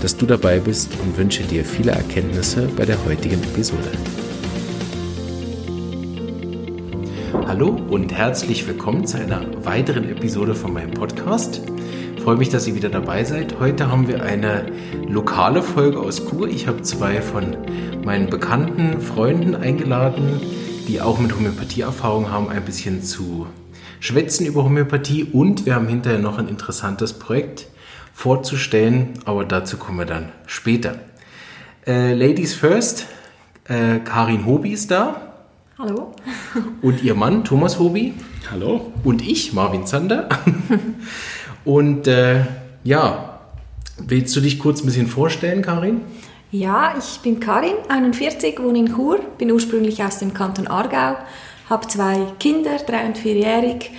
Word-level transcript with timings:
dass 0.00 0.16
du 0.16 0.24
dabei 0.24 0.58
bist 0.60 0.92
und 1.02 1.18
wünsche 1.18 1.42
dir 1.42 1.64
viele 1.64 1.92
Erkenntnisse 1.92 2.68
bei 2.74 2.86
der 2.86 3.04
heutigen 3.04 3.42
Episode. 3.42 3.90
Hallo 7.46 7.78
und 7.90 8.12
herzlich 8.12 8.66
willkommen 8.66 9.06
zu 9.06 9.18
einer 9.18 9.42
weiteren 9.64 10.08
Episode 10.08 10.54
von 10.54 10.72
meinem 10.72 10.92
Podcast. 10.92 11.60
Ich 12.16 12.22
freue 12.22 12.36
mich, 12.36 12.48
dass 12.48 12.66
ihr 12.66 12.74
wieder 12.74 12.88
dabei 12.88 13.24
seid. 13.24 13.60
Heute 13.60 13.90
haben 13.90 14.08
wir 14.08 14.22
eine 14.22 14.72
lokale 15.06 15.62
Folge 15.62 16.00
aus 16.00 16.24
Kur. 16.24 16.48
Ich 16.48 16.66
habe 16.66 16.80
zwei 16.82 17.20
von 17.20 17.56
meinen 18.02 18.30
bekannten 18.30 19.02
Freunden 19.02 19.54
eingeladen, 19.54 20.40
die 20.88 21.02
auch 21.02 21.18
mit 21.18 21.34
Homöopathie-Erfahrung 21.34 22.30
haben, 22.30 22.48
ein 22.48 22.64
bisschen 22.64 23.02
zu 23.02 23.46
schwätzen 24.00 24.46
über 24.46 24.64
Homöopathie. 24.64 25.24
Und 25.24 25.66
wir 25.66 25.74
haben 25.74 25.88
hinterher 25.88 26.18
noch 26.18 26.38
ein 26.38 26.48
interessantes 26.48 27.12
Projekt 27.12 27.66
vorzustellen, 28.20 29.14
aber 29.24 29.46
dazu 29.46 29.78
kommen 29.78 29.98
wir 29.98 30.04
dann 30.04 30.28
später. 30.44 30.96
Äh, 31.86 32.12
Ladies 32.12 32.54
first, 32.54 33.06
äh, 33.64 34.00
Karin 34.00 34.44
Hobi 34.44 34.72
ist 34.74 34.90
da. 34.90 35.32
Hallo. 35.78 36.14
Und 36.82 37.02
ihr 37.02 37.14
Mann 37.14 37.44
Thomas 37.44 37.78
Hobi. 37.78 38.12
Hallo. 38.50 38.92
Und 39.04 39.26
ich, 39.26 39.54
Marvin 39.54 39.86
Zander. 39.86 40.28
Und 41.64 42.08
äh, 42.08 42.44
ja, 42.84 43.40
willst 43.96 44.36
du 44.36 44.42
dich 44.42 44.58
kurz 44.58 44.82
ein 44.82 44.86
bisschen 44.86 45.06
vorstellen, 45.06 45.62
Karin? 45.62 46.02
Ja, 46.50 46.94
ich 46.98 47.20
bin 47.20 47.40
Karin, 47.40 47.76
41, 47.88 48.58
wohne 48.58 48.80
in 48.80 48.94
Chur, 48.94 49.20
bin 49.38 49.50
ursprünglich 49.50 50.04
aus 50.04 50.18
dem 50.18 50.34
Kanton 50.34 50.66
Aargau, 50.66 51.16
habe 51.70 51.86
zwei 51.88 52.18
Kinder, 52.38 52.76
drei- 52.86 53.06
und 53.06 53.16
vierjährig 53.16 53.92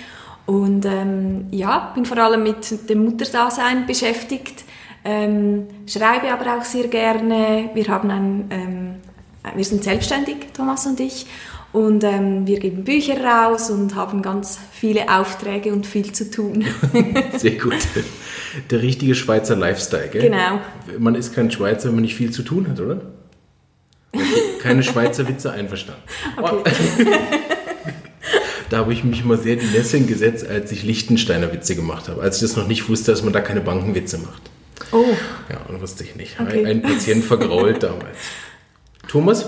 und 0.46 0.84
ähm, 0.84 1.46
ja, 1.50 1.92
bin 1.94 2.04
vor 2.04 2.18
allem 2.18 2.42
mit 2.42 2.88
dem 2.88 3.04
Mutterdasein 3.04 3.86
beschäftigt, 3.86 4.64
ähm, 5.04 5.66
schreibe 5.86 6.32
aber 6.32 6.58
auch 6.58 6.64
sehr 6.64 6.88
gerne. 6.88 7.70
Wir 7.74 7.88
haben 7.88 8.10
ein, 8.10 8.44
ähm, 8.50 8.94
wir 9.54 9.64
sind 9.64 9.84
selbstständig, 9.84 10.36
Thomas 10.54 10.86
und 10.86 11.00
ich, 11.00 11.26
und 11.72 12.04
ähm, 12.04 12.46
wir 12.46 12.60
geben 12.60 12.84
Bücher 12.84 13.24
raus 13.24 13.70
und 13.70 13.94
haben 13.94 14.20
ganz 14.20 14.58
viele 14.72 15.08
Aufträge 15.08 15.72
und 15.72 15.86
viel 15.86 16.12
zu 16.12 16.30
tun. 16.30 16.64
Sehr 17.36 17.52
gut. 17.52 17.78
Der 18.70 18.82
richtige 18.82 19.14
Schweizer 19.14 19.56
Lifestyle, 19.56 20.08
gell? 20.08 20.22
Genau. 20.22 20.60
Man 20.98 21.14
ist 21.14 21.34
kein 21.34 21.50
Schweizer, 21.50 21.88
wenn 21.88 21.94
man 21.94 22.02
nicht 22.02 22.14
viel 22.14 22.30
zu 22.30 22.42
tun 22.42 22.68
hat, 22.68 22.78
oder? 22.78 23.00
Keine 24.60 24.82
Schweizer 24.82 25.26
Witze 25.26 25.50
einverstanden. 25.50 26.02
Okay. 26.36 26.72
Da 28.72 28.78
habe 28.78 28.92
ich 28.94 29.04
mich 29.04 29.22
mal 29.24 29.36
sehr 29.38 29.56
die 29.56 29.66
Nesseln 29.66 30.06
gesetzt, 30.06 30.46
als 30.48 30.72
ich 30.72 30.82
Lichtensteiner 30.82 31.52
Witze 31.52 31.76
gemacht 31.76 32.08
habe. 32.08 32.22
Als 32.22 32.36
ich 32.36 32.42
das 32.42 32.56
noch 32.56 32.66
nicht 32.66 32.88
wusste, 32.88 33.10
dass 33.10 33.22
man 33.22 33.32
da 33.32 33.40
keine 33.40 33.60
Bankenwitze 33.60 34.16
macht. 34.18 34.42
Oh, 34.92 35.04
Ja, 35.50 35.58
und 35.68 35.80
wusste 35.82 36.04
ich 36.04 36.16
nicht. 36.16 36.40
Okay. 36.40 36.64
Ein, 36.64 36.80
Patient 36.80 37.22
vergrault 37.22 37.82
damals. 37.82 38.16
Thomas, 39.08 39.44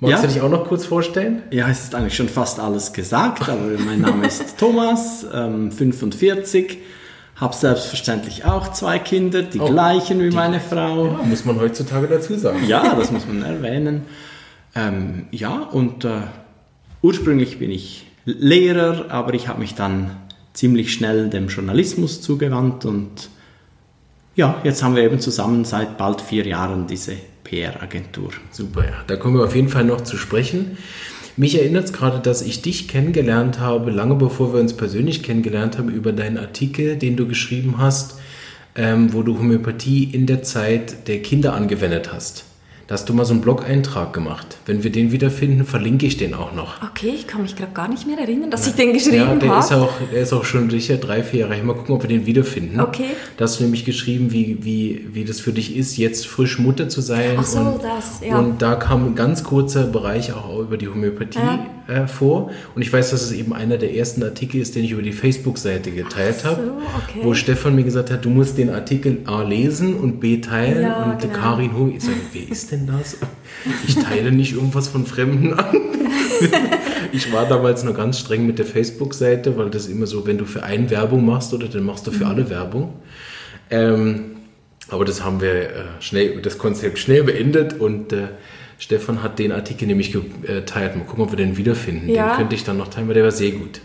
magst 0.00 0.22
Ja? 0.22 0.26
du 0.26 0.32
dich 0.32 0.40
auch 0.42 0.48
noch 0.48 0.66
kurz 0.66 0.86
vorstellen? 0.86 1.42
Ja, 1.50 1.68
es 1.68 1.84
ist 1.84 1.94
eigentlich 1.94 2.16
schon 2.16 2.28
fast 2.30 2.60
alles 2.60 2.92
gesagt, 2.94 3.42
aber 3.48 3.60
mein 3.84 4.00
Name 4.00 4.26
ist 4.26 4.56
Thomas, 4.58 5.26
ähm, 5.32 5.70
45, 5.70 6.78
habe 7.36 7.54
selbstverständlich 7.54 8.44
auch 8.46 8.72
zwei 8.72 8.98
Kinder, 8.98 9.42
die 9.42 9.60
Oh, 9.60 9.66
gleichen 9.66 10.20
wie 10.20 10.30
meine 10.30 10.60
Frau. 10.60 11.06
Ja, 11.08 11.20
muss 11.24 11.44
man 11.44 11.60
heutzutage 11.60 12.06
dazu 12.06 12.36
sagen. 12.38 12.64
Ja, 12.66 12.94
das 12.94 13.12
muss 13.12 13.26
man 13.26 13.42
erwähnen. 13.42 14.02
Ähm, 14.74 15.26
ja, 15.30 15.58
und 15.58 16.04
äh, 16.04 16.08
ursprünglich 17.02 17.58
bin 17.58 17.70
ich 17.70 18.06
Lehrer, 18.24 19.06
aber 19.10 19.34
ich 19.34 19.48
habe 19.48 19.60
mich 19.60 19.74
dann 19.74 20.10
ziemlich 20.52 20.92
schnell 20.92 21.30
dem 21.30 21.48
Journalismus 21.48 22.20
zugewandt 22.20 22.84
und 22.84 23.30
ja, 24.34 24.60
jetzt 24.64 24.82
haben 24.82 24.94
wir 24.94 25.02
eben 25.02 25.18
zusammen 25.18 25.64
seit 25.64 25.98
bald 25.98 26.20
vier 26.20 26.46
Jahren 26.46 26.86
diese 26.86 27.16
PR-Agentur. 27.44 28.30
Super, 28.50 28.84
ja. 28.84 29.04
Da 29.06 29.16
kommen 29.16 29.36
wir 29.36 29.44
auf 29.44 29.56
jeden 29.56 29.68
Fall 29.68 29.84
noch 29.84 30.02
zu 30.02 30.16
sprechen. 30.16 30.76
Mich 31.36 31.56
erinnert 31.56 31.84
es 31.84 31.92
gerade, 31.92 32.18
dass 32.18 32.42
ich 32.42 32.62
dich 32.62 32.88
kennengelernt 32.88 33.60
habe, 33.60 33.90
lange 33.90 34.16
bevor 34.16 34.52
wir 34.52 34.60
uns 34.60 34.74
persönlich 34.74 35.22
kennengelernt 35.22 35.78
haben, 35.78 35.88
über 35.88 36.12
deinen 36.12 36.36
Artikel, 36.36 36.96
den 36.96 37.16
du 37.16 37.26
geschrieben 37.26 37.76
hast, 37.78 38.18
ähm, 38.74 39.12
wo 39.12 39.22
du 39.22 39.38
Homöopathie 39.38 40.04
in 40.04 40.26
der 40.26 40.42
Zeit 40.42 41.08
der 41.08 41.22
Kinder 41.22 41.54
angewendet 41.54 42.12
hast. 42.12 42.44
Da 42.88 42.94
hast 42.94 43.06
du 43.06 43.12
mal 43.12 43.26
so 43.26 43.34
einen 43.34 43.42
Blog-Eintrag 43.42 44.14
gemacht. 44.14 44.56
Wenn 44.64 44.82
wir 44.82 44.90
den 44.90 45.12
wiederfinden, 45.12 45.66
verlinke 45.66 46.06
ich 46.06 46.16
den 46.16 46.32
auch 46.32 46.54
noch. 46.54 46.82
okay, 46.82 47.12
ich 47.14 47.26
kann 47.26 47.42
mich 47.42 47.54
gerade 47.54 47.72
gar 47.72 47.86
nicht 47.86 48.06
mehr 48.06 48.18
erinnern, 48.18 48.50
dass 48.50 48.66
ich 48.66 48.76
den 48.76 48.94
geschrieben 48.94 49.16
Ja, 49.16 49.34
der 49.34 49.58
ist, 49.58 49.70
habe. 49.70 49.82
auch, 49.82 49.92
der 50.10 50.22
ist 50.22 50.32
auch 50.32 50.46
schon 50.46 50.70
sicher 50.70 50.96
drei, 50.96 51.22
vier 51.22 51.40
Jahre. 51.40 51.62
Mal 51.62 51.74
gucken, 51.74 51.94
ob 51.96 52.02
wir 52.02 52.08
den 52.08 52.24
wiederfinden. 52.24 52.80
Okay. 52.80 53.10
Da 53.36 53.44
hast 53.44 53.60
du 53.60 53.64
nämlich 53.64 53.84
geschrieben, 53.84 54.32
wie, 54.32 54.64
wie, 54.64 55.06
wie 55.12 55.26
das 55.26 55.38
für 55.38 55.52
dich 55.52 55.76
ist, 55.76 55.98
jetzt 55.98 56.26
frisch 56.26 56.58
Mutter 56.58 56.88
zu 56.88 57.02
sein. 57.02 57.36
Ach 57.38 57.44
so, 57.44 57.58
und, 57.58 57.84
das, 57.84 58.22
ja. 58.26 58.38
Und 58.38 58.62
da 58.62 58.74
kam 58.76 59.04
ein 59.08 59.14
ganz 59.14 59.44
kurzer 59.44 59.84
Bereich 59.84 60.32
auch 60.32 60.58
über 60.58 60.78
die 60.78 60.88
Homöopathie 60.88 61.40
äh, 61.88 62.06
vor. 62.06 62.50
Und 62.74 62.80
ich 62.80 62.90
weiß, 62.90 63.10
dass 63.10 63.20
es 63.20 63.32
eben 63.32 63.52
einer 63.52 63.76
der 63.76 63.96
ersten 63.96 64.22
Artikel 64.22 64.62
ist, 64.62 64.76
den 64.76 64.84
ich 64.84 64.92
über 64.92 65.02
die 65.02 65.12
Facebook-Seite 65.12 65.90
geteilt 65.90 66.40
so, 66.40 66.48
habe. 66.48 66.72
okay. 67.06 67.20
Wo 67.22 67.34
Stefan 67.34 67.74
mir 67.74 67.84
gesagt 67.84 68.10
hat, 68.10 68.24
du 68.24 68.30
musst 68.30 68.56
den 68.56 68.70
Artikel 68.70 69.18
A 69.26 69.42
lesen 69.42 69.94
und 69.94 70.20
B 70.20 70.40
teilen. 70.40 70.84
Ja, 70.84 71.04
und 71.04 71.20
genau. 71.20 71.34
Karin 71.34 71.76
Hu, 71.76 71.88
ich 71.94 72.02
sage, 72.02 72.16
wer 72.32 72.48
ist 72.50 72.70
denn 72.72 72.77
das? 72.86 73.16
Ich 73.86 73.96
teile 73.96 74.32
nicht 74.32 74.52
irgendwas 74.52 74.88
von 74.88 75.06
Fremden 75.06 75.54
an. 75.54 75.76
Ich 77.12 77.32
war 77.32 77.46
damals 77.48 77.82
noch 77.84 77.94
ganz 77.94 78.18
streng 78.18 78.46
mit 78.46 78.58
der 78.58 78.66
Facebook-Seite, 78.66 79.56
weil 79.56 79.70
das 79.70 79.86
immer 79.86 80.06
so, 80.06 80.26
wenn 80.26 80.38
du 80.38 80.44
für 80.44 80.62
einen 80.62 80.90
Werbung 80.90 81.24
machst, 81.24 81.52
oder 81.54 81.68
dann 81.68 81.82
machst 81.82 82.06
du 82.06 82.10
für 82.10 82.26
alle 82.26 82.48
Werbung. 82.50 82.94
Ähm, 83.70 84.36
aber 84.88 85.04
das 85.04 85.24
haben 85.24 85.40
wir 85.40 85.54
äh, 85.54 85.70
schnell, 86.00 86.40
das 86.40 86.58
Konzept 86.58 86.98
schnell 86.98 87.24
beendet 87.24 87.78
und 87.80 88.12
äh, 88.12 88.28
Stefan 88.78 89.22
hat 89.22 89.38
den 89.38 89.52
Artikel 89.52 89.86
nämlich 89.86 90.12
geteilt. 90.12 90.96
Mal 90.96 91.04
gucken, 91.04 91.24
ob 91.24 91.32
wir 91.32 91.36
den 91.36 91.56
wiederfinden. 91.56 92.08
Ja. 92.08 92.28
Den 92.28 92.36
könnte 92.36 92.54
ich 92.54 92.64
dann 92.64 92.76
noch 92.76 92.88
teilen, 92.88 93.08
weil 93.08 93.14
der 93.14 93.24
war 93.24 93.32
sehr 93.32 93.50
gut. 93.50 93.80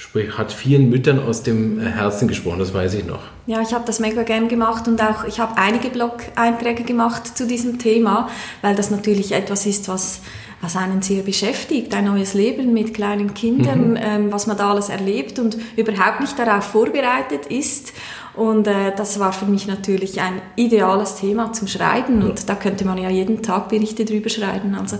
Sprich, 0.00 0.38
hat 0.38 0.50
vielen 0.50 0.88
Müttern 0.88 1.18
aus 1.18 1.42
dem 1.42 1.78
äh, 1.78 1.82
Herzen 1.82 2.26
gesprochen, 2.26 2.58
das 2.58 2.72
weiß 2.72 2.94
ich 2.94 3.04
noch. 3.04 3.20
Ja, 3.46 3.60
ich 3.60 3.74
habe 3.74 3.84
das 3.84 4.00
mega 4.00 4.22
gern 4.22 4.48
gemacht 4.48 4.88
und 4.88 4.98
auch 5.02 5.24
ich 5.24 5.38
habe 5.38 5.58
einige 5.58 5.90
Blog-Einträge 5.90 6.84
gemacht 6.84 7.36
zu 7.36 7.46
diesem 7.46 7.78
Thema, 7.78 8.30
weil 8.62 8.74
das 8.74 8.90
natürlich 8.90 9.32
etwas 9.32 9.66
ist, 9.66 9.88
was, 9.88 10.22
was 10.62 10.74
einen 10.74 11.02
sehr 11.02 11.22
beschäftigt. 11.22 11.94
Ein 11.94 12.06
neues 12.06 12.32
Leben 12.32 12.72
mit 12.72 12.94
kleinen 12.94 13.34
Kindern, 13.34 13.98
ähm, 14.00 14.32
was 14.32 14.46
man 14.46 14.56
da 14.56 14.70
alles 14.70 14.88
erlebt 14.88 15.38
und 15.38 15.58
überhaupt 15.76 16.20
nicht 16.20 16.38
darauf 16.38 16.64
vorbereitet 16.64 17.44
ist. 17.50 17.92
Und 18.34 18.68
äh, 18.68 18.94
das 18.96 19.20
war 19.20 19.34
für 19.34 19.44
mich 19.44 19.66
natürlich 19.66 20.18
ein 20.22 20.40
ideales 20.56 21.16
Thema 21.16 21.52
zum 21.52 21.68
Schreiben 21.68 22.22
und 22.22 22.48
da 22.48 22.54
könnte 22.54 22.86
man 22.86 22.96
ja 22.96 23.10
jeden 23.10 23.42
Tag 23.42 23.68
Berichte 23.68 24.06
drüber 24.06 24.30
schreiben. 24.30 24.74
Also, 24.76 24.96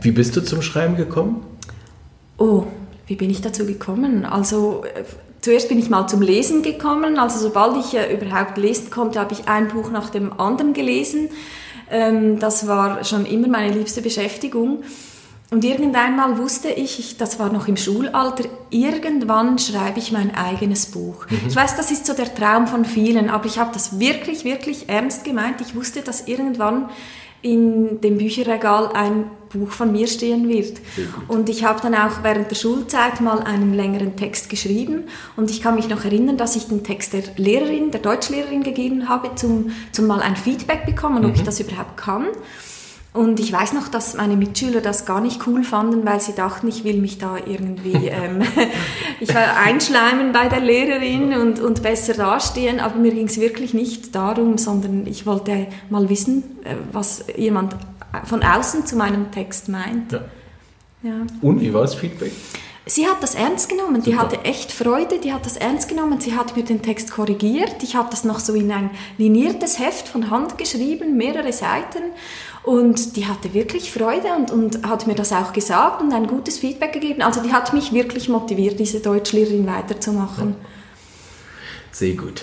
Wie 0.00 0.10
bist 0.10 0.34
du 0.34 0.40
zum 0.40 0.62
Schreiben 0.62 0.96
gekommen? 0.96 1.46
Oh, 2.38 2.64
wie 3.06 3.16
bin 3.16 3.30
ich 3.30 3.40
dazu 3.40 3.66
gekommen? 3.66 4.24
Also 4.24 4.84
äh, 4.84 5.04
zuerst 5.40 5.68
bin 5.68 5.78
ich 5.78 5.90
mal 5.90 6.06
zum 6.06 6.22
Lesen 6.22 6.62
gekommen. 6.62 7.18
Also 7.18 7.38
sobald 7.38 7.76
ich 7.76 7.94
äh, 7.94 8.14
überhaupt 8.14 8.56
lesen 8.56 8.90
konnte, 8.90 9.20
habe 9.20 9.34
ich 9.34 9.48
ein 9.48 9.68
Buch 9.68 9.90
nach 9.90 10.10
dem 10.10 10.38
anderen 10.38 10.72
gelesen. 10.72 11.28
Ähm, 11.90 12.38
das 12.38 12.66
war 12.66 13.04
schon 13.04 13.26
immer 13.26 13.48
meine 13.48 13.72
liebste 13.72 14.02
Beschäftigung. 14.02 14.82
Und 15.50 15.64
irgendwann 15.64 16.16
mal 16.16 16.38
wusste 16.38 16.68
ich, 16.68 16.98
ich, 16.98 17.16
das 17.16 17.38
war 17.38 17.52
noch 17.52 17.68
im 17.68 17.76
Schulalter, 17.76 18.44
irgendwann 18.70 19.58
schreibe 19.58 20.00
ich 20.00 20.10
mein 20.10 20.34
eigenes 20.34 20.86
Buch. 20.86 21.26
Ich 21.46 21.54
weiß, 21.54 21.76
das 21.76 21.92
ist 21.92 22.06
so 22.06 22.14
der 22.14 22.34
Traum 22.34 22.66
von 22.66 22.84
vielen, 22.84 23.30
aber 23.30 23.46
ich 23.46 23.58
habe 23.58 23.70
das 23.72 24.00
wirklich, 24.00 24.44
wirklich 24.44 24.88
ernst 24.88 25.22
gemeint. 25.22 25.60
Ich 25.60 25.76
wusste, 25.76 26.00
dass 26.00 26.26
irgendwann 26.26 26.88
in 27.42 28.00
dem 28.00 28.18
Bücherregal 28.18 28.88
ein 28.94 29.30
Buch 29.58 29.70
von 29.70 29.92
mir 29.92 30.06
stehen 30.06 30.48
wird. 30.48 30.80
Und 31.28 31.48
ich 31.48 31.64
habe 31.64 31.80
dann 31.80 31.94
auch 31.94 32.22
während 32.22 32.50
der 32.50 32.56
Schulzeit 32.56 33.20
mal 33.20 33.40
einen 33.40 33.74
längeren 33.74 34.16
Text 34.16 34.50
geschrieben. 34.50 35.04
Und 35.36 35.50
ich 35.50 35.62
kann 35.62 35.74
mich 35.74 35.88
noch 35.88 36.04
erinnern, 36.04 36.36
dass 36.36 36.56
ich 36.56 36.66
den 36.66 36.84
Text 36.84 37.12
der 37.12 37.22
Lehrerin, 37.36 37.90
der 37.90 38.00
Deutschlehrerin 38.00 38.62
gegeben 38.62 39.08
habe, 39.08 39.34
zum, 39.34 39.70
zum 39.92 40.06
mal 40.06 40.20
ein 40.20 40.36
Feedback 40.36 40.86
bekommen, 40.86 41.24
ob 41.24 41.34
ich 41.34 41.42
das 41.42 41.60
überhaupt 41.60 41.96
kann. 41.96 42.26
Und 43.14 43.38
ich 43.38 43.52
weiß 43.52 43.74
noch, 43.74 43.86
dass 43.86 44.14
meine 44.14 44.36
Mitschüler 44.36 44.80
das 44.80 45.06
gar 45.06 45.20
nicht 45.20 45.46
cool 45.46 45.62
fanden, 45.62 46.04
weil 46.04 46.20
sie 46.20 46.34
dachten, 46.34 46.66
ich 46.66 46.82
will 46.82 47.00
mich 47.00 47.16
da 47.18 47.36
irgendwie, 47.36 47.92
ähm, 48.08 48.42
ich 49.20 49.32
war 49.32 49.56
einschleimen 49.56 50.32
bei 50.32 50.48
der 50.48 50.58
Lehrerin 50.58 51.32
und, 51.34 51.60
und 51.60 51.80
besser 51.80 52.14
dastehen, 52.14 52.80
aber 52.80 52.96
mir 52.96 53.14
ging 53.14 53.28
es 53.28 53.38
wirklich 53.38 53.72
nicht 53.72 54.16
darum, 54.16 54.58
sondern 54.58 55.06
ich 55.06 55.26
wollte 55.26 55.68
mal 55.90 56.08
wissen, 56.08 56.42
äh, 56.64 56.74
was 56.90 57.24
jemand 57.36 57.76
von 58.24 58.42
außen 58.42 58.86
zu 58.86 58.96
meinem 58.96 59.30
Text 59.30 59.68
meint. 59.68 60.12
Ja. 60.12 60.24
ja. 61.02 61.26
Und 61.40 61.60
wie 61.60 61.72
war 61.72 61.82
das 61.82 61.94
Feedback? 61.94 62.32
Sie 62.86 63.06
hat 63.06 63.22
das 63.22 63.34
ernst 63.34 63.70
genommen, 63.70 64.02
Super. 64.02 64.10
die 64.10 64.16
hatte 64.18 64.44
echt 64.44 64.70
Freude, 64.70 65.18
die 65.18 65.32
hat 65.32 65.46
das 65.46 65.56
ernst 65.56 65.88
genommen, 65.88 66.20
sie 66.20 66.36
hat 66.36 66.54
mir 66.54 66.64
den 66.64 66.82
Text 66.82 67.12
korrigiert, 67.12 67.82
ich 67.82 67.96
habe 67.96 68.10
das 68.10 68.24
noch 68.24 68.40
so 68.40 68.52
in 68.52 68.70
ein 68.70 68.90
liniertes 69.16 69.78
Heft 69.78 70.06
von 70.06 70.30
Hand 70.30 70.58
geschrieben, 70.58 71.16
mehrere 71.16 71.50
Seiten 71.50 72.02
und 72.62 73.16
die 73.16 73.26
hatte 73.26 73.54
wirklich 73.54 73.90
Freude 73.90 74.28
und, 74.36 74.50
und 74.50 74.86
hat 74.86 75.06
mir 75.06 75.14
das 75.14 75.32
auch 75.32 75.54
gesagt 75.54 76.02
und 76.02 76.12
ein 76.12 76.26
gutes 76.26 76.58
Feedback 76.58 76.92
gegeben. 76.92 77.22
Also 77.22 77.42
die 77.42 77.54
hat 77.54 77.72
mich 77.72 77.94
wirklich 77.94 78.28
motiviert, 78.28 78.78
diese 78.78 79.00
Deutschlehrerin 79.00 79.66
weiterzumachen. 79.66 80.54
Sehr 81.90 82.14
gut. 82.14 82.42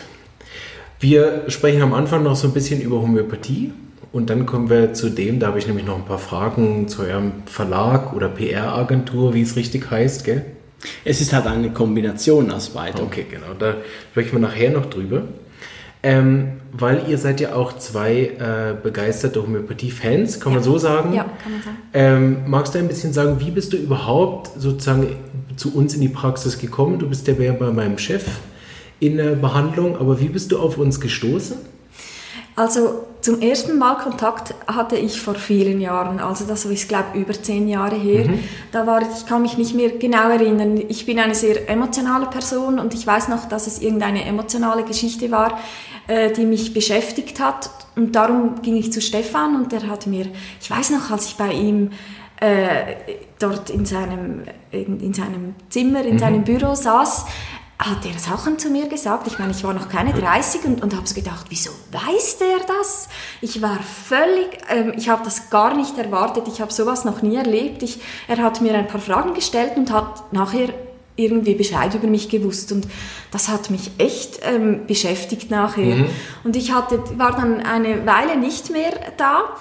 Wir 0.99 1.45
sprechen 1.49 1.83
am 1.83 1.93
Anfang 1.93 2.23
noch 2.23 2.35
so 2.35 2.47
ein 2.47 2.53
bisschen 2.53 2.81
über 2.81 2.99
Homöopathie 2.99 3.73
und 4.11 4.29
dann 4.29 4.45
kommen 4.45 4.69
wir 4.69 4.93
zu 4.93 5.09
dem, 5.09 5.39
da 5.39 5.47
habe 5.47 5.59
ich 5.59 5.67
nämlich 5.67 5.85
noch 5.85 5.95
ein 5.95 6.05
paar 6.05 6.19
Fragen 6.19 6.87
zu 6.87 7.03
eurem 7.03 7.31
Verlag 7.45 8.13
oder 8.13 8.27
PR-Agentur, 8.27 9.33
wie 9.33 9.41
es 9.41 9.55
richtig 9.55 9.89
heißt, 9.89 10.25
gell? 10.25 10.45
Es 11.05 11.21
ist 11.21 11.31
halt 11.31 11.45
eine 11.47 11.71
Kombination 11.71 12.51
aus 12.51 12.69
beiden. 12.69 13.01
Okay, 13.01 13.25
genau. 13.29 13.53
Da 13.57 13.75
sprechen 14.11 14.33
wir 14.33 14.39
nachher 14.39 14.71
noch 14.71 14.87
drüber. 14.87 15.23
Ähm, 16.03 16.53
weil 16.71 17.03
ihr 17.07 17.19
seid 17.19 17.39
ja 17.39 17.53
auch 17.53 17.77
zwei 17.77 18.31
äh, 18.39 18.73
begeisterte 18.81 19.43
Homöopathie-Fans, 19.43 20.39
kann 20.39 20.53
ja. 20.53 20.55
man 20.55 20.63
so 20.63 20.79
sagen? 20.79 21.13
Ja, 21.13 21.25
kann 21.43 21.51
man 21.51 21.61
sagen. 21.61 21.77
Ähm, 21.93 22.37
magst 22.47 22.73
du 22.73 22.79
ein 22.79 22.87
bisschen 22.87 23.13
sagen, 23.13 23.39
wie 23.39 23.51
bist 23.51 23.71
du 23.71 23.77
überhaupt 23.77 24.49
sozusagen 24.59 25.15
zu 25.57 25.75
uns 25.75 25.93
in 25.93 26.01
die 26.01 26.09
Praxis 26.09 26.57
gekommen? 26.57 26.97
Du 26.97 27.07
bist 27.07 27.27
ja 27.27 27.35
bei 27.35 27.71
meinem 27.71 27.99
Chef 27.99 28.25
in 28.99 29.17
der 29.17 29.35
Behandlung, 29.35 29.95
aber 29.95 30.19
wie 30.19 30.29
bist 30.29 30.51
du 30.51 30.59
auf 30.59 30.79
uns 30.79 30.99
gestoßen? 30.99 31.57
Also 32.55 33.05
zum 33.21 33.39
ersten 33.39 33.77
Mal 33.77 33.95
Kontakt 33.97 34.55
hatte 34.67 34.97
ich 34.97 35.21
vor 35.21 35.35
vielen 35.35 35.79
Jahren, 35.79 36.19
also 36.19 36.45
das 36.45 36.65
ist 36.65 36.89
glaube 36.89 37.17
über 37.17 37.33
zehn 37.33 37.67
Jahre 37.67 37.95
her. 37.95 38.27
Mhm. 38.27 38.39
Da 38.71 38.87
war 38.87 39.01
ich 39.01 39.25
kann 39.27 39.43
mich 39.43 39.57
nicht 39.57 39.75
mehr 39.75 39.91
genau 39.91 40.29
erinnern. 40.29 40.81
Ich 40.89 41.05
bin 41.05 41.19
eine 41.19 41.35
sehr 41.35 41.69
emotionale 41.69 42.25
Person 42.25 42.79
und 42.79 42.93
ich 42.93 43.05
weiß 43.05 43.27
noch, 43.27 43.47
dass 43.47 43.67
es 43.67 43.81
irgendeine 43.81 44.25
emotionale 44.25 44.83
Geschichte 44.83 45.29
war, 45.29 45.59
äh, 46.07 46.31
die 46.31 46.45
mich 46.45 46.73
beschäftigt 46.73 47.39
hat 47.39 47.69
und 47.95 48.15
darum 48.15 48.61
ging 48.61 48.75
ich 48.75 48.91
zu 48.91 49.01
Stefan 49.01 49.55
und 49.55 49.71
der 49.71 49.87
hat 49.87 50.07
mir, 50.07 50.27
ich 50.59 50.71
weiß 50.71 50.91
noch, 50.91 51.11
als 51.11 51.27
ich 51.27 51.35
bei 51.35 51.51
ihm 51.51 51.91
äh, 52.39 52.95
dort 53.37 53.69
in 53.69 53.85
seinem, 53.85 54.43
in, 54.71 54.99
in, 54.99 55.13
seinem 55.13 55.55
Zimmer, 55.69 56.03
in 56.03 56.15
mhm. 56.15 56.19
seinem 56.19 56.43
Büro 56.43 56.73
saß, 56.73 57.25
hat 57.81 58.05
er 58.05 58.17
Sachen 58.19 58.59
zu 58.59 58.69
mir 58.69 58.87
gesagt. 58.87 59.27
Ich 59.27 59.39
meine, 59.39 59.51
ich 59.51 59.63
war 59.63 59.73
noch 59.73 59.89
keine 59.89 60.13
30 60.13 60.65
und, 60.65 60.83
und 60.83 60.95
habe 60.95 61.07
so 61.07 61.15
gedacht, 61.15 61.47
wieso 61.49 61.71
weiß 61.91 62.37
der 62.37 62.59
das? 62.67 63.09
Ich 63.41 63.61
war 63.61 63.79
völlig, 63.81 64.59
ähm, 64.69 64.93
ich 64.95 65.09
habe 65.09 65.23
das 65.23 65.49
gar 65.49 65.75
nicht 65.75 65.97
erwartet. 65.97 66.47
Ich 66.47 66.61
habe 66.61 66.71
sowas 66.71 67.05
noch 67.05 67.21
nie 67.21 67.35
erlebt. 67.35 67.83
Ich, 67.83 67.99
er 68.27 68.37
hat 68.37 68.61
mir 68.61 68.73
ein 68.75 68.87
paar 68.87 69.01
Fragen 69.01 69.33
gestellt 69.33 69.73
und 69.75 69.91
hat 69.91 70.31
nachher 70.31 70.69
irgendwie 71.15 71.55
Bescheid 71.55 71.93
über 71.93 72.07
mich 72.07 72.29
gewusst 72.29 72.71
und 72.71 72.87
das 73.31 73.49
hat 73.49 73.69
mich 73.69 73.91
echt 73.97 74.39
ähm, 74.43 74.85
beschäftigt 74.87 75.51
nachher. 75.51 75.95
Mhm. 75.95 76.09
Und 76.43 76.55
ich 76.55 76.73
hatte, 76.73 77.01
war 77.17 77.31
dann 77.31 77.61
eine 77.61 78.05
Weile 78.05 78.37
nicht 78.37 78.69
mehr 78.71 78.91
da. 79.17 79.55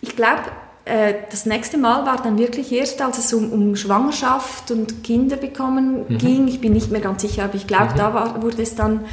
Ich 0.00 0.16
glaube, 0.16 0.42
äh, 0.84 1.14
das 1.30 1.46
nächste 1.46 1.78
Mal 1.78 2.04
war 2.04 2.22
dann 2.22 2.38
wirklich 2.38 2.70
erst, 2.72 3.00
als 3.00 3.18
es 3.18 3.32
um, 3.32 3.50
um 3.52 3.76
Schwangerschaft 3.76 4.70
und 4.70 5.02
Kinder 5.02 5.36
bekommen 5.36 6.04
mhm. 6.08 6.18
ging. 6.18 6.48
Ich 6.48 6.60
bin 6.60 6.74
nicht 6.74 6.90
mehr 6.90 7.00
ganz 7.00 7.22
sicher, 7.22 7.44
aber 7.44 7.54
ich 7.54 7.66
glaube, 7.66 7.92
mhm. 7.92 7.98
da 7.98 8.14
war, 8.14 8.42
wurde 8.42 8.62
es 8.62 8.74
dann 8.74 9.04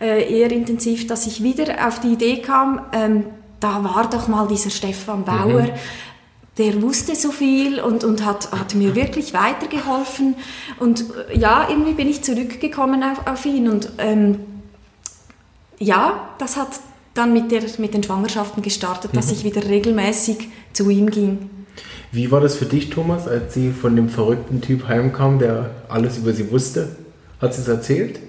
äh, 0.00 0.40
eher 0.40 0.50
intensiv, 0.50 1.06
dass 1.06 1.26
ich 1.26 1.42
wieder 1.42 1.86
auf 1.86 2.00
die 2.00 2.14
Idee 2.14 2.42
kam, 2.42 2.80
ähm, 2.92 3.26
da 3.60 3.84
war 3.84 4.10
doch 4.10 4.26
mal 4.26 4.48
dieser 4.48 4.70
Stefan 4.70 5.24
Bauer, 5.24 5.62
mhm. 5.62 5.72
der 6.58 6.82
wusste 6.82 7.14
so 7.14 7.30
viel 7.30 7.80
und, 7.80 8.02
und 8.02 8.24
hat, 8.24 8.50
hat 8.50 8.74
mir 8.74 8.94
wirklich 8.96 9.32
weitergeholfen. 9.32 10.34
Und 10.80 11.04
äh, 11.30 11.38
ja, 11.38 11.68
irgendwie 11.70 11.92
bin 11.92 12.08
ich 12.08 12.22
zurückgekommen 12.22 13.04
auf, 13.04 13.26
auf 13.28 13.46
ihn 13.46 13.68
und 13.68 13.90
ähm, 13.98 14.40
ja, 15.78 16.30
das 16.38 16.56
hat 16.56 16.80
dann 17.14 17.32
mit, 17.32 17.52
der, 17.52 17.62
mit 17.78 17.94
den 17.94 18.02
Schwangerschaften 18.02 18.62
gestartet, 18.62 19.14
dass 19.14 19.26
mhm. 19.26 19.32
ich 19.32 19.44
wieder 19.44 19.64
regelmäßig 19.68 20.48
zu 20.72 20.88
ihm 20.90 21.10
ging. 21.10 21.50
Wie 22.10 22.30
war 22.30 22.40
das 22.40 22.56
für 22.56 22.66
dich, 22.66 22.90
Thomas, 22.90 23.26
als 23.26 23.54
sie 23.54 23.70
von 23.70 23.96
dem 23.96 24.08
verrückten 24.08 24.60
Typ 24.60 24.86
heimkam, 24.86 25.38
der 25.38 25.70
alles 25.88 26.18
über 26.18 26.32
sie 26.32 26.50
wusste? 26.50 26.96
Hat 27.40 27.54
sie 27.54 27.62
es 27.62 27.68
erzählt? 27.68 28.20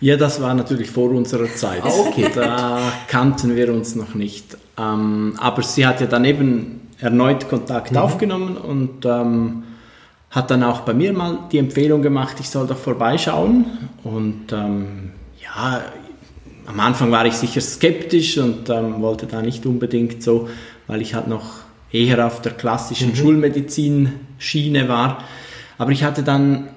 Ja, 0.00 0.16
das 0.16 0.42
war 0.42 0.54
natürlich 0.54 0.90
vor 0.90 1.10
unserer 1.10 1.52
Zeit. 1.54 1.82
Ah, 1.82 1.90
okay. 2.06 2.30
Da 2.34 2.92
kannten 3.08 3.56
wir 3.56 3.72
uns 3.72 3.96
noch 3.96 4.14
nicht. 4.14 4.58
Ähm, 4.78 5.34
aber 5.38 5.62
sie 5.62 5.86
hat 5.86 6.00
ja 6.02 6.06
dann 6.06 6.24
eben 6.26 6.82
erneut 7.00 7.48
Kontakt 7.48 7.92
mhm. 7.92 7.98
aufgenommen 7.98 8.56
und 8.56 9.06
ähm, 9.06 9.62
hat 10.30 10.50
dann 10.50 10.62
auch 10.62 10.80
bei 10.80 10.92
mir 10.92 11.14
mal 11.14 11.38
die 11.50 11.58
Empfehlung 11.58 12.02
gemacht, 12.02 12.36
ich 12.40 12.50
soll 12.50 12.66
doch 12.66 12.76
vorbeischauen. 12.76 13.64
Und 14.04 14.52
ähm, 14.52 15.12
ja, 15.42 15.82
am 16.66 16.80
Anfang 16.80 17.10
war 17.10 17.24
ich 17.24 17.34
sicher 17.34 17.62
skeptisch 17.62 18.36
und 18.36 18.68
ähm, 18.68 19.00
wollte 19.00 19.26
da 19.26 19.40
nicht 19.40 19.64
unbedingt 19.64 20.22
so, 20.22 20.48
weil 20.86 21.00
ich 21.00 21.14
halt 21.14 21.28
noch 21.28 21.65
eher 21.96 22.26
auf 22.26 22.42
der 22.42 22.52
klassischen 22.52 23.10
mhm. 23.10 23.16
Schulmedizin-Schiene 23.16 24.88
war. 24.88 25.24
Aber 25.78 25.90
ich 25.92 26.04
hatte 26.04 26.22
dann 26.22 26.68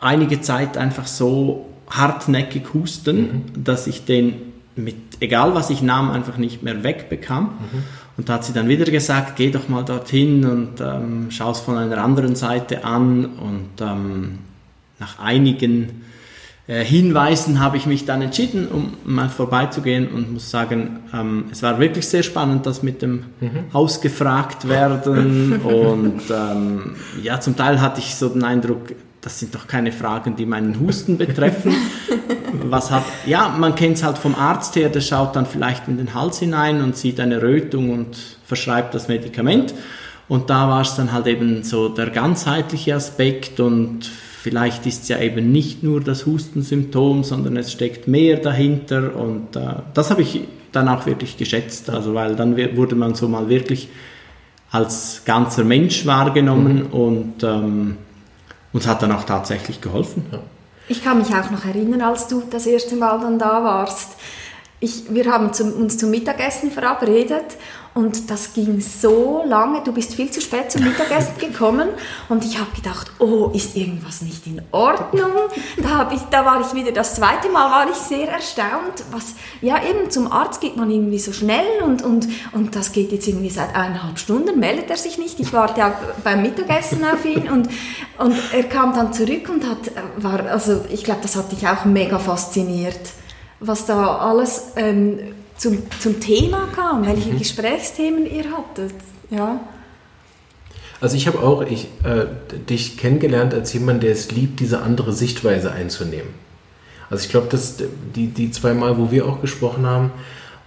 einige 0.00 0.40
Zeit 0.40 0.76
einfach 0.76 1.06
so 1.06 1.66
hartnäckig 1.88 2.74
Husten, 2.74 3.16
mhm. 3.16 3.64
dass 3.64 3.86
ich 3.86 4.04
den 4.04 4.34
mit, 4.76 4.96
egal 5.20 5.54
was 5.54 5.70
ich 5.70 5.82
nahm, 5.82 6.10
einfach 6.10 6.36
nicht 6.36 6.62
mehr 6.62 6.82
wegbekam. 6.82 7.44
Mhm. 7.44 7.82
Und 8.16 8.28
da 8.28 8.34
hat 8.34 8.44
sie 8.44 8.52
dann 8.52 8.68
wieder 8.68 8.84
gesagt, 8.84 9.36
geh 9.36 9.50
doch 9.50 9.68
mal 9.68 9.84
dorthin 9.84 10.44
und 10.44 10.80
ähm, 10.80 11.28
schau 11.30 11.50
es 11.52 11.60
von 11.60 11.76
einer 11.76 11.98
anderen 11.98 12.36
Seite 12.36 12.84
an. 12.84 13.24
Und 13.24 13.80
ähm, 13.80 14.38
nach 14.98 15.18
einigen 15.18 16.02
Hinweisen 16.78 17.58
habe 17.58 17.76
ich 17.76 17.86
mich 17.86 18.04
dann 18.04 18.22
entschieden, 18.22 18.68
um 18.68 18.92
mal 19.04 19.28
vorbeizugehen 19.28 20.08
und 20.08 20.32
muss 20.32 20.50
sagen, 20.50 21.00
ähm, 21.12 21.46
es 21.50 21.64
war 21.64 21.80
wirklich 21.80 22.06
sehr 22.06 22.22
spannend, 22.22 22.64
das 22.64 22.84
mit 22.84 23.02
dem 23.02 23.24
mhm. 23.40 23.64
ausgefragt 23.72 24.68
werden 24.68 25.60
und 25.64 26.22
ähm, 26.30 26.94
ja, 27.22 27.40
zum 27.40 27.56
Teil 27.56 27.80
hatte 27.80 27.98
ich 27.98 28.14
so 28.14 28.28
den 28.28 28.44
Eindruck, 28.44 28.94
das 29.20 29.40
sind 29.40 29.54
doch 29.54 29.66
keine 29.66 29.90
Fragen, 29.90 30.36
die 30.36 30.46
meinen 30.46 30.78
Husten 30.78 31.18
betreffen. 31.18 31.74
Was 32.64 32.90
hat, 32.90 33.04
ja, 33.26 33.48
man 33.48 33.74
kennt 33.74 33.96
es 33.96 34.04
halt 34.04 34.18
vom 34.18 34.34
Arzt 34.34 34.76
her, 34.76 34.88
der 34.88 35.00
schaut 35.00 35.34
dann 35.36 35.46
vielleicht 35.46 35.88
in 35.88 35.98
den 35.98 36.14
Hals 36.14 36.38
hinein 36.38 36.82
und 36.82 36.96
sieht 36.96 37.18
eine 37.18 37.42
Rötung 37.42 37.90
und 37.90 38.16
verschreibt 38.44 38.94
das 38.94 39.08
Medikament. 39.08 39.74
Und 40.28 40.50
da 40.50 40.68
war 40.68 40.82
es 40.82 40.94
dann 40.94 41.12
halt 41.12 41.26
eben 41.26 41.64
so 41.64 41.88
der 41.88 42.10
ganzheitliche 42.10 42.94
Aspekt 42.94 43.58
und 43.58 44.10
vielleicht 44.42 44.86
ist 44.86 45.02
es 45.02 45.08
ja 45.08 45.18
eben 45.18 45.52
nicht 45.52 45.82
nur 45.82 46.00
das 46.00 46.24
Hustensymptom, 46.24 47.24
sondern 47.24 47.56
es 47.56 47.72
steckt 47.72 48.08
mehr 48.08 48.38
dahinter 48.38 49.14
und 49.14 49.54
äh, 49.54 49.74
das 49.92 50.10
habe 50.10 50.22
ich 50.22 50.40
dann 50.72 50.88
auch 50.88 51.04
wirklich 51.06 51.36
geschätzt, 51.36 51.90
also 51.90 52.14
weil 52.14 52.36
dann 52.36 52.56
wurde 52.76 52.94
man 52.94 53.14
so 53.14 53.28
mal 53.28 53.48
wirklich 53.48 53.88
als 54.70 55.22
ganzer 55.24 55.64
Mensch 55.64 56.06
wahrgenommen 56.06 56.84
mhm. 56.84 56.92
und 56.92 57.42
ähm, 57.42 57.96
uns 58.72 58.86
hat 58.86 59.02
dann 59.02 59.12
auch 59.12 59.24
tatsächlich 59.24 59.80
geholfen. 59.80 60.24
Ja. 60.32 60.38
Ich 60.88 61.04
kann 61.04 61.18
mich 61.18 61.28
auch 61.28 61.50
noch 61.50 61.64
erinnern, 61.64 62.00
als 62.00 62.28
du 62.28 62.42
das 62.50 62.66
erste 62.66 62.96
Mal 62.96 63.20
dann 63.20 63.38
da 63.38 63.62
warst. 63.62 64.12
Ich, 64.78 65.04
wir 65.10 65.30
haben 65.30 65.52
zum, 65.52 65.72
uns 65.74 65.98
zum 65.98 66.10
Mittagessen 66.10 66.70
verabredet 66.70 67.56
und 67.92 68.30
das 68.30 68.52
ging 68.54 68.80
so 68.80 69.42
lange, 69.44 69.82
du 69.82 69.92
bist 69.92 70.14
viel 70.14 70.30
zu 70.30 70.40
spät 70.40 70.70
zum 70.70 70.84
Mittagessen 70.84 71.34
gekommen. 71.38 71.88
Und 72.28 72.44
ich 72.44 72.58
habe 72.58 72.70
gedacht, 72.74 73.10
oh, 73.18 73.50
ist 73.52 73.76
irgendwas 73.76 74.22
nicht 74.22 74.46
in 74.46 74.62
Ordnung? 74.70 75.32
Da, 75.82 76.08
ich, 76.14 76.20
da 76.30 76.44
war 76.44 76.60
ich 76.60 76.72
wieder, 76.72 76.92
das 76.92 77.16
zweite 77.16 77.48
Mal 77.48 77.68
war 77.70 77.90
ich 77.90 77.96
sehr 77.96 78.28
erstaunt, 78.28 79.04
was, 79.10 79.34
ja 79.60 79.82
eben 79.82 80.08
zum 80.08 80.30
Arzt 80.30 80.60
geht 80.60 80.76
man 80.76 80.88
irgendwie 80.90 81.18
so 81.18 81.32
schnell 81.32 81.82
und, 81.84 82.02
und, 82.02 82.28
und 82.52 82.76
das 82.76 82.92
geht 82.92 83.10
jetzt 83.10 83.26
irgendwie 83.26 83.50
seit 83.50 83.74
eineinhalb 83.74 84.18
Stunden, 84.20 84.60
meldet 84.60 84.88
er 84.88 84.96
sich 84.96 85.18
nicht, 85.18 85.40
ich 85.40 85.52
warte 85.52 85.84
auch 85.84 85.94
beim 86.22 86.42
Mittagessen 86.42 87.04
auf 87.04 87.24
ihn 87.24 87.50
und, 87.50 87.68
und 88.18 88.36
er 88.52 88.64
kam 88.64 88.94
dann 88.94 89.12
zurück 89.12 89.48
und 89.48 89.68
hat, 89.68 89.90
war, 90.16 90.46
also 90.46 90.84
ich 90.90 91.02
glaube, 91.02 91.20
das 91.22 91.34
hat 91.34 91.50
dich 91.50 91.66
auch 91.66 91.84
mega 91.84 92.20
fasziniert, 92.20 93.00
was 93.58 93.86
da 93.86 94.18
alles... 94.18 94.72
Ähm, 94.76 95.34
zum, 95.60 95.82
zum 95.98 96.20
Thema 96.20 96.68
kam, 96.74 97.06
welche 97.06 97.32
mhm. 97.32 97.38
Gesprächsthemen 97.38 98.24
ihr 98.24 98.44
hattet. 98.44 98.94
Ja. 99.28 99.60
Also 101.02 101.16
ich 101.16 101.26
habe 101.26 101.40
auch 101.40 101.60
ich, 101.62 101.88
äh, 102.02 102.24
dich 102.68 102.96
kennengelernt 102.96 103.52
als 103.52 103.74
jemand, 103.74 104.02
der 104.02 104.12
es 104.12 104.30
liebt, 104.30 104.60
diese 104.60 104.80
andere 104.80 105.12
Sichtweise 105.12 105.70
einzunehmen. 105.70 106.30
Also 107.10 107.24
ich 107.24 107.30
glaube, 107.30 107.48
dass 107.50 107.76
die, 108.16 108.28
die 108.28 108.50
zwei 108.50 108.72
Mal, 108.72 108.96
wo 108.96 109.10
wir 109.10 109.26
auch 109.26 109.42
gesprochen 109.42 109.84
haben, 109.84 110.12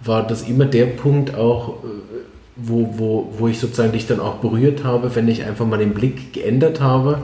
war 0.00 0.24
das 0.24 0.42
immer 0.42 0.64
der 0.64 0.86
Punkt 0.86 1.34
auch, 1.34 1.82
äh, 1.82 1.86
wo, 2.54 2.94
wo, 2.96 3.34
wo 3.36 3.48
ich 3.48 3.58
sozusagen 3.58 3.90
dich 3.90 4.06
dann 4.06 4.20
auch 4.20 4.36
berührt 4.36 4.84
habe, 4.84 5.16
wenn 5.16 5.26
ich 5.26 5.42
einfach 5.42 5.66
mal 5.66 5.78
den 5.78 5.92
Blick 5.92 6.32
geändert 6.32 6.80
habe 6.80 7.18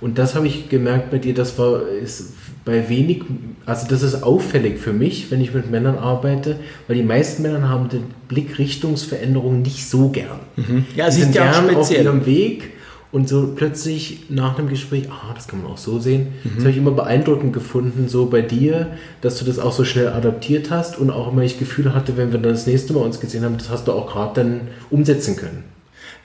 Und 0.00 0.18
das 0.18 0.34
habe 0.34 0.46
ich 0.46 0.68
gemerkt 0.68 1.10
bei 1.10 1.18
dir, 1.18 1.34
das 1.34 1.58
war 1.58 1.88
ist 1.88 2.34
bei 2.64 2.88
wenig, 2.88 3.22
also 3.66 3.86
das 3.88 4.02
ist 4.02 4.22
auffällig 4.22 4.78
für 4.78 4.92
mich, 4.92 5.30
wenn 5.30 5.40
ich 5.40 5.54
mit 5.54 5.70
Männern 5.70 5.96
arbeite, 5.96 6.56
weil 6.86 6.96
die 6.96 7.02
meisten 7.02 7.42
Männer 7.42 7.68
haben 7.68 7.88
den 7.88 8.04
Blickrichtungsveränderung 8.28 9.62
nicht 9.62 9.88
so 9.88 10.10
gern. 10.10 10.40
Mhm. 10.56 10.84
Ja, 10.94 11.06
ist 11.06 11.14
sind 11.14 11.34
ja 11.34 11.50
gern 11.50 11.74
auf 11.74 11.90
ihrem 11.90 12.26
Weg 12.26 12.72
und 13.10 13.28
so 13.28 13.54
plötzlich 13.56 14.26
nach 14.28 14.58
einem 14.58 14.68
Gespräch, 14.68 15.08
ah, 15.10 15.32
das 15.34 15.48
kann 15.48 15.62
man 15.62 15.72
auch 15.72 15.78
so 15.78 15.98
sehen. 15.98 16.28
Mhm. 16.44 16.50
Das 16.56 16.58
habe 16.60 16.70
ich 16.70 16.76
immer 16.76 16.90
beeindruckend 16.90 17.54
gefunden, 17.54 18.06
so 18.08 18.26
bei 18.26 18.42
dir, 18.42 18.88
dass 19.22 19.38
du 19.38 19.46
das 19.46 19.58
auch 19.58 19.72
so 19.72 19.84
schnell 19.84 20.08
adaptiert 20.08 20.70
hast 20.70 20.98
und 20.98 21.10
auch 21.10 21.32
immer 21.32 21.42
ich 21.42 21.58
Gefühl 21.58 21.94
hatte, 21.94 22.16
wenn 22.16 22.32
wir 22.32 22.38
dann 22.38 22.52
das 22.52 22.66
nächste 22.66 22.92
Mal 22.92 23.00
uns 23.00 23.18
gesehen 23.18 23.44
haben, 23.44 23.56
das 23.56 23.70
hast 23.70 23.88
du 23.88 23.92
auch 23.92 24.12
gerade 24.12 24.42
dann 24.42 24.60
umsetzen 24.90 25.36
können. 25.36 25.64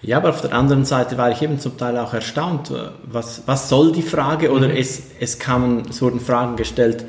Ja, 0.03 0.17
aber 0.17 0.29
auf 0.29 0.41
der 0.41 0.53
anderen 0.53 0.83
Seite 0.83 1.17
war 1.17 1.31
ich 1.31 1.41
eben 1.41 1.59
zum 1.59 1.77
Teil 1.77 1.97
auch 1.97 2.13
erstaunt, 2.13 2.71
äh, 2.71 2.89
was, 3.05 3.43
was 3.45 3.69
soll 3.69 3.93
die 3.93 4.01
Frage? 4.01 4.51
Oder 4.51 4.67
mhm. 4.67 4.75
es, 4.75 5.01
es 5.19 5.39
kamen, 5.39 5.83
es 5.89 6.01
wurden 6.01 6.19
Fragen 6.19 6.57
gestellt, 6.57 7.05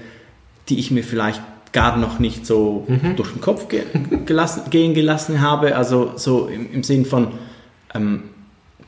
die 0.68 0.78
ich 0.78 0.90
mir 0.90 1.02
vielleicht 1.02 1.42
gar 1.72 1.96
noch 1.96 2.20
nicht 2.20 2.46
so 2.46 2.84
mhm. 2.86 3.16
durch 3.16 3.32
den 3.32 3.40
Kopf 3.40 3.66
ge 3.68 3.82
gelassen, 4.26 4.62
gehen 4.70 4.94
gelassen 4.94 5.40
habe. 5.40 5.76
Also 5.76 6.12
so 6.14 6.46
im, 6.46 6.72
im 6.72 6.82
Sinn 6.84 7.04
von, 7.04 7.32
ähm, 7.92 8.22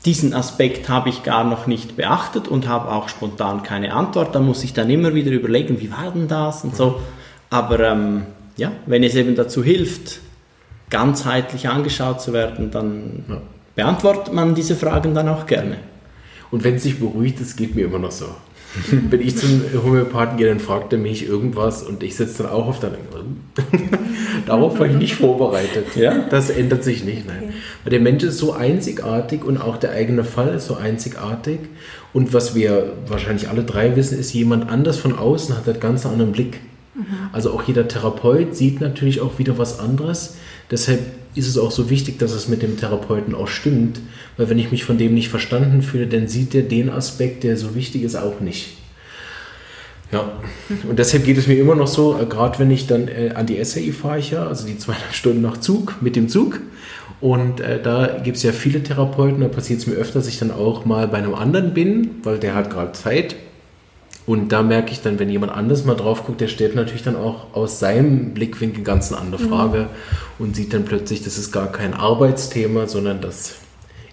diesen 0.04 0.34
Aspekt 0.34 0.88
habe 0.88 1.08
ich 1.08 1.25
gar 1.25 1.42
noch 1.42 1.66
nicht 1.66 1.96
beachtet 1.96 2.46
und 2.46 2.68
habe 2.68 2.92
auch 2.92 3.08
spontan 3.08 3.64
keine 3.64 3.92
Antwort. 3.92 4.36
Da 4.36 4.38
muss 4.38 4.62
ich 4.62 4.72
dann 4.72 4.88
immer 4.88 5.14
wieder 5.14 5.32
überlegen, 5.32 5.80
wie 5.80 5.90
war 5.90 6.12
denn 6.14 6.28
das 6.28 6.62
und 6.62 6.76
so. 6.76 7.00
Aber 7.50 7.80
ähm, 7.80 8.22
ja, 8.56 8.70
wenn 8.86 9.02
es 9.02 9.16
eben 9.16 9.34
dazu 9.34 9.64
hilft, 9.64 10.20
ganzheitlich 10.90 11.68
angeschaut 11.68 12.20
zu 12.20 12.32
werden, 12.32 12.70
dann 12.70 13.25
ja. 13.28 13.40
Beantwortet 13.76 14.35
man 14.35 14.56
diese 14.56 14.75
Fragen 14.75 15.14
dann 15.14 15.28
auch 15.28 15.47
gerne. 15.47 15.76
Und 16.50 16.64
wenn 16.64 16.75
es 16.75 16.83
sich 16.83 16.99
beruhigt, 16.99 17.40
das 17.40 17.54
geht 17.54 17.76
mir 17.76 17.85
immer 17.85 17.99
noch 17.99 18.11
so. 18.11 18.26
Wenn 18.90 19.21
ich 19.21 19.38
zum 19.38 19.62
Homöopathen 19.85 20.37
gehe, 20.37 20.49
dann 20.49 20.61
fragt 20.61 20.92
er 20.92 20.99
mich 20.99 21.26
irgendwas 21.26 21.83
und 21.83 22.02
ich 22.02 22.14
sitze 22.16 22.42
dann 22.42 22.52
auch 22.52 22.66
auf 22.66 22.80
der 22.80 22.92
Darauf 24.47 24.78
war 24.78 24.87
ich 24.87 24.97
nicht 24.97 25.14
vorbereitet. 25.16 25.97
Ja? 25.97 26.26
Das 26.28 26.50
ändert 26.50 26.85
sich 26.85 27.04
nicht. 27.04 27.26
Nein. 27.26 27.45
Okay. 27.45 27.52
Weil 27.85 27.90
der 27.90 28.00
Mensch 28.00 28.23
ist 28.23 28.38
so 28.38 28.52
einzigartig 28.52 29.45
und 29.45 29.56
auch 29.56 29.78
der 29.78 29.92
eigene 29.92 30.25
Fall 30.25 30.54
ist 30.54 30.66
so 30.66 30.76
einzigartig. 30.76 31.61
Und 32.12 32.35
was 32.35 32.54
wir 32.54 32.92
wahrscheinlich 33.06 33.49
alle 33.49 33.62
drei 33.62 33.97
wissen, 33.97 34.18
ist, 34.18 34.33
jemand 34.35 34.68
anders 34.68 34.99
von 34.99 35.18
außen 35.18 35.56
hat 35.56 35.68
einen 35.68 35.80
ganz 35.80 36.04
anderen 36.04 36.33
Blick. 36.33 36.61
Mhm. 36.95 37.04
Also 37.33 37.52
auch 37.52 37.62
jeder 37.62 37.88
Therapeut 37.88 38.54
sieht 38.54 38.80
natürlich 38.80 39.21
auch 39.21 39.38
wieder 39.38 39.59
was 39.59 39.80
anderes. 39.80 40.37
Deshalb 40.71 41.00
ist 41.36 41.46
es 41.46 41.58
auch 41.58 41.70
so 41.70 41.90
wichtig, 41.90 42.18
dass 42.18 42.32
es 42.32 42.48
mit 42.48 42.62
dem 42.62 42.78
Therapeuten 42.78 43.34
auch 43.34 43.48
stimmt, 43.48 44.00
weil 44.36 44.48
wenn 44.48 44.58
ich 44.58 44.70
mich 44.70 44.84
von 44.84 44.98
dem 44.98 45.14
nicht 45.14 45.28
verstanden 45.28 45.82
fühle, 45.82 46.06
dann 46.06 46.28
sieht 46.28 46.54
er 46.54 46.62
den 46.62 46.90
Aspekt, 46.90 47.44
der 47.44 47.56
so 47.56 47.74
wichtig 47.74 48.02
ist, 48.02 48.16
auch 48.16 48.40
nicht. 48.40 48.76
Ja, 50.12 50.32
und 50.88 50.98
deshalb 50.98 51.24
geht 51.24 51.36
es 51.36 51.48
mir 51.48 51.58
immer 51.58 51.74
noch 51.74 51.88
so, 51.88 52.18
äh, 52.18 52.26
gerade 52.26 52.58
wenn 52.58 52.70
ich 52.70 52.86
dann 52.86 53.08
äh, 53.08 53.32
an 53.34 53.46
die 53.46 53.62
SAI 53.64 53.92
fahre, 53.92 54.20
ich 54.20 54.30
ja, 54.30 54.46
also 54.46 54.66
die 54.66 54.78
zweieinhalb 54.78 55.12
Stunden 55.14 55.42
nach 55.42 55.58
Zug, 55.58 55.96
mit 56.00 56.16
dem 56.16 56.28
Zug. 56.28 56.60
Und 57.20 57.60
äh, 57.60 57.82
da 57.82 58.18
gibt 58.22 58.36
es 58.36 58.42
ja 58.42 58.52
viele 58.52 58.82
Therapeuten, 58.82 59.40
da 59.40 59.48
passiert 59.48 59.80
es 59.80 59.86
mir 59.86 59.94
öfter, 59.94 60.20
dass 60.20 60.28
ich 60.28 60.38
dann 60.38 60.50
auch 60.50 60.84
mal 60.84 61.08
bei 61.08 61.18
einem 61.18 61.34
anderen 61.34 61.74
bin, 61.74 62.10
weil 62.22 62.38
der 62.38 62.54
hat 62.54 62.70
gerade 62.70 62.92
Zeit. 62.92 63.36
Und 64.26 64.50
da 64.50 64.62
merke 64.62 64.90
ich 64.90 65.02
dann, 65.02 65.21
wenn 65.21 65.30
jemand 65.30 65.52
anders 65.52 65.85
mal 65.85 65.95
drauf 65.95 66.26
guckt, 66.26 66.40
der 66.40 66.49
stellt 66.49 66.75
natürlich 66.75 67.04
dann 67.04 67.14
auch 67.14 67.54
aus 67.54 67.78
seinem 67.78 68.35
Blickwinkel 68.35 68.83
ganz 68.83 69.12
eine 69.12 69.21
andere 69.21 69.42
mhm. 69.42 69.49
Frage 69.49 69.78
mhm. 69.78 70.47
und 70.47 70.56
sieht 70.56 70.75
dann 70.75 70.85
plötzlich, 70.85 71.23
das 71.23 71.38
ist 71.38 71.52
gar 71.52 71.71
kein 71.71 71.95
Arbeitsthema, 71.95 72.88
sondern 72.88 73.21
das 73.21 73.54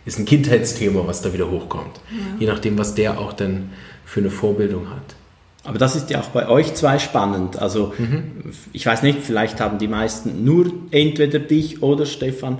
ist 0.05 0.20
ein 0.20 0.25
Kindheitsthema, 0.25 1.08
was 1.08 1.22
da 1.22 1.34
wieder 1.34 1.50
hochkommt. 1.50 2.00
Ja. 2.12 2.39
Je 2.39 2.48
nachdem, 2.48 2.77
was 2.77 2.93
der 2.93 3.20
auch 3.20 3.34
dann 3.34 3.72
für 4.05 4.20
eine 4.20 4.29
Vorbildung 4.29 4.89
hat. 4.89 5.15
Aber 5.63 5.79
das 5.79 5.96
ist 5.96 6.10
ja 6.10 6.20
auch 6.20 6.27
bei 6.27 6.48
euch 6.48 6.74
zwei 6.75 7.00
spannend. 7.00 7.58
Also 7.58 7.93
mhm. 7.98 8.51
ich 8.74 8.86
weiß 8.86 9.01
nicht, 9.01 9.20
vielleicht 9.22 9.60
haben 9.60 9.79
die 9.79 9.88
meisten 9.88 10.43
nur 10.43 10.72
entweder 10.91 11.39
dich 11.39 11.82
oder 11.82 12.05
Stefan. 12.05 12.60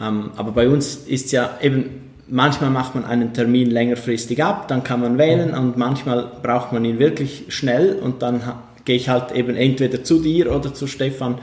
Ähm, 0.00 0.30
aber 0.36 0.52
bei 0.52 0.68
uns 0.68 0.94
ist 0.94 1.32
ja 1.32 1.58
eben, 1.60 2.13
manchmal 2.28 2.70
macht 2.70 2.94
man 2.94 3.04
einen 3.04 3.32
Termin 3.32 3.70
längerfristig 3.70 4.42
ab, 4.42 4.68
dann 4.68 4.84
kann 4.84 5.00
man 5.00 5.18
wählen 5.18 5.54
und 5.54 5.76
manchmal 5.76 6.26
braucht 6.42 6.72
man 6.72 6.84
ihn 6.84 6.98
wirklich 6.98 7.44
schnell 7.48 7.98
und 8.00 8.22
dann 8.22 8.40
gehe 8.84 8.96
ich 8.96 9.08
halt 9.08 9.32
eben 9.32 9.56
entweder 9.56 10.04
zu 10.04 10.20
dir 10.20 10.54
oder 10.54 10.74
zu 10.74 10.86
Stefan, 10.86 11.38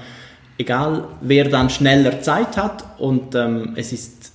egal 0.57 1.05
wer 1.21 1.49
dann 1.49 1.69
schneller 1.69 2.21
Zeit 2.21 2.57
hat 2.57 2.83
und 2.99 3.35
ähm, 3.35 3.73
es 3.75 3.93
ist 3.93 4.31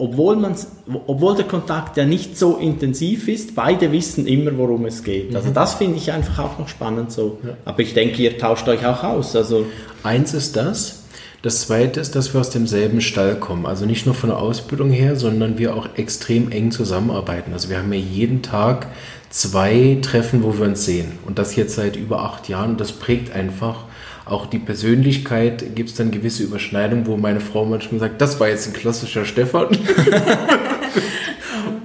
obwohl, 0.00 0.36
man's, 0.36 0.68
obwohl 1.08 1.34
der 1.34 1.46
Kontakt 1.46 1.96
ja 1.96 2.06
nicht 2.06 2.38
so 2.38 2.56
intensiv 2.56 3.26
ist, 3.26 3.56
beide 3.56 3.90
wissen 3.90 4.28
immer, 4.28 4.56
worum 4.56 4.86
es 4.86 5.02
geht. 5.02 5.34
Also 5.34 5.48
mhm. 5.48 5.54
das 5.54 5.74
finde 5.74 5.96
ich 5.96 6.12
einfach 6.12 6.38
auch 6.38 6.56
noch 6.56 6.68
spannend 6.68 7.10
so. 7.10 7.38
Ja. 7.42 7.54
Aber 7.64 7.80
ich 7.80 7.94
denke, 7.94 8.22
ihr 8.22 8.38
tauscht 8.38 8.68
euch 8.68 8.86
auch 8.86 9.02
aus. 9.02 9.34
Also 9.34 9.66
Eins 10.02 10.34
ist 10.34 10.56
das. 10.56 10.97
Das 11.42 11.60
zweite 11.60 12.00
ist, 12.00 12.16
dass 12.16 12.34
wir 12.34 12.40
aus 12.40 12.50
demselben 12.50 13.00
Stall 13.00 13.36
kommen. 13.36 13.64
Also 13.64 13.86
nicht 13.86 14.06
nur 14.06 14.14
von 14.14 14.30
der 14.30 14.38
Ausbildung 14.38 14.90
her, 14.90 15.14
sondern 15.14 15.56
wir 15.56 15.76
auch 15.76 15.90
extrem 15.96 16.50
eng 16.50 16.72
zusammenarbeiten. 16.72 17.52
Also 17.52 17.68
wir 17.68 17.78
haben 17.78 17.92
ja 17.92 18.00
jeden 18.00 18.42
Tag 18.42 18.88
zwei 19.30 19.98
Treffen, 20.02 20.42
wo 20.42 20.58
wir 20.58 20.66
uns 20.66 20.84
sehen. 20.84 21.12
Und 21.26 21.38
das 21.38 21.54
jetzt 21.54 21.76
seit 21.76 21.94
über 21.94 22.22
acht 22.22 22.48
Jahren. 22.48 22.76
Das 22.76 22.90
prägt 22.90 23.32
einfach 23.32 23.84
auch 24.28 24.44
die 24.44 24.58
Persönlichkeit 24.58 25.74
gibt 25.74 25.88
es 25.88 25.94
dann 25.94 26.10
gewisse 26.10 26.42
Überschneidungen, 26.42 27.06
wo 27.06 27.16
meine 27.16 27.40
Frau 27.40 27.64
manchmal 27.64 28.00
sagt, 28.00 28.20
das 28.20 28.38
war 28.38 28.48
jetzt 28.48 28.66
ein 28.66 28.74
klassischer 28.74 29.24
Stefan. 29.24 29.68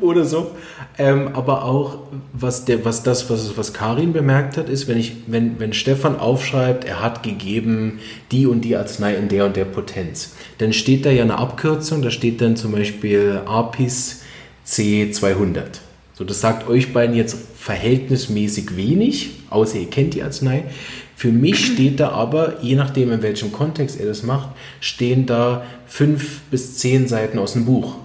Oder 0.01 0.25
so. 0.25 0.51
Ähm, 0.97 1.29
aber 1.33 1.65
auch, 1.65 1.97
was, 2.33 2.65
der, 2.65 2.85
was 2.85 3.01
das, 3.01 3.29
was, 3.29 3.57
was 3.57 3.73
Karin 3.73 4.13
bemerkt 4.13 4.57
hat, 4.57 4.69
ist, 4.69 4.87
wenn, 4.87 4.97
ich, 4.97 5.13
wenn, 5.25 5.59
wenn 5.59 5.73
Stefan 5.73 6.19
aufschreibt, 6.19 6.85
er 6.85 7.01
hat 7.01 7.23
gegeben 7.23 7.99
die 8.31 8.45
und 8.45 8.61
die 8.61 8.75
Arznei 8.75 9.15
in 9.15 9.27
der 9.27 9.45
und 9.45 9.55
der 9.55 9.65
Potenz, 9.65 10.35
dann 10.59 10.71
steht 10.71 11.05
da 11.05 11.09
ja 11.09 11.23
eine 11.23 11.39
Abkürzung, 11.39 12.03
da 12.03 12.11
steht 12.11 12.41
dann 12.41 12.55
zum 12.55 12.73
Beispiel 12.73 13.41
APIS 13.45 14.21
C200. 14.67 15.79
So, 16.13 16.23
das 16.23 16.41
sagt 16.41 16.67
euch 16.67 16.93
beiden 16.93 17.15
jetzt 17.15 17.35
verhältnismäßig 17.57 18.77
wenig, 18.77 19.31
außer 19.49 19.79
ihr 19.79 19.89
kennt 19.89 20.13
die 20.13 20.21
Arznei. 20.21 20.65
Für 21.15 21.31
mich 21.31 21.65
steht 21.65 21.99
da 21.99 22.09
aber, 22.09 22.61
je 22.61 22.75
nachdem 22.75 23.11
in 23.11 23.23
welchem 23.23 23.51
Kontext 23.51 23.99
er 23.99 24.05
das 24.05 24.21
macht, 24.21 24.49
stehen 24.79 25.25
da 25.25 25.63
fünf 25.87 26.41
bis 26.51 26.77
zehn 26.77 27.07
Seiten 27.07 27.39
aus 27.39 27.53
dem 27.53 27.65
Buch. 27.65 27.95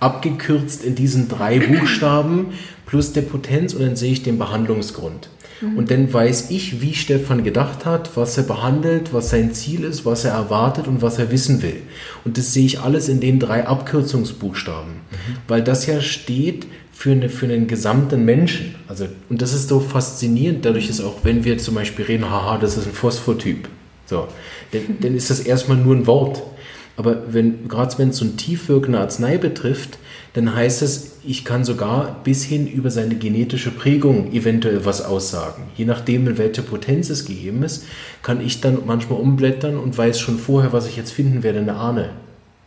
Abgekürzt 0.00 0.84
in 0.84 0.94
diesen 0.94 1.28
drei 1.28 1.58
Buchstaben 1.78 2.48
plus 2.86 3.12
der 3.12 3.22
Potenz 3.22 3.74
und 3.74 3.82
dann 3.82 3.96
sehe 3.96 4.12
ich 4.12 4.22
den 4.22 4.38
Behandlungsgrund. 4.38 5.28
Mhm. 5.60 5.78
Und 5.78 5.90
dann 5.90 6.12
weiß 6.12 6.50
ich, 6.50 6.80
wie 6.80 6.94
Stefan 6.94 7.44
gedacht 7.44 7.84
hat, 7.84 8.16
was 8.16 8.36
er 8.36 8.44
behandelt, 8.44 9.12
was 9.12 9.30
sein 9.30 9.52
Ziel 9.52 9.84
ist, 9.84 10.04
was 10.04 10.24
er 10.24 10.32
erwartet 10.32 10.86
und 10.86 11.02
was 11.02 11.18
er 11.18 11.30
wissen 11.30 11.62
will. 11.62 11.82
Und 12.24 12.38
das 12.38 12.52
sehe 12.52 12.66
ich 12.66 12.80
alles 12.80 13.08
in 13.08 13.20
den 13.20 13.38
drei 13.40 13.66
Abkürzungsbuchstaben, 13.66 14.92
mhm. 14.92 15.36
weil 15.48 15.62
das 15.62 15.86
ja 15.86 16.00
steht 16.00 16.66
für, 16.92 17.12
eine, 17.12 17.28
für 17.28 17.46
einen 17.46 17.66
gesamten 17.68 18.24
Menschen. 18.24 18.74
Also, 18.88 19.06
und 19.28 19.40
das 19.40 19.52
ist 19.52 19.68
so 19.68 19.80
faszinierend, 19.80 20.64
dadurch 20.64 20.88
ist 20.88 21.00
auch, 21.00 21.18
wenn 21.22 21.44
wir 21.44 21.58
zum 21.58 21.74
Beispiel 21.74 22.04
reden, 22.04 22.28
haha, 22.28 22.58
das 22.58 22.76
ist 22.76 22.86
ein 22.86 22.92
Phosphortyp, 22.92 23.68
so, 24.06 24.28
dann, 24.72 24.82
dann 25.00 25.14
ist 25.14 25.30
das 25.30 25.40
erstmal 25.40 25.76
nur 25.76 25.94
ein 25.94 26.06
Wort. 26.06 26.42
Aber 26.98 27.32
wenn, 27.32 27.68
gerade 27.68 27.96
wenn 27.98 28.08
es 28.08 28.16
so 28.16 28.24
ein 28.24 28.36
tiefwirkende 28.36 28.98
Arznei 28.98 29.38
betrifft, 29.38 29.98
dann 30.34 30.52
heißt 30.54 30.82
es, 30.82 31.18
ich 31.24 31.44
kann 31.44 31.64
sogar 31.64 32.16
bis 32.24 32.42
hin 32.42 32.66
über 32.66 32.90
seine 32.90 33.14
genetische 33.14 33.70
Prägung 33.70 34.32
eventuell 34.32 34.84
was 34.84 35.04
aussagen. 35.04 35.62
Je 35.76 35.84
nachdem, 35.84 36.26
in 36.26 36.38
welcher 36.38 36.62
Potenz 36.62 37.08
es 37.08 37.24
gegeben 37.24 37.62
ist, 37.62 37.84
kann 38.24 38.44
ich 38.44 38.60
dann 38.60 38.78
manchmal 38.84 39.20
umblättern 39.20 39.78
und 39.78 39.96
weiß 39.96 40.18
schon 40.18 40.38
vorher, 40.38 40.72
was 40.72 40.88
ich 40.88 40.96
jetzt 40.96 41.12
finden 41.12 41.44
werde, 41.44 41.60
eine 41.60 41.76
Ahne. 41.76 42.10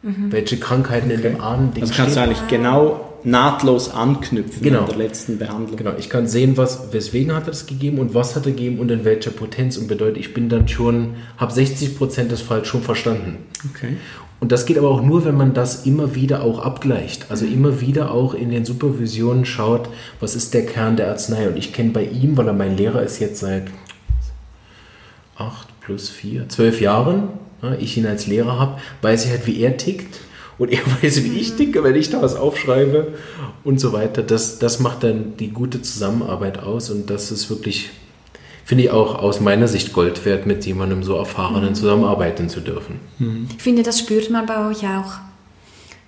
Mhm. 0.02 0.32
Welche 0.32 0.58
Krankheiten 0.58 1.08
okay. 1.08 1.16
in 1.16 1.22
dem 1.22 1.42
Ahnending 1.42 1.82
Das 1.82 1.92
kannst 1.92 2.16
du 2.16 2.22
eigentlich 2.22 2.48
genau 2.48 3.11
nahtlos 3.24 3.90
anknüpfen 3.90 4.64
genau. 4.64 4.82
an 4.82 4.86
der 4.88 4.98
letzten 4.98 5.38
Behandlung. 5.38 5.78
Genau, 5.78 5.94
ich 5.98 6.10
kann 6.10 6.28
sehen, 6.28 6.58
was, 6.58 6.92
weswegen 6.94 7.34
hat 7.34 7.44
er 7.44 7.52
das 7.52 7.66
gegeben 7.66 8.00
und 8.00 8.14
was 8.14 8.36
hat 8.36 8.46
er 8.46 8.52
gegeben 8.52 8.80
und 8.80 8.90
in 8.90 9.06
welcher 9.06 9.32
Potenz 9.32 9.78
und 9.78 9.88
bedeutet, 9.88 10.18
ich 10.18 10.34
bin 10.34 10.50
dann 10.50 10.68
schon, 10.68 11.16
habe 11.38 11.52
60 11.52 11.98
Prozent 11.98 12.32
des 12.32 12.42
Falls 12.42 12.68
schon 12.68 12.82
verstanden. 12.82 13.38
Okay. 13.70 13.98
Und 14.40 14.52
das 14.52 14.66
geht 14.66 14.80
aber 14.80 14.90
auch 14.90 15.04
nur, 15.04 15.24
wenn 15.24 15.38
man 15.38 15.54
das 15.54 15.86
immer 15.86 16.16
wieder 16.16 16.42
auch 16.42 16.60
abgleicht. 16.60 17.28
Also 17.30 17.46
mhm. 17.46 17.54
immer 17.54 17.82
wieder 17.82 18.12
auch 18.12 18.34
in 18.34 18.50
den 18.50 18.66
Supervisionen 18.66 19.46
schaut, 19.46 19.90
was 20.20 20.36
ist 20.36 20.54
der 20.54 20.66
Kern 20.66 20.98
der 20.98 21.10
Arznei. 21.10 21.48
Und 21.48 21.58
ich 21.58 21.74
kenne 21.74 21.92
bei 21.92 22.04
ihm, 22.04 22.36
weil 22.38 22.48
er 22.48 22.54
mein 22.54 22.76
Lehrer 22.76 23.04
ist 23.04 23.20
jetzt 23.20 23.40
seit 23.40 23.66
acht 25.38 25.68
plus 25.82 26.10
vier, 26.10 26.50
zwölf 26.50 26.82
Jahren, 26.82 27.30
ich 27.80 27.98
ihn 27.98 28.08
als 28.08 28.26
Lehrer 28.26 28.60
habe, 28.60 28.80
weiß 29.04 29.26
ich 29.26 29.32
halt, 29.32 29.46
wie 29.46 29.62
er 29.62 29.78
tickt 29.78 30.20
und 30.62 30.72
er 30.72 30.80
weiß, 31.02 31.24
wie 31.24 31.40
ich 31.40 31.56
ticke, 31.56 31.84
wenn 31.84 31.96
ich 31.96 32.12
da 32.12 32.22
was 32.22 32.36
aufschreibe 32.36 33.14
und 33.64 33.80
so 33.80 33.94
weiter. 33.94 34.22
Das, 34.22 34.60
das 34.60 34.80
macht 34.80 35.04
dann 35.04 35.36
die 35.38 35.50
gute 35.50 35.82
Zusammenarbeit 35.82 36.60
aus 36.60 36.92
und 36.92 37.10
das 37.10 37.32
ist 37.32 37.50
wirklich, 37.50 37.90
finde 38.64 38.84
ich 38.84 38.92
auch 38.92 39.16
aus 39.16 39.42
meiner 39.42 39.68
Sicht 39.68 39.92
Gold 39.92 40.24
wert, 40.24 40.46
mit 40.46 40.64
jemandem 40.66 41.02
so 41.02 41.16
erfahrenen 41.16 41.70
mhm. 41.70 41.76
zusammenarbeiten 41.76 42.48
zu 42.48 42.60
dürfen. 42.60 43.00
Ich 43.56 43.62
finde, 43.62 43.82
das 43.82 43.98
spürt 43.98 44.30
man 44.30 44.46
bei 44.46 44.70
euch 44.70 44.84
auch. 44.84 45.31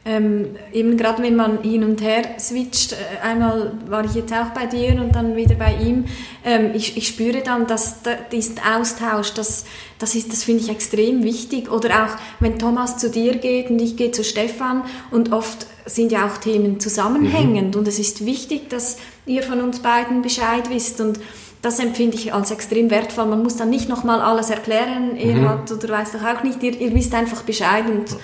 Ähm, 0.05 0.57
eben 0.73 0.97
gerade 0.97 1.23
wenn 1.23 1.37
man 1.37 1.61
hin 1.61 1.83
und 1.83 2.01
her 2.01 2.23
switcht, 2.37 2.91
äh, 2.91 3.25
einmal 3.25 3.71
war 3.87 4.03
ich 4.03 4.15
jetzt 4.15 4.33
auch 4.33 4.49
bei 4.49 4.65
dir 4.65 5.01
und 5.01 5.15
dann 5.15 5.37
wieder 5.37 5.55
bei 5.55 5.75
ihm, 5.75 6.05
ähm, 6.43 6.71
ich, 6.73 6.97
ich 6.97 7.07
spüre 7.07 7.41
dann, 7.41 7.67
dass 7.67 8.01
da, 8.03 8.15
diesen 8.31 8.59
Austausch, 8.59 9.33
das, 9.33 9.63
das, 9.99 10.15
ist, 10.15 10.33
das 10.33 10.43
finde 10.43 10.61
ich 10.61 10.69
extrem 10.69 11.23
wichtig. 11.23 11.71
Oder 11.71 12.03
auch, 12.03 12.17
wenn 12.41 12.59
Thomas 12.59 12.97
zu 12.97 13.09
dir 13.09 13.35
geht 13.37 13.69
und 13.69 13.81
ich 13.81 13.95
gehe 13.95 14.11
zu 14.11 14.25
Stefan 14.25 14.83
und 15.09 15.31
oft 15.31 15.67
sind 15.85 16.11
ja 16.11 16.27
auch 16.27 16.37
Themen 16.37 16.81
zusammenhängend 16.81 17.75
mhm. 17.75 17.79
und 17.79 17.87
es 17.87 17.97
ist 17.97 18.25
wichtig, 18.25 18.69
dass 18.69 18.97
ihr 19.25 19.41
von 19.41 19.61
uns 19.61 19.79
beiden 19.79 20.21
Bescheid 20.21 20.69
wisst 20.69 20.99
und 20.99 21.19
das 21.61 21.79
empfinde 21.79 22.17
ich 22.17 22.33
als 22.33 22.51
extrem 22.51 22.89
wertvoll. 22.89 23.25
Man 23.25 23.41
muss 23.41 23.55
dann 23.55 23.69
nicht 23.69 23.87
nochmal 23.87 24.19
alles 24.19 24.49
erklären, 24.49 25.15
ihr 25.15 25.35
mhm. 25.35 25.47
hat 25.47 25.71
oder 25.71 25.87
weiß 25.87 26.11
doch 26.11 26.23
auch 26.23 26.43
nicht, 26.43 26.61
ihr, 26.61 26.77
ihr 26.77 26.93
wisst 26.93 27.13
einfach 27.15 27.43
Bescheid 27.43 27.85
und 27.87 28.09
ja, 28.11 28.17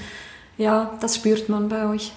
das 1.00 1.16
spürt 1.16 1.50
man 1.50 1.70
bei 1.70 1.90
euch. 1.90 2.12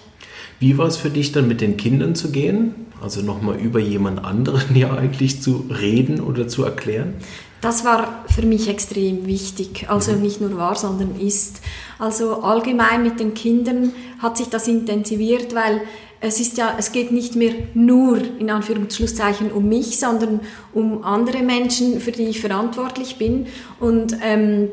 Wie 0.59 0.77
war 0.77 0.87
es 0.87 0.97
für 0.97 1.09
dich 1.09 1.31
dann 1.31 1.47
mit 1.47 1.61
den 1.61 1.77
Kindern 1.77 2.13
zu 2.13 2.31
gehen? 2.31 2.75
Also 3.01 3.21
nochmal 3.21 3.57
über 3.57 3.79
jemand 3.79 4.23
anderen 4.23 4.75
ja 4.75 4.93
eigentlich 4.93 5.41
zu 5.41 5.65
reden 5.69 6.21
oder 6.21 6.47
zu 6.47 6.63
erklären? 6.63 7.15
Das 7.61 7.85
war 7.85 8.25
für 8.27 8.45
mich 8.45 8.67
extrem 8.67 9.25
wichtig. 9.25 9.89
Also 9.89 10.11
mhm. 10.11 10.21
nicht 10.21 10.41
nur 10.41 10.57
war, 10.57 10.75
sondern 10.75 11.19
ist. 11.19 11.61
Also 11.97 12.43
allgemein 12.43 13.03
mit 13.03 13.19
den 13.21 13.33
Kindern 13.33 13.93
hat 14.19 14.37
sich 14.37 14.49
das 14.49 14.67
intensiviert, 14.67 15.55
weil 15.55 15.81
es 16.19 16.39
ist 16.39 16.57
ja, 16.57 16.75
es 16.77 16.93
geht 16.93 17.11
nicht 17.11 17.35
mehr 17.35 17.53
nur 17.73 18.17
in 18.39 18.49
Anführungszeichen 18.49 19.51
um 19.51 19.67
mich, 19.67 19.99
sondern 19.99 20.39
um 20.73 21.03
andere 21.03 21.43
Menschen, 21.43 21.99
für 21.99 22.13
die 22.13 22.23
ich 22.23 22.39
verantwortlich 22.39 23.17
bin. 23.17 23.47
Und 23.79 24.17
ähm, 24.21 24.69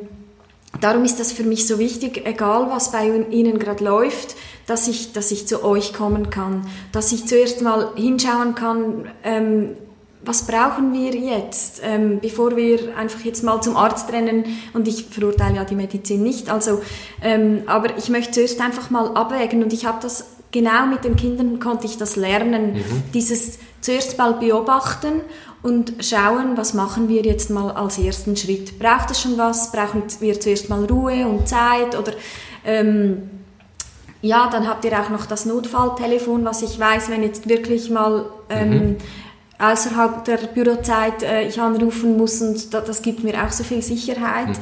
darum 0.81 1.05
ist 1.05 1.19
das 1.19 1.33
für 1.33 1.43
mich 1.43 1.67
so 1.67 1.79
wichtig, 1.79 2.23
egal 2.27 2.71
was 2.71 2.93
bei 2.93 3.09
Ihnen 3.31 3.59
gerade 3.59 3.85
läuft, 3.85 4.37
dass 4.67 4.87
ich, 4.89 5.13
dass 5.13 5.31
ich 5.31 5.47
zu 5.47 5.65
euch 5.65 5.93
kommen 5.93 6.31
kann, 6.31 6.67
dass 6.93 7.13
ich 7.13 7.27
zuerst 7.27 7.63
mal 7.63 7.93
hinschauen 7.97 8.55
kann, 8.55 9.11
ähm, 9.25 9.77
was 10.23 10.47
brauchen 10.47 10.93
wir 10.93 11.15
jetzt, 11.15 11.81
ähm, 11.83 12.19
bevor 12.21 12.55
wir 12.55 12.97
einfach 12.97 13.21
jetzt 13.21 13.43
mal 13.43 13.61
zum 13.63 13.77
Arzt 13.77 14.13
rennen 14.13 14.45
und 14.75 14.87
ich 14.87 15.07
verurteile 15.07 15.57
ja 15.57 15.65
die 15.65 15.75
Medizin 15.75 16.23
nicht, 16.23 16.51
also, 16.51 16.83
ähm, 17.23 17.63
aber 17.67 17.97
ich 17.97 18.11
möchte 18.11 18.33
zuerst 18.33 18.61
einfach 18.61 18.91
mal 18.91 19.17
abwägen 19.17 19.63
und 19.63 19.73
ich 19.73 19.87
habe 19.87 19.99
das 20.03 20.27
genau 20.53 20.87
mit 20.87 21.05
den 21.05 21.17
Kindern 21.17 21.59
konnte 21.59 21.87
ich 21.87 21.97
das 21.97 22.17
lernen, 22.17 22.75
mhm. 22.75 23.03
dieses 23.15 23.59
zuerst 23.81 24.19
mal 24.19 24.35
beobachten 24.35 25.23
und 25.63 25.93
schauen, 26.01 26.57
was 26.57 26.75
machen 26.75 27.09
wir 27.09 27.23
jetzt 27.23 27.51
mal 27.51 27.71
als 27.73 27.99
ersten 27.99 28.37
Schritt. 28.37 28.79
Braucht 28.79 29.11
es 29.11 29.21
schon 29.21 29.37
was? 29.37 29.73
Brauchen 29.73 30.03
wir 30.21 30.41
zuerst 30.41 30.71
mal 30.71 30.85
Ruhe 30.85 31.27
und 31.27 31.47
Zeit? 31.47 31.99
Oder 31.99 32.13
ähm, 32.65 33.31
ja, 34.23 34.49
dann 34.51 34.67
habt 34.67 34.85
ihr 34.85 34.99
auch 34.99 35.11
noch 35.11 35.27
das 35.27 35.45
Notfalltelefon, 35.45 36.45
was 36.45 36.63
ich 36.63 36.79
weiß, 36.79 37.11
wenn 37.11 37.23
jetzt 37.23 37.49
wirklich 37.49 37.91
mal 37.91 38.27
ähm, 38.49 38.71
mhm. 38.71 38.97
außerhalb 39.59 40.25
der 40.25 40.39
Bürozeit 40.39 41.23
äh, 41.23 41.47
ich 41.47 41.61
anrufen 41.61 42.17
muss 42.17 42.41
und 42.41 42.73
das, 42.73 42.85
das, 42.85 43.03
gibt 43.03 43.25
mir 43.25 43.43
auch 43.43 43.51
so 43.51 43.65
viel 43.65 43.83
Sicherheit. 43.83 44.49
Mhm. 44.49 44.55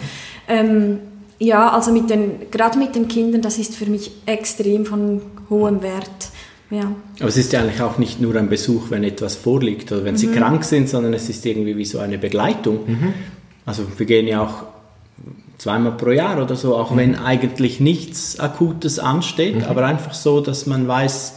Ähm, 0.48 0.98
ja, 1.40 1.70
also 1.70 1.92
mit 1.92 2.10
den, 2.10 2.50
gerade 2.50 2.78
mit 2.78 2.96
den 2.96 3.06
Kindern, 3.06 3.42
das 3.42 3.58
ist 3.58 3.76
für 3.76 3.86
mich 3.86 4.10
extrem 4.26 4.84
von 4.84 5.22
hohem 5.50 5.82
Wert. 5.82 6.30
Ja. 6.70 6.92
Aber 7.18 7.28
es 7.28 7.36
ist 7.36 7.52
ja 7.52 7.60
eigentlich 7.60 7.80
auch 7.80 7.98
nicht 7.98 8.20
nur 8.20 8.36
ein 8.36 8.48
Besuch, 8.48 8.90
wenn 8.90 9.02
etwas 9.04 9.36
vorliegt 9.36 9.90
oder 9.90 10.04
wenn 10.04 10.14
mhm. 10.14 10.18
sie 10.18 10.28
krank 10.28 10.64
sind, 10.64 10.88
sondern 10.88 11.14
es 11.14 11.28
ist 11.28 11.44
irgendwie 11.46 11.76
wie 11.76 11.84
so 11.84 11.98
eine 11.98 12.18
Begleitung. 12.18 12.80
Mhm. 12.86 13.14
Also 13.64 13.84
wir 13.96 14.06
gehen 14.06 14.26
ja 14.26 14.42
auch 14.42 14.64
zweimal 15.56 15.92
pro 15.92 16.10
Jahr 16.10 16.42
oder 16.42 16.56
so, 16.56 16.76
auch 16.76 16.90
mhm. 16.90 16.96
wenn 16.96 17.16
eigentlich 17.16 17.80
nichts 17.80 18.38
Akutes 18.38 18.98
ansteht, 18.98 19.56
mhm. 19.56 19.64
aber 19.64 19.86
einfach 19.86 20.14
so, 20.14 20.40
dass 20.40 20.66
man 20.66 20.86
weiß, 20.86 21.34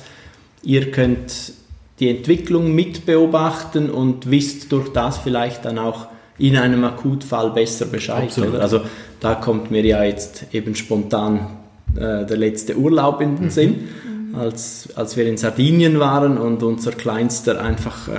ihr 0.64 0.92
könnt 0.92 1.54
die 2.00 2.10
Entwicklung 2.10 2.74
mitbeobachten 2.74 3.90
und 3.90 4.30
wisst 4.30 4.72
durch 4.72 4.92
das 4.92 5.18
vielleicht 5.18 5.66
dann 5.66 5.78
auch 5.78 6.08
in 6.38 6.58
einem 6.58 6.84
Akutfall 6.84 7.52
besser 7.52 7.86
Bescheid. 7.86 8.36
Also 8.60 8.82
da 9.20 9.36
kommt 9.36 9.70
mir 9.70 9.86
ja 9.86 10.04
jetzt 10.04 10.46
eben 10.52 10.76
spontan 10.76 11.48
äh, 11.96 12.26
der 12.26 12.38
letzte 12.38 12.76
Urlaub 12.76 13.22
in 13.22 13.36
den 13.36 13.46
mhm. 13.46 13.50
Sinn 13.52 13.90
als, 14.34 14.90
als 14.96 15.18
wir 15.18 15.26
in 15.28 15.38
Sardinien 15.38 16.00
waren 16.00 16.38
und 16.38 16.64
unser 16.64 16.92
Kleinster 16.92 17.62
einfach 17.62 18.08
äh, 18.08 18.12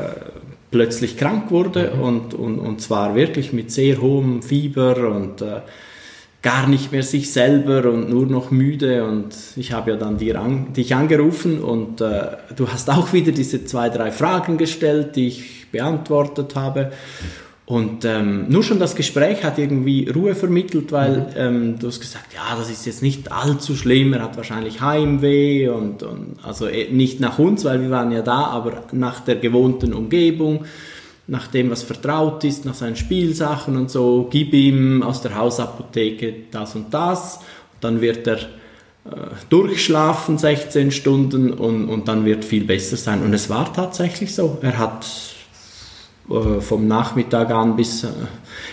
plötzlich 0.71 1.17
krank 1.17 1.51
wurde 1.51 1.93
mhm. 1.95 2.03
und, 2.03 2.35
und, 2.35 2.59
und 2.59 2.81
zwar 2.81 3.15
wirklich 3.15 3.53
mit 3.53 3.71
sehr 3.71 4.01
hohem 4.01 4.43
Fieber 4.43 5.11
und 5.11 5.43
äh, 5.43 5.61
gar 6.43 6.67
nicht 6.67 6.91
mehr 6.91 7.05
sich 7.05 7.33
selber 7.33 7.89
und 7.89 8.11
nur 8.11 8.27
noch 8.27 8.51
müde 8.51 9.05
und 9.05 9.33
ich 9.55 9.73
habe 9.73 9.93
ja 9.93 9.97
dann 9.97 10.19
dir 10.19 10.41
an, 10.41 10.73
dich 10.73 10.95
angerufen 10.95 11.63
und 11.63 12.01
äh, 12.01 12.23
du 12.57 12.69
hast 12.69 12.91
auch 12.91 13.13
wieder 13.13 13.31
diese 13.31 13.65
zwei, 13.65 13.89
drei 13.89 14.11
Fragen 14.11 14.59
gestellt, 14.59 15.15
die 15.15 15.29
ich 15.29 15.71
beantwortet 15.71 16.57
habe 16.57 16.91
und 17.73 18.05
ähm, 18.05 18.51
nur 18.51 18.63
schon 18.63 18.79
das 18.79 18.95
Gespräch 18.95 19.45
hat 19.45 19.57
irgendwie 19.59 20.07
Ruhe 20.07 20.35
vermittelt, 20.35 20.93
weil 20.93 21.21
mhm. 21.21 21.27
ähm, 21.37 21.79
du 21.79 21.87
hast 21.87 22.01
gesagt, 22.01 22.35
ja, 22.35 22.55
das 22.55 22.69
ist 22.69 22.85
jetzt 22.85 23.01
nicht 23.01 23.33
allzu 23.33 23.77
schlimm, 23.77 24.13
er 24.13 24.25
hat 24.25 24.37
wahrscheinlich 24.37 24.83
Heimweh 24.83 25.71
und, 25.71 26.03
und 26.03 26.37
also 26.43 26.69
eh, 26.69 26.93
nicht 26.93 27.19
nach 27.21 27.39
uns, 27.39 27.65
weil 27.65 27.81
wir 27.81 27.89
waren 27.89 28.13
ja 28.13 28.21
da, 28.21 28.45
aber 28.45 28.83
nach 28.93 29.21
der 29.21 29.37
gewohnten 29.37 29.95
Umgebung, 29.95 30.67
nach 31.27 31.47
dem, 31.47 31.71
was 31.71 31.83
vertraut 31.83 32.45
ist, 32.45 32.67
nach 32.67 32.75
seinen 32.75 32.97
Spielsachen 32.97 33.79
und 33.79 33.91
so, 33.91 34.29
gib 34.31 34.53
ihm 34.53 35.03
aus 35.03 35.23
der 35.23 35.35
Hausapotheke 35.35 36.35
das 36.51 36.75
und 36.75 36.93
das, 36.93 37.37
und 37.37 37.85
dann 37.85 38.03
wird 38.03 38.27
er 38.27 38.37
äh, 38.37 39.31
durchschlafen 39.49 40.37
16 40.37 40.91
Stunden 40.91 41.51
und, 41.51 41.89
und 41.89 42.07
dann 42.07 42.27
wird 42.27 42.45
viel 42.45 42.65
besser 42.65 42.99
sein. 42.99 43.23
Und 43.23 43.33
es 43.33 43.49
war 43.49 43.73
tatsächlich 43.73 44.35
so. 44.35 44.59
Er 44.61 44.77
hat 44.77 45.07
vom 46.29 46.87
Nachmittag 46.87 47.51
an 47.51 47.77
bis 47.77 48.05
äh, 48.05 48.09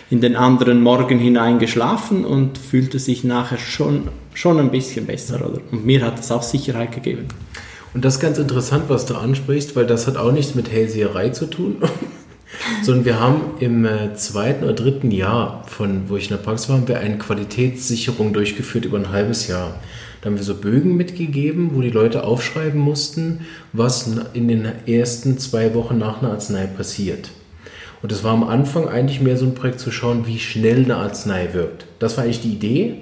in 0.10 0.22
den 0.22 0.36
anderen 0.36 0.82
Morgen 0.82 1.20
hinein 1.20 1.60
geschlafen 1.60 2.24
und 2.24 2.58
fühlte 2.58 3.00
sich 3.00 3.24
nachher 3.24 3.58
schon, 3.58 4.08
schon 4.34 4.60
ein 4.60 4.72
bisschen 4.72 5.08
besser. 5.08 5.38
Oder? 5.38 5.60
Und 5.72 5.86
mir 5.86 6.06
hat 6.06 6.20
das 6.20 6.32
auch 6.32 6.44
Sicherheit 6.44 6.92
gegeben. 6.92 7.28
Und 7.94 8.06
das 8.06 8.16
ist 8.16 8.20
ganz 8.20 8.38
interessant, 8.38 8.86
was 8.88 9.06
du 9.08 9.16
ansprichst, 9.16 9.76
weil 9.76 9.88
das 9.88 10.06
hat 10.06 10.16
auch 10.16 10.32
nichts 10.32 10.54
mit 10.54 10.72
Hellseherei 10.72 11.30
zu 11.30 11.48
tun, 11.48 11.78
sondern 12.84 13.06
wir 13.06 13.20
haben 13.20 13.42
im 13.60 13.84
äh, 13.84 14.14
zweiten 14.14 14.64
oder 14.64 14.74
dritten 14.74 15.10
Jahr, 15.10 15.64
von 15.66 16.04
wo 16.08 16.18
ich 16.18 16.30
in 16.30 16.38
der 16.38 16.44
Praxis 16.44 16.70
war, 16.70 16.78
haben 16.78 16.88
wir 16.88 17.00
eine 17.00 17.18
Qualitätssicherung 17.18 18.32
durchgeführt 18.32 18.86
über 18.86 18.98
ein 18.98 19.12
halbes 19.12 19.48
Jahr. 19.48 19.80
Da 20.22 20.30
haben 20.30 20.38
wir 20.38 20.44
so 20.44 20.54
Bögen 20.54 20.98
mitgegeben, 20.98 21.72
wo 21.74 21.82
die 21.82 21.90
Leute 21.90 22.26
aufschreiben 22.26 22.80
mussten, 22.80 23.46
was 23.74 24.08
in 24.34 24.50
den 24.50 24.68
ersten 24.86 25.40
zwei 25.40 25.74
Wochen 25.74 25.98
nach 25.98 26.22
einer 26.22 26.32
Arznei 26.32 26.68
passiert. 26.68 27.32
Und 28.02 28.12
das 28.12 28.24
war 28.24 28.32
am 28.32 28.44
Anfang 28.44 28.88
eigentlich 28.88 29.22
mehr 29.22 29.38
so 29.38 29.46
ein 29.46 29.56
Projekt 29.56 29.80
zu 29.80 29.92
schauen, 29.92 30.26
wie 30.26 30.40
schnell 30.40 30.86
eine 30.86 30.96
Arznei 30.96 31.50
wirkt. 31.54 31.86
Das 32.00 32.18
war 32.18 32.24
eigentlich 32.24 32.42
die 32.42 32.54
Idee. 32.54 32.96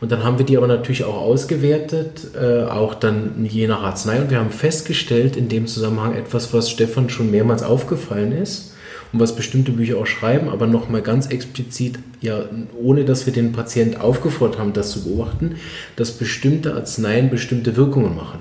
Und 0.00 0.10
dann 0.10 0.24
haben 0.24 0.38
wir 0.38 0.44
die 0.44 0.56
aber 0.56 0.66
natürlich 0.66 1.04
auch 1.04 1.16
ausgewertet, 1.16 2.32
äh, 2.34 2.64
auch 2.64 2.94
dann 2.94 3.46
je 3.46 3.66
nach 3.68 3.82
Arznei. 3.82 4.20
Und 4.20 4.30
wir 4.30 4.38
haben 4.38 4.50
festgestellt 4.50 5.36
in 5.36 5.48
dem 5.48 5.66
Zusammenhang 5.66 6.14
etwas, 6.14 6.52
was 6.52 6.70
Stefan 6.70 7.08
schon 7.08 7.30
mehrmals 7.30 7.62
aufgefallen 7.62 8.32
ist 8.32 8.74
und 9.12 9.20
was 9.20 9.36
bestimmte 9.36 9.72
Bücher 9.72 9.98
auch 9.98 10.06
schreiben, 10.06 10.48
aber 10.48 10.66
nochmal 10.66 11.02
ganz 11.02 11.26
explizit, 11.26 11.98
ja, 12.20 12.44
ohne 12.80 13.04
dass 13.04 13.26
wir 13.26 13.32
den 13.32 13.52
Patient 13.52 14.00
aufgefordert 14.00 14.58
haben, 14.58 14.72
das 14.72 14.90
zu 14.90 15.04
beobachten, 15.04 15.56
dass 15.96 16.12
bestimmte 16.12 16.74
Arzneien 16.74 17.30
bestimmte 17.30 17.76
Wirkungen 17.76 18.16
machen. 18.16 18.40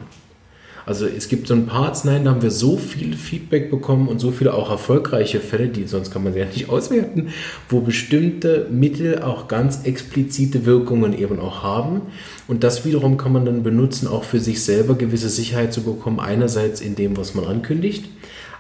Also 0.86 1.06
es 1.06 1.28
gibt 1.28 1.48
so 1.48 1.54
ein 1.54 1.66
paar 1.68 1.88
Arzneien, 1.88 2.26
da 2.26 2.32
haben 2.32 2.42
wir 2.42 2.52
so 2.52 2.78
viel 2.78 3.16
Feedback 3.16 3.70
bekommen 3.70 4.08
und 4.08 4.20
so 4.20 4.32
viele 4.32 4.54
auch 4.54 4.70
erfolgreiche 4.70 5.40
Fälle, 5.40 5.68
die 5.68 5.88
sonst 5.88 6.12
kann 6.12 6.24
man 6.24 6.34
sie 6.34 6.40
ja 6.40 6.46
nicht 6.46 6.70
auswerten, 6.70 7.30
wo 7.70 7.82
bestimmte 7.82 8.68
Mittel 8.72 9.22
auch 9.22 9.48
ganz 9.48 9.84
explizite 9.84 10.66
Wirkungen 10.66 11.18
eben 11.18 11.40
auch 11.40 11.64
haben. 11.64 12.02
Und 12.48 12.64
das 12.64 12.86
wiederum 12.86 13.18
kann 13.18 13.34
man 13.34 13.46
dann 13.46 13.64
benutzen, 13.64 14.08
auch 14.08 14.24
für 14.24 14.40
sich 14.40 14.64
selber 14.64 14.96
gewisse 14.96 15.30
Sicherheit 15.30 15.74
zu 15.74 15.84
bekommen, 15.84 16.20
einerseits 16.20 16.82
in 16.82 16.96
dem, 16.96 17.18
was 17.18 17.36
man 17.36 17.46
ankündigt, 17.46 18.06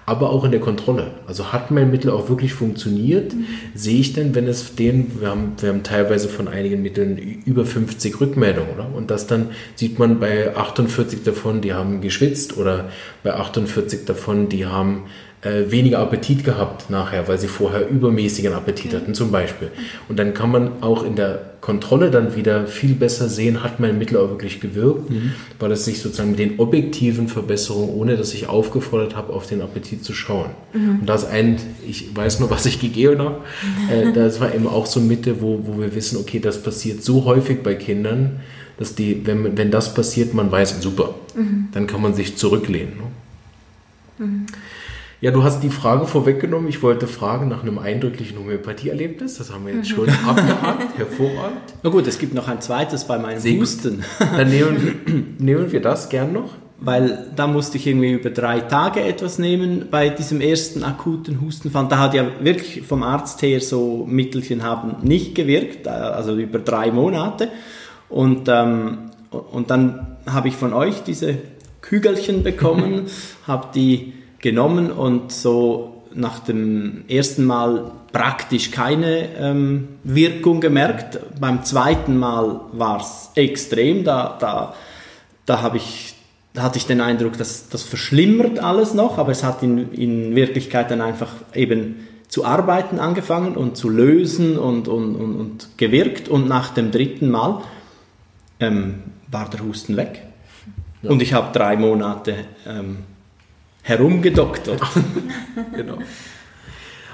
aber 0.06 0.32
auch 0.32 0.44
in 0.44 0.52
der 0.52 0.60
Kontrolle. 0.60 1.12
Also 1.28 1.54
hat 1.54 1.72
mein 1.72 1.92
Mittel 1.92 2.12
auch 2.12 2.28
wirklich 2.30 2.54
funktioniert? 2.54 3.34
Mhm. 3.34 3.46
Sehe 3.76 4.00
ich 4.00 4.14
denn, 4.14 4.34
wenn 4.36 4.48
es 4.48 4.76
den, 4.76 5.20
wir 5.20 5.30
haben, 5.30 5.54
wir 5.60 5.70
haben 5.70 5.84
teilweise 5.84 6.28
von 6.28 6.48
einigen 6.48 6.82
Mitteln 6.82 7.18
über 7.18 7.66
50 7.66 8.20
Rückmeldungen, 8.20 8.72
oder? 8.74 8.88
Und 8.94 9.12
das 9.12 9.28
dann 9.28 9.50
sieht 9.76 10.00
man 10.00 10.20
bei 10.20 10.56
48 10.56 11.24
davon, 11.24 11.62
die 11.62 11.74
haben 11.74 12.02
geschwitzt 12.02 12.58
oder 12.58 12.90
bei 13.24 13.34
48 13.34 14.06
davon, 14.06 14.50
die 14.50 14.66
haben 14.66 15.04
äh, 15.42 15.72
weniger 15.72 16.00
Appetit 16.00 16.44
gehabt 16.44 16.90
nachher, 16.90 17.28
weil 17.28 17.40
sie 17.40 17.48
vorher 17.48 17.90
übermäßigen 17.90 18.54
Appetit 18.54 18.94
hatten 18.94 19.16
zum 19.16 19.32
Beispiel. 19.32 19.70
Und 20.08 20.20
dann 20.20 20.36
kann 20.36 20.52
man 20.52 20.84
auch 20.84 21.04
in 21.04 21.16
der 21.16 21.52
Kontrolle 21.62 22.12
dann 22.12 22.36
wieder 22.36 22.68
viel 22.68 22.94
besser 22.94 23.28
sehen, 23.28 23.64
hat 23.64 23.80
mein 23.80 23.98
Mittel 23.98 24.18
auch 24.18 24.30
wirklich 24.30 24.60
gewirkt, 24.60 25.10
mhm. 25.10 25.34
weil 25.60 25.72
es 25.72 25.86
sich 25.86 26.00
sozusagen 26.00 26.32
mit 26.32 26.40
den 26.40 26.60
objektiven 26.60 27.28
Verbesserungen, 27.28 27.90
ohne 27.90 28.18
dass 28.18 28.34
ich 28.34 28.50
aufgefordert 28.50 29.16
habe, 29.16 29.34
auf 29.34 29.48
den 29.48 29.62
Appetit 29.62 30.04
zu 30.04 30.14
schauen. 30.14 30.52
Mhm. 30.74 31.00
Und 31.02 31.06
das 31.10 31.26
ein, 31.26 31.58
ich 31.88 32.16
weiß 32.16 32.40
nur, 32.40 32.50
was 32.50 32.66
ich 32.68 32.80
gegeben 32.80 33.20
habe, 33.20 33.38
äh, 33.92 34.12
das 34.14 34.40
war 34.40 34.54
eben 34.54 34.68
auch 34.68 34.86
so 34.86 35.00
Mitte, 35.00 35.42
wo, 35.42 35.62
wo 35.64 35.80
wir 35.80 35.96
wissen, 35.96 36.18
okay, 36.18 36.40
das 36.40 36.62
passiert 36.62 37.04
so 37.04 37.26
häufig 37.26 37.64
bei 37.64 37.76
Kindern, 37.76 38.42
dass 38.78 38.96
die, 38.96 39.26
wenn, 39.26 39.58
wenn 39.58 39.72
das 39.72 39.94
passiert, 39.94 40.34
man 40.34 40.52
weiß, 40.52 40.82
super, 40.82 41.16
mhm. 41.36 41.70
dann 41.72 41.88
kann 41.88 42.02
man 42.02 42.14
sich 42.14 42.38
zurücklehnen. 42.38 42.94
Ne? 44.20 44.28
Ja, 45.22 45.30
du 45.30 45.44
hast 45.44 45.62
die 45.62 45.70
Frage 45.70 46.08
vorweggenommen. 46.08 46.68
Ich 46.68 46.82
wollte 46.82 47.06
fragen 47.06 47.48
nach 47.48 47.62
einem 47.62 47.78
eindrücklichen 47.78 48.40
Homöopathieerlebnis. 48.40 49.38
Das 49.38 49.54
haben 49.54 49.68
wir 49.68 49.76
jetzt 49.76 49.90
schon 49.90 50.10
abgehakt. 50.28 50.98
Hervorragend. 50.98 51.62
Na 51.84 51.92
gut, 51.92 52.08
es 52.08 52.18
gibt 52.18 52.34
noch 52.34 52.48
ein 52.48 52.60
zweites 52.60 53.06
bei 53.06 53.20
meinem 53.20 53.40
Sehr 53.40 53.60
Husten. 53.60 54.04
Dann 54.18 54.50
nehmen, 54.50 55.36
nehmen 55.38 55.72
wir 55.72 55.80
das 55.80 56.10
gern 56.10 56.34
noch. 56.34 56.50
Weil 56.80 57.32
da 57.36 57.46
musste 57.46 57.78
ich 57.78 57.86
irgendwie 57.86 58.14
über 58.14 58.32
drei 58.32 58.62
Tage 58.62 59.02
etwas 59.02 59.38
nehmen 59.38 59.90
bei 59.92 60.10
diesem 60.10 60.42
ersten 60.42 60.84
akuten 60.84 61.40
Hustenfall. 61.40 61.86
Da 61.88 62.00
hat 62.00 62.16
ja 62.16 62.26
wirklich 62.40 62.82
vom 62.82 63.04
Arzt 63.04 63.44
her 63.44 63.62
so 63.62 64.08
Mittelchen 64.10 64.64
haben 64.64 64.96
nicht 65.04 65.36
gewirkt, 65.36 65.88
also 65.88 66.36
über 66.36 66.58
drei 66.58 66.90
Monate. 66.90 67.50
Und, 68.10 68.50
ähm, 68.50 69.12
und 69.30 69.70
dann 69.70 70.18
habe 70.26 70.48
ich 70.48 70.56
von 70.56 70.74
euch 70.74 71.04
diese 71.04 71.38
Kügelchen 71.82 72.42
bekommen, 72.42 73.04
habe 73.46 73.68
die 73.76 74.14
genommen 74.42 74.92
und 74.92 75.32
so 75.32 76.04
nach 76.14 76.40
dem 76.40 77.04
ersten 77.08 77.46
Mal 77.46 77.92
praktisch 78.12 78.72
keine 78.72 79.30
ähm, 79.38 79.88
Wirkung 80.04 80.60
gemerkt. 80.60 81.20
Beim 81.40 81.64
zweiten 81.64 82.18
Mal 82.18 82.62
war 82.74 83.00
es 83.00 83.32
extrem. 83.36 84.04
Da, 84.04 84.38
da, 84.40 84.76
da, 85.46 85.62
habe 85.62 85.78
ich, 85.78 86.16
da 86.54 86.64
hatte 86.64 86.78
ich 86.78 86.86
den 86.86 87.02
Eindruck, 87.02 87.38
dass 87.38 87.70
das 87.70 87.84
verschlimmert 87.84 88.60
alles 88.60 88.94
noch, 88.94 89.18
aber 89.18 89.32
es 89.32 89.44
hat 89.44 89.64
in, 89.64 89.94
in 89.94 90.36
Wirklichkeit 90.36 90.92
dann 90.92 91.02
einfach 91.02 91.32
eben 91.54 92.08
zu 92.28 92.46
arbeiten 92.46 93.00
angefangen 93.00 93.56
und 93.56 93.76
zu 93.78 93.90
lösen 93.90 94.58
und, 94.58 94.88
und, 94.88 95.16
und, 95.16 95.36
und 95.36 95.70
gewirkt. 95.78 96.30
Und 96.30 96.48
nach 96.48 96.74
dem 96.74 96.92
dritten 96.92 97.30
Mal 97.30 97.62
ähm, 98.60 99.00
war 99.30 99.50
der 99.50 99.62
Husten 99.62 99.98
weg. 99.98 100.24
Ja. 101.02 101.10
Und 101.10 101.22
ich 101.22 101.34
habe 101.34 101.52
drei 101.52 101.76
Monate 101.78 102.36
ähm, 102.68 103.00
herumgedoktert. 103.84 104.82
genau. 105.76 105.98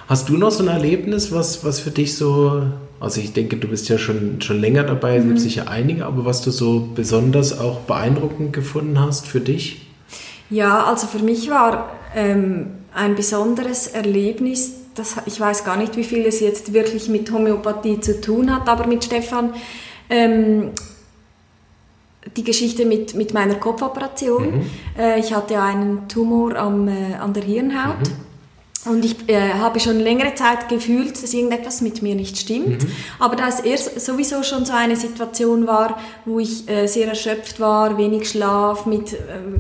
Hast 0.08 0.30
du 0.30 0.38
noch 0.38 0.52
so 0.52 0.64
ein 0.64 0.70
Erlebnis, 0.70 1.34
was, 1.34 1.66
was 1.66 1.82
für 1.82 1.92
dich 1.92 2.16
so, 2.16 2.64
also 3.00 3.20
ich 3.20 3.34
denke, 3.34 3.58
du 3.58 3.68
bist 3.68 3.90
ja 3.90 3.98
schon, 3.98 4.42
schon 4.42 4.62
länger 4.62 4.84
dabei, 4.84 5.20
mhm. 5.20 5.30
gibt 5.30 5.42
sicher 5.42 5.70
einige, 5.70 6.06
aber 6.06 6.24
was 6.24 6.42
du 6.42 6.52
so 6.52 6.90
besonders 6.96 7.60
auch 7.60 7.82
beeindruckend 7.82 8.54
gefunden 8.54 9.00
hast 9.00 9.28
für 9.28 9.42
dich? 9.42 9.88
Ja, 10.50 10.86
also 10.86 11.08
für 11.08 11.20
mich 11.20 11.50
war 11.50 11.92
ähm, 12.16 12.68
ein 12.94 13.16
besonderes 13.16 13.88
Erlebnis, 13.88 14.76
das, 14.96 15.18
ich 15.26 15.40
weiß 15.40 15.66
gar 15.66 15.76
nicht, 15.78 15.98
wie 15.98 16.06
viel 16.06 16.26
es 16.26 16.40
jetzt 16.40 16.74
wirklich 16.74 17.10
mit 17.10 17.30
Homöopathie 17.32 18.00
zu 18.00 18.22
tun 18.22 18.54
hat, 18.56 18.70
aber 18.70 18.88
mit 18.88 19.04
Stefan 19.04 19.54
ähm, 20.10 20.72
die 22.36 22.44
Geschichte 22.44 22.86
mit, 22.86 23.16
mit 23.16 23.34
meiner 23.34 23.56
Kopfoperation. 23.56 24.58
Mhm. 24.58 24.62
Äh, 24.98 25.20
ich 25.20 25.34
hatte 25.34 25.62
einen 25.62 26.08
Tumor 26.08 26.56
am, 26.56 26.88
äh, 26.88 27.16
an 27.16 27.34
der 27.34 27.44
Hirnhaut. 27.44 28.00
Mhm. 28.00 28.27
Und 28.86 29.04
ich 29.04 29.28
äh, 29.28 29.54
habe 29.56 29.80
schon 29.80 30.00
längere 30.00 30.36
Zeit 30.36 30.70
gefühlt, 30.70 31.22
dass 31.22 31.34
irgendetwas 31.34 31.82
mit 31.82 32.02
mir 32.02 32.16
nicht 32.16 32.38
stimmt. 32.38 32.84
Mhm. 32.84 32.92
Aber 33.20 33.36
da 33.36 33.48
es 33.48 33.60
erst 33.60 34.00
sowieso 34.00 34.44
schon 34.44 34.66
so 34.66 34.74
eine 34.74 34.96
Situation 34.96 35.68
war, 35.68 36.00
wo 36.26 36.40
ich 36.40 36.70
äh, 36.70 36.88
sehr 36.88 37.08
erschöpft 37.08 37.60
war, 37.60 37.98
wenig 37.98 38.30
Schlaf 38.30 38.86
mit 38.86 39.14
äh, 39.14 39.18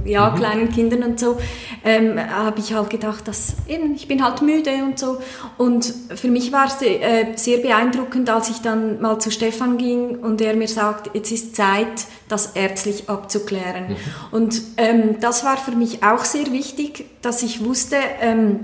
ja, 0.09 0.29
mhm. 0.29 0.35
kleinen 0.35 0.69
Kindern 0.71 1.03
und 1.03 1.19
so, 1.19 1.37
ähm, 1.83 2.19
habe 2.19 2.59
ich 2.59 2.73
halt 2.73 2.89
gedacht, 2.89 3.27
dass 3.27 3.55
eben, 3.67 3.95
ich 3.95 4.07
bin 4.07 4.23
halt 4.23 4.41
müde 4.41 4.71
und 4.83 4.97
so. 4.99 5.17
Und 5.57 5.93
für 6.15 6.29
mich 6.29 6.51
war 6.51 6.67
es 6.67 6.81
äh, 6.81 7.33
sehr 7.35 7.57
beeindruckend, 7.57 8.29
als 8.29 8.49
ich 8.49 8.61
dann 8.61 9.01
mal 9.01 9.19
zu 9.19 9.31
Stefan 9.31 9.77
ging 9.77 10.19
und 10.19 10.41
er 10.41 10.55
mir 10.55 10.67
sagt, 10.67 11.13
jetzt 11.15 11.31
ist 11.31 11.55
Zeit, 11.55 12.05
das 12.29 12.55
ärztlich 12.55 13.09
abzuklären. 13.09 13.89
Mhm. 13.89 13.95
Und 14.31 14.61
ähm, 14.77 15.15
das 15.19 15.43
war 15.43 15.57
für 15.57 15.71
mich 15.71 16.03
auch 16.03 16.23
sehr 16.23 16.51
wichtig, 16.51 17.05
dass 17.21 17.43
ich 17.43 17.65
wusste, 17.65 17.97
ähm, 18.21 18.59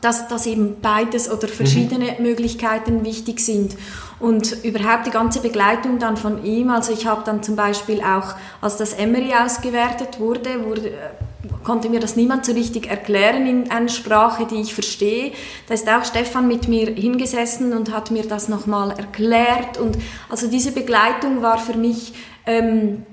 dass, 0.00 0.28
dass 0.28 0.46
eben 0.46 0.80
beides 0.80 1.30
oder 1.30 1.48
verschiedene 1.48 2.16
mhm. 2.18 2.24
Möglichkeiten 2.24 3.04
wichtig 3.04 3.40
sind. 3.40 3.76
Und 4.18 4.64
überhaupt 4.64 5.06
die 5.06 5.10
ganze 5.10 5.40
Begleitung 5.40 5.98
dann 5.98 6.16
von 6.16 6.44
ihm, 6.44 6.70
also 6.70 6.92
ich 6.92 7.06
habe 7.06 7.22
dann 7.24 7.42
zum 7.42 7.54
Beispiel 7.54 8.00
auch, 8.00 8.34
als 8.62 8.76
das 8.78 8.94
Emery 8.94 9.34
ausgewertet 9.34 10.18
wurde, 10.18 10.64
wurde 10.64 10.92
konnte 11.64 11.88
mir 11.88 12.00
das 12.00 12.16
niemand 12.16 12.44
so 12.44 12.52
richtig 12.52 12.88
erklären 12.88 13.46
in 13.46 13.70
einer 13.70 13.88
Sprache, 13.88 14.46
die 14.46 14.60
ich 14.60 14.72
verstehe. 14.72 15.32
Da 15.66 15.74
ist 15.74 15.88
auch 15.88 16.04
Stefan 16.04 16.46
mit 16.46 16.68
mir 16.68 16.90
hingesessen 16.90 17.72
und 17.72 17.92
hat 17.92 18.10
mir 18.10 18.24
das 18.26 18.48
nochmal 18.48 18.90
erklärt. 18.90 19.78
Und 19.78 19.98
also 20.28 20.48
diese 20.48 20.72
Begleitung 20.72 21.42
war 21.42 21.58
für 21.58 21.76
mich 21.76 22.14
ähm, 22.46 23.04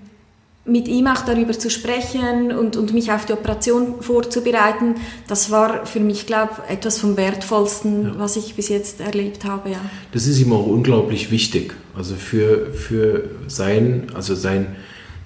mit 0.65 0.87
ihm 0.87 1.07
auch 1.07 1.21
darüber 1.25 1.51
zu 1.51 1.69
sprechen 1.69 2.53
und, 2.53 2.77
und 2.77 2.93
mich 2.93 3.11
auf 3.11 3.25
die 3.25 3.33
Operation 3.33 4.01
vorzubereiten, 4.01 4.95
das 5.27 5.51
war 5.51 5.85
für 5.85 5.99
mich, 5.99 6.25
glaube 6.25 6.51
ich, 6.65 6.75
etwas 6.75 6.99
vom 6.99 7.17
Wertvollsten, 7.17 8.05
ja. 8.05 8.13
was 8.17 8.37
ich 8.37 8.55
bis 8.55 8.69
jetzt 8.69 9.01
erlebt 9.01 9.43
habe. 9.43 9.71
Ja. 9.71 9.81
Das 10.13 10.25
ist 10.25 10.39
ihm 10.39 10.53
auch 10.53 10.65
unglaublich 10.65 11.31
wichtig. 11.31 11.73
Also 11.97 12.15
für, 12.15 12.67
für 12.73 13.29
sein, 13.47 14.07
also 14.13 14.35
sein 14.35 14.75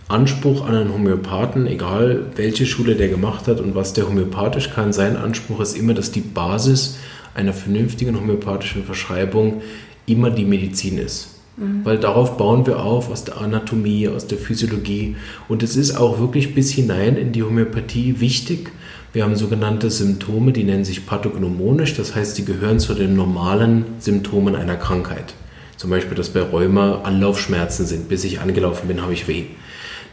Anspruch 0.08 0.66
an 0.66 0.74
einen 0.74 0.94
Homöopathen, 0.94 1.68
egal 1.68 2.26
welche 2.36 2.66
Schule 2.66 2.96
der 2.96 3.10
gemacht 3.10 3.48
hat 3.48 3.60
und 3.60 3.76
was 3.76 3.94
der 3.94 4.08
homöopathisch 4.08 4.72
kann, 4.72 4.92
sein 4.92 5.18
Anspruch 5.18 5.60
ist 5.60 5.78
immer, 5.78 5.94
dass 5.94 6.12
die 6.12 6.22
Basis 6.22 6.98
einer 7.36 7.54
vernünftigen 7.54 8.20
homöopathischen 8.20 8.86
Verschreibung 8.86 9.62
immer 10.08 10.32
die 10.32 10.46
Medizin 10.46 10.98
ist. 10.98 11.37
Mhm. 11.58 11.84
Weil 11.84 11.98
darauf 11.98 12.38
bauen 12.38 12.66
wir 12.66 12.80
auf, 12.84 13.12
aus 13.12 13.24
der 13.24 13.42
Anatomie, 13.42 14.08
aus 14.08 14.28
der 14.28 14.38
Physiologie. 14.38 15.16
Und 15.48 15.64
es 15.64 15.76
ist 15.76 15.96
auch 15.96 16.20
wirklich 16.20 16.54
bis 16.54 16.72
hinein 16.72 17.18
in 17.18 17.32
die 17.32 17.44
Homöopathie 17.44 18.20
wichtig. 18.20 18.72
Wir 19.14 19.24
haben 19.24 19.36
sogenannte 19.36 19.90
Symptome, 19.90 20.52
die 20.52 20.64
nennen 20.64 20.86
sich 20.86 21.06
pathognomonisch, 21.06 21.96
das 21.96 22.14
heißt, 22.14 22.38
die 22.38 22.46
gehören 22.46 22.80
zu 22.80 22.94
den 22.94 23.16
normalen 23.16 23.86
Symptomen 24.00 24.56
einer 24.56 24.76
Krankheit. 24.76 25.34
Zum 25.78 25.90
Beispiel, 25.90 26.16
dass 26.16 26.30
bei 26.30 26.42
Rheuma 26.42 27.02
Anlaufschmerzen 27.04 27.86
sind. 27.86 28.10
Bis 28.10 28.24
ich 28.24 28.40
angelaufen 28.40 28.88
bin, 28.88 29.02
habe 29.02 29.14
ich 29.14 29.28
weh. 29.28 29.46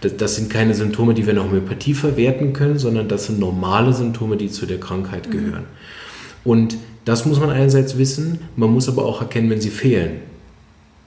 Das, 0.01 0.37
sind 0.37 0.51
keine 0.51 0.75
Symptome, 0.75 1.15
die 1.15 1.25
wir 1.25 1.31
in 1.31 1.37
der 1.37 1.45
Homöopathie 1.45 1.95
verwerten 1.95 2.53
können, 2.53 2.79
sondern 2.79 3.09
das 3.09 3.27
sind 3.27 3.39
normale 3.39 3.95
Symptome, 3.95 4.37
die 4.37 4.51
zu 4.51 4.67
der 4.67 4.79
Krankheit 4.79 5.29
mhm. 5.29 5.33
gehören. 5.33 5.63
Mhm. 5.63 6.51
Und 6.51 6.77
das 7.07 7.25
muss 7.25 7.41
man 7.41 7.51
einerseits 7.51 7.97
wissen, 7.97 8.41
man 8.57 8.71
muss 8.71 8.89
aber 8.89 9.05
auch 9.05 9.21
erkennen, 9.21 9.51
wenn 9.51 9.61
sie 9.61 9.71
fehlen. 9.71 10.21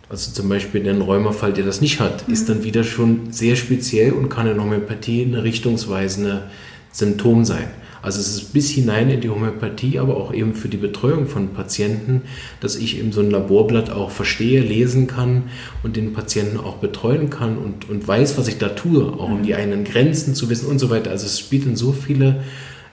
Also 0.10 0.32
zum 0.32 0.48
Beispiel 0.48 0.88
ein 0.88 1.02
Rheumafall, 1.02 1.54
der 1.54 1.66
das 1.66 1.82
nicht 1.82 2.00
hat, 2.00 2.28
mhm. 2.28 2.34
ist 2.34 2.50
dann 2.50 2.64
wieder 2.64 2.84
schon 2.84 3.32
sehr 3.32 3.56
speziell 3.56 4.14
und 4.14 4.30
kann 4.30 4.48
in 4.48 4.62
Homöopathie 4.62 5.24
eine 5.24 5.44
richtungsweisende 5.44 6.44
Symptom 6.92 7.44
sein. 7.44 7.68
Also 8.02 8.22
es 8.22 8.30
ist 8.30 8.54
bis 8.54 8.70
hinein 8.70 9.10
in 9.10 9.20
die 9.20 9.30
Homöopathie, 9.30 10.00
aber 10.00 10.16
auch 10.16 10.34
eben 10.34 10.54
für 10.54 10.70
die 10.70 10.78
Betreuung 10.78 11.28
von 11.28 11.50
Patienten, 11.50 12.22
dass 12.62 12.78
ich 12.78 13.00
eben 13.00 13.12
so 13.12 13.20
ein 13.20 13.32
Laborblatt 13.32 13.90
auch 13.90 14.12
verstehe, 14.12 14.62
lesen 14.62 15.08
kann 15.08 15.44
und 15.84 15.98
den 15.98 16.14
Patienten 16.14 16.58
auch 16.58 16.78
betreuen 16.78 17.30
kann 17.30 17.58
und, 17.58 17.90
und 17.90 18.08
weiß, 18.08 18.38
was 18.38 18.48
ich 18.48 18.60
da 18.60 18.70
tue, 18.70 19.04
auch 19.04 19.30
um 19.30 19.44
die 19.44 19.52
mhm. 19.52 19.58
eigenen 19.58 19.84
Grenzen 19.84 20.36
zu 20.36 20.50
wissen 20.50 20.68
und 20.68 20.80
so 20.80 20.90
weiter. 20.90 21.10
Also 21.12 21.26
es 21.26 21.40
spielt 21.40 21.66
in 21.66 21.76
so 21.76 21.92
viele 21.92 22.44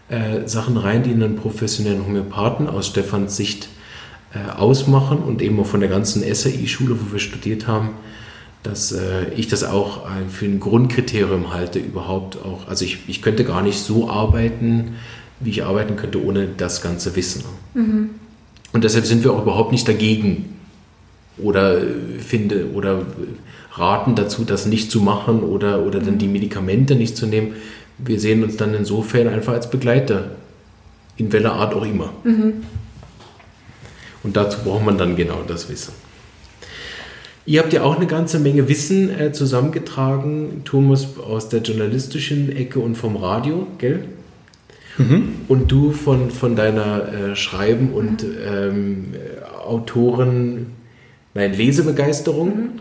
äh, 0.09 0.49
Sachen 0.49 0.77
rein, 0.77 1.05
die 1.05 1.11
einen 1.11 1.37
professionellen 1.37 2.05
Homöopathen 2.05 2.67
aus 2.67 2.89
Stefans 2.89 3.37
Sicht 3.37 3.69
ausmachen 4.57 5.19
und 5.19 5.43
eben 5.43 5.59
auch 5.61 5.67
von 5.67 5.81
der 5.81 5.89
ganzen 5.89 6.23
SAI-Schule, 6.23 6.97
wo 7.01 7.13
wir 7.13 7.19
studiert 7.19 7.67
haben, 7.67 7.91
dass 8.65 8.93
äh, 8.93 9.27
ich 9.37 9.47
das 9.47 9.63
auch 9.63 10.07
äh, 10.07 10.29
für 10.29 10.47
ein 10.47 10.59
Grundkriterium 10.59 11.53
halte, 11.53 11.79
überhaupt 11.79 12.39
auch. 12.45 12.67
Also 12.67 12.85
ich, 12.85 12.99
ich 13.09 13.23
könnte 13.23 13.45
gar 13.45 13.63
nicht 13.63 13.79
so 13.79 14.11
arbeiten, 14.11 14.95
wie 15.41 15.51
ich 15.51 15.65
arbeiten 15.65 15.97
könnte, 15.97 16.25
ohne 16.25 16.49
das 16.57 16.83
ganze 16.83 17.15
Wissen. 17.15 17.45
Mhm. 17.75 18.11
Und 18.73 18.83
deshalb 18.83 19.07
sind 19.07 19.23
wir 19.23 19.33
auch 19.33 19.43
überhaupt 19.43 19.71
nicht 19.71 19.87
dagegen 19.87 20.57
oder 21.39 21.81
finde 22.19 22.73
oder 22.73 23.03
raten 23.73 24.15
dazu, 24.15 24.45
das 24.45 24.67
nicht 24.67 24.91
zu 24.91 25.01
machen 25.01 25.43
oder, 25.43 25.85
oder 25.85 26.01
dann 26.01 26.19
die 26.19 26.29
Medikamente 26.29 26.95
nicht 26.95 27.17
zu 27.17 27.27
nehmen. 27.27 27.55
Wir 27.99 28.19
sehen 28.19 28.43
uns 28.43 28.57
dann 28.57 28.75
insofern 28.75 29.29
einfach 29.29 29.53
als 29.53 29.69
Begleiter, 29.71 30.31
in 31.17 31.33
welcher 31.33 31.53
Art 31.53 31.75
auch 31.75 31.85
immer. 31.85 32.13
Mhm. 32.25 32.65
Und 34.25 34.37
dazu 34.37 34.59
braucht 34.65 34.85
man 34.85 34.99
dann 34.99 35.15
genau 35.15 35.43
das 35.47 35.69
Wissen. 35.69 35.93
Ihr 37.47 37.61
habt 37.61 37.75
ja 37.75 37.83
auch 37.83 37.97
eine 37.97 38.07
ganze 38.07 38.39
Menge 38.39 38.69
Wissen 38.69 39.11
äh, 39.11 39.33
zusammengetragen, 39.33 40.63
Thomas 40.65 41.19
aus 41.19 41.51
der 41.51 41.61
journalistischen 41.61 42.51
Ecke 42.57 42.81
und 42.81 42.97
vom 42.97 43.17
Radio, 43.17 43.67
gell? 43.79 44.05
Mhm. 44.97 45.35
Und 45.49 45.71
du 45.71 45.93
von, 45.93 46.31
von 46.31 46.57
deiner 46.57 47.13
äh, 47.13 47.37
Schreiben- 47.37 47.93
und 47.93 48.25
ähm, 48.25 49.13
Autoren, 49.67 50.69
nein, 51.35 51.53
Lesebegeisterung 51.53 52.81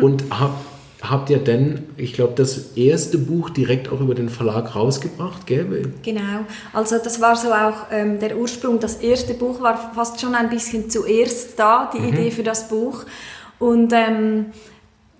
und 0.00 0.24
hab, 0.30 0.62
habt 1.02 1.30
ihr 1.30 1.38
denn, 1.38 1.84
ich 1.96 2.14
glaube, 2.14 2.34
das 2.36 2.76
erste 2.76 3.18
Buch 3.18 3.50
direkt 3.50 3.90
auch 3.90 4.00
über 4.00 4.14
den 4.14 4.28
Verlag 4.28 4.74
rausgebracht, 4.74 5.46
gell? 5.46 5.92
Genau, 6.02 6.44
also 6.72 6.98
das 6.98 7.20
war 7.20 7.36
so 7.36 7.52
auch 7.52 7.90
ähm, 7.90 8.18
der 8.18 8.36
Ursprung. 8.36 8.80
Das 8.80 8.96
erste 8.96 9.34
Buch 9.34 9.60
war 9.60 9.92
fast 9.94 10.20
schon 10.20 10.34
ein 10.34 10.48
bisschen 10.48 10.88
zuerst 10.88 11.58
da, 11.58 11.90
die 11.92 12.00
mhm. 12.00 12.08
Idee 12.08 12.30
für 12.30 12.42
das 12.42 12.68
Buch. 12.68 13.04
Und 13.58 13.92
ähm, 13.92 14.46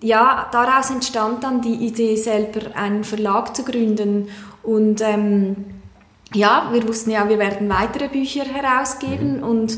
ja, 0.01 0.47
daraus 0.51 0.89
entstand 0.89 1.43
dann 1.43 1.61
die 1.61 1.87
Idee, 1.87 2.15
selber 2.15 2.75
einen 2.75 3.03
Verlag 3.03 3.55
zu 3.55 3.63
gründen. 3.63 4.29
Und 4.63 5.01
ähm, 5.01 5.55
ja, 6.33 6.69
wir 6.71 6.87
wussten 6.87 7.11
ja, 7.11 7.27
wir 7.29 7.39
werden 7.39 7.69
weitere 7.69 8.09
Bücher 8.09 8.43
herausgeben 8.43 9.37
mhm. 9.37 9.43
und 9.43 9.77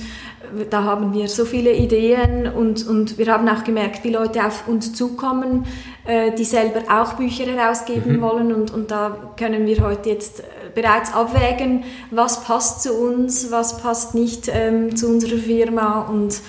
da 0.69 0.83
haben 0.83 1.13
wir 1.13 1.27
so 1.27 1.45
viele 1.45 1.73
Ideen 1.73 2.47
und, 2.47 2.87
und 2.87 3.17
wir 3.17 3.27
haben 3.27 3.47
auch 3.47 3.63
gemerkt, 3.63 4.03
wie 4.03 4.11
Leute 4.11 4.43
auf 4.43 4.67
uns 4.67 4.93
zukommen, 4.93 5.65
äh, 6.05 6.33
die 6.33 6.43
selber 6.43 6.81
auch 6.89 7.13
Bücher 7.13 7.45
herausgeben 7.45 8.17
mhm. 8.17 8.21
wollen 8.21 8.53
und, 8.53 8.71
und 8.71 8.89
da 8.89 9.33
können 9.37 9.65
wir 9.67 9.83
heute 9.83 10.09
jetzt 10.09 10.39
äh, 10.39 10.43
bereits 10.73 11.13
abwägen, 11.13 11.83
was 12.09 12.43
passt 12.43 12.81
zu 12.81 12.93
uns, 12.93 13.51
was 13.51 13.77
passt 13.77 14.15
nicht 14.15 14.49
ähm, 14.51 14.95
zu 14.95 15.07
unserer 15.07 15.37
Firma 15.37 16.01
und 16.01 16.41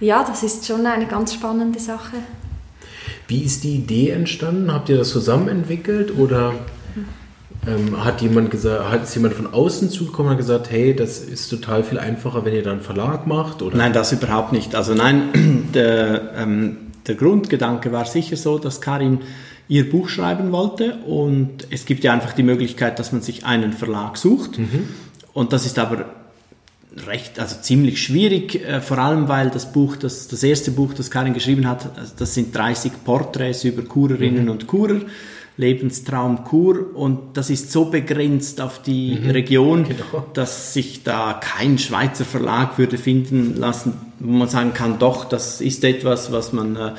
ja, 0.00 0.24
das 0.24 0.42
ist 0.42 0.66
schon 0.66 0.86
eine 0.86 1.06
ganz 1.06 1.34
spannende 1.34 1.78
Sache. 1.78 2.16
Wie 3.28 3.42
ist 3.42 3.64
die 3.64 3.76
Idee 3.76 4.10
entstanden? 4.10 4.72
Habt 4.72 4.88
ihr 4.88 4.96
das 4.96 5.10
zusammen 5.10 5.48
entwickelt 5.48 6.16
oder 6.16 6.54
ähm, 7.66 8.04
hat 8.04 8.22
jemand 8.22 8.50
gesagt, 8.50 8.90
hat 8.90 9.04
es 9.04 9.14
jemand 9.14 9.34
von 9.34 9.52
außen 9.52 9.90
zugekommen 9.90 10.32
und 10.32 10.38
gesagt, 10.38 10.70
hey, 10.70 10.94
das 10.94 11.18
ist 11.18 11.48
total 11.48 11.84
viel 11.84 11.98
einfacher, 11.98 12.44
wenn 12.44 12.54
ihr 12.54 12.62
dann 12.62 12.74
einen 12.74 12.82
Verlag 12.82 13.26
macht? 13.26 13.62
Oder? 13.62 13.76
Nein, 13.76 13.92
das 13.92 14.12
überhaupt 14.12 14.52
nicht. 14.52 14.74
Also 14.74 14.94
nein, 14.94 15.68
der, 15.74 16.32
ähm, 16.36 16.76
der 17.06 17.14
Grundgedanke 17.16 17.92
war 17.92 18.06
sicher 18.06 18.36
so, 18.36 18.58
dass 18.58 18.80
Karin 18.80 19.20
ihr 19.68 19.88
Buch 19.88 20.08
schreiben 20.08 20.52
wollte 20.52 20.96
und 21.06 21.68
es 21.70 21.84
gibt 21.84 22.02
ja 22.02 22.12
einfach 22.12 22.32
die 22.32 22.42
Möglichkeit, 22.42 22.98
dass 22.98 23.12
man 23.12 23.22
sich 23.22 23.44
einen 23.44 23.72
Verlag 23.72 24.16
sucht. 24.16 24.58
Mhm. 24.58 24.88
Und 25.32 25.52
das 25.52 25.64
ist 25.64 25.78
aber 25.78 26.06
recht, 27.06 27.38
also 27.38 27.56
ziemlich 27.60 28.02
schwierig, 28.02 28.66
äh, 28.66 28.80
vor 28.80 28.98
allem 28.98 29.28
weil 29.28 29.50
das 29.50 29.70
Buch, 29.72 29.96
das, 29.96 30.28
das 30.28 30.42
erste 30.42 30.72
Buch, 30.72 30.92
das 30.94 31.10
Karin 31.10 31.34
geschrieben 31.34 31.68
hat, 31.68 31.96
also 31.96 32.12
das 32.18 32.34
sind 32.34 32.54
30 32.56 33.04
Porträts 33.04 33.64
über 33.64 33.82
Kurerinnen 33.82 34.46
mhm. 34.46 34.50
und 34.50 34.66
Kurer, 34.66 35.02
Lebenstraum 35.60 36.44
Kur 36.44 36.96
und 36.96 37.36
das 37.36 37.50
ist 37.50 37.70
so 37.70 37.84
begrenzt 37.84 38.60
auf 38.60 38.80
die 38.82 39.18
mhm. 39.20 39.30
Region, 39.30 39.84
genau. 39.84 40.26
dass 40.32 40.72
sich 40.72 41.02
da 41.04 41.38
kein 41.40 41.78
Schweizer 41.78 42.24
Verlag 42.24 42.78
würde 42.78 42.96
finden 42.96 43.56
lassen, 43.56 43.92
wo 44.18 44.32
man 44.32 44.48
sagen 44.48 44.72
kann, 44.72 44.98
doch, 44.98 45.26
das 45.26 45.60
ist 45.60 45.84
etwas, 45.84 46.32
was 46.32 46.52
man 46.54 46.76
äh, 46.76 46.92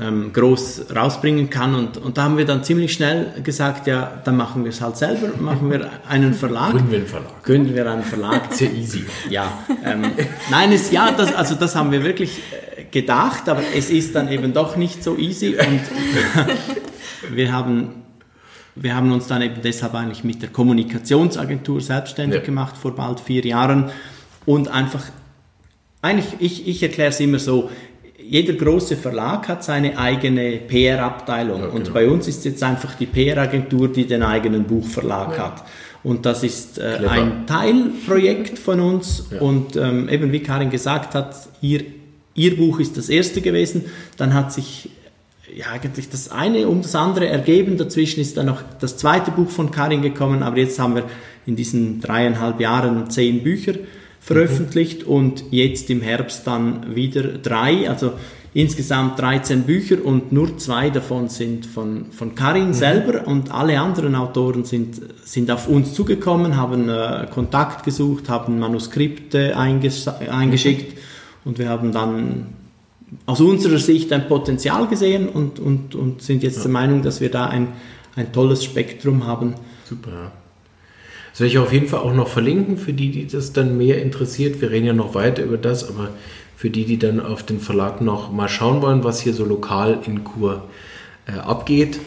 ähm, 0.00 0.32
groß 0.32 0.86
rausbringen 0.94 1.50
kann. 1.50 1.74
Und, 1.74 1.96
und 1.98 2.18
da 2.18 2.24
haben 2.24 2.36
wir 2.36 2.44
dann 2.44 2.64
ziemlich 2.64 2.92
schnell 2.92 3.32
gesagt, 3.42 3.86
ja, 3.86 4.20
dann 4.24 4.36
machen 4.36 4.64
wir 4.64 4.70
es 4.70 4.80
halt 4.80 4.96
selber, 4.96 5.28
machen 5.38 5.70
wir 5.70 5.88
einen 6.08 6.34
Verlag. 6.34 6.72
Gründen 6.72 6.90
wir 6.90 6.98
einen 6.98 7.06
Verlag. 7.06 7.42
Gründen 7.44 7.74
wir 7.74 7.90
einen 7.90 8.04
Verlag. 8.04 8.42
Sehr 8.54 8.72
easy. 8.72 9.04
Ja, 9.28 9.52
ähm, 9.84 10.02
nein, 10.50 10.72
es, 10.72 10.90
ja, 10.90 11.12
das, 11.12 11.34
also 11.34 11.54
das 11.54 11.74
haben 11.76 11.92
wir 11.92 12.04
wirklich 12.04 12.40
äh, 12.76 12.84
gedacht, 12.90 13.48
aber 13.48 13.62
es 13.76 13.90
ist 13.90 14.14
dann 14.14 14.30
eben 14.30 14.52
doch 14.52 14.76
nicht 14.76 15.02
so 15.02 15.16
easy 15.16 15.56
und 15.56 15.80
wir 17.36 17.52
haben 17.52 17.99
wir 18.76 18.94
haben 18.94 19.12
uns 19.12 19.26
dann 19.26 19.42
eben 19.42 19.60
deshalb 19.62 19.94
eigentlich 19.94 20.24
mit 20.24 20.42
der 20.42 20.50
Kommunikationsagentur 20.50 21.80
selbstständig 21.80 22.40
ja. 22.40 22.44
gemacht 22.44 22.76
vor 22.76 22.94
bald 22.94 23.20
vier 23.20 23.44
Jahren 23.44 23.90
und 24.46 24.68
einfach, 24.68 25.04
eigentlich, 26.02 26.26
ich, 26.38 26.66
ich 26.66 26.82
erkläre 26.82 27.10
es 27.10 27.20
immer 27.20 27.38
so, 27.38 27.70
jeder 28.22 28.52
große 28.52 28.96
Verlag 28.96 29.48
hat 29.48 29.64
seine 29.64 29.98
eigene 29.98 30.58
PR-Abteilung. 30.58 31.62
Ja, 31.62 31.68
und 31.68 31.84
genau. 31.84 31.94
bei 31.94 32.08
uns 32.08 32.28
ist 32.28 32.44
jetzt 32.44 32.62
einfach 32.62 32.94
die 32.94 33.06
PR-Agentur, 33.06 33.88
die 33.88 34.06
den 34.06 34.22
eigenen 34.22 34.64
Buchverlag 34.64 35.36
ja. 35.36 35.46
hat. 35.46 35.64
Und 36.02 36.24
das 36.24 36.44
ist 36.44 36.78
äh, 36.78 37.00
ein 37.08 37.46
Teilprojekt 37.46 38.58
von 38.58 38.80
uns. 38.80 39.24
Und 39.40 39.76
ähm, 39.76 40.08
eben 40.08 40.32
wie 40.32 40.40
Karin 40.40 40.70
gesagt 40.70 41.14
hat, 41.14 41.34
ihr, 41.60 41.82
ihr 42.34 42.56
Buch 42.56 42.80
ist 42.80 42.96
das 42.96 43.08
erste 43.08 43.40
gewesen. 43.40 43.86
Dann 44.16 44.32
hat 44.32 44.52
sich 44.52 44.90
ja, 45.54 45.66
eigentlich 45.72 46.08
das 46.08 46.30
eine 46.30 46.68
um 46.68 46.82
das 46.82 46.94
andere 46.94 47.28
ergeben. 47.28 47.76
Dazwischen 47.76 48.20
ist 48.20 48.36
dann 48.36 48.46
noch 48.46 48.62
das 48.80 48.96
zweite 48.96 49.30
Buch 49.30 49.50
von 49.50 49.70
Karin 49.70 50.02
gekommen. 50.02 50.42
Aber 50.42 50.58
jetzt 50.58 50.78
haben 50.78 50.94
wir 50.94 51.04
in 51.46 51.56
diesen 51.56 52.00
dreieinhalb 52.00 52.60
Jahren 52.60 53.10
zehn 53.10 53.42
Bücher 53.42 53.74
veröffentlicht 54.20 55.06
mhm. 55.06 55.12
und 55.12 55.44
jetzt 55.50 55.90
im 55.90 56.02
Herbst 56.02 56.46
dann 56.46 56.94
wieder 56.94 57.22
drei, 57.22 57.88
also 57.88 58.12
insgesamt 58.52 59.18
13 59.18 59.62
Bücher 59.62 60.04
und 60.04 60.32
nur 60.32 60.58
zwei 60.58 60.90
davon 60.90 61.28
sind 61.28 61.66
von, 61.66 62.06
von 62.10 62.34
Karin 62.34 62.68
mhm. 62.68 62.74
selber 62.74 63.26
und 63.26 63.52
alle 63.52 63.80
anderen 63.80 64.14
Autoren 64.14 64.64
sind, 64.64 65.00
sind 65.24 65.50
auf 65.50 65.68
uns 65.68 65.94
zugekommen, 65.94 66.56
haben 66.56 66.88
äh, 66.88 67.26
Kontakt 67.32 67.84
gesucht, 67.84 68.28
haben 68.28 68.58
Manuskripte 68.58 69.56
einges 69.56 70.06
eingeschickt 70.08 70.94
mhm. 70.94 71.00
und 71.44 71.58
wir 71.58 71.68
haben 71.68 71.92
dann 71.92 72.46
aus 73.26 73.40
unserer 73.40 73.78
Sicht 73.78 74.12
ein 74.12 74.28
Potenzial 74.28 74.86
gesehen 74.88 75.28
und, 75.28 75.58
und, 75.58 75.94
und 75.94 76.22
sind 76.22 76.42
jetzt 76.42 76.58
ja. 76.58 76.62
der 76.62 76.70
Meinung, 76.72 77.02
dass 77.02 77.20
wir 77.20 77.30
da 77.30 77.46
ein, 77.46 77.68
ein 78.16 78.32
tolles 78.32 78.64
Spektrum 78.64 79.26
haben. 79.26 79.54
Super. 79.84 80.32
Das 81.32 81.40
werde 81.40 81.50
ich 81.52 81.58
auf 81.58 81.72
jeden 81.72 81.86
Fall 81.86 82.00
auch 82.00 82.14
noch 82.14 82.28
verlinken, 82.28 82.76
für 82.76 82.92
die, 82.92 83.10
die 83.10 83.26
das 83.26 83.52
dann 83.52 83.76
mehr 83.76 84.02
interessiert. 84.02 84.60
Wir 84.60 84.70
reden 84.70 84.86
ja 84.86 84.92
noch 84.92 85.14
weiter 85.14 85.44
über 85.44 85.58
das, 85.58 85.88
aber 85.88 86.10
für 86.56 86.70
die, 86.70 86.84
die 86.84 86.98
dann 86.98 87.20
auf 87.20 87.42
den 87.42 87.60
Verlag 87.60 88.00
noch 88.00 88.30
mal 88.32 88.48
schauen 88.48 88.82
wollen, 88.82 89.04
was 89.04 89.20
hier 89.20 89.32
so 89.32 89.44
lokal 89.44 90.00
in 90.06 90.24
Kur 90.24 90.64
äh, 91.26 91.32
abgeht, 91.38 92.00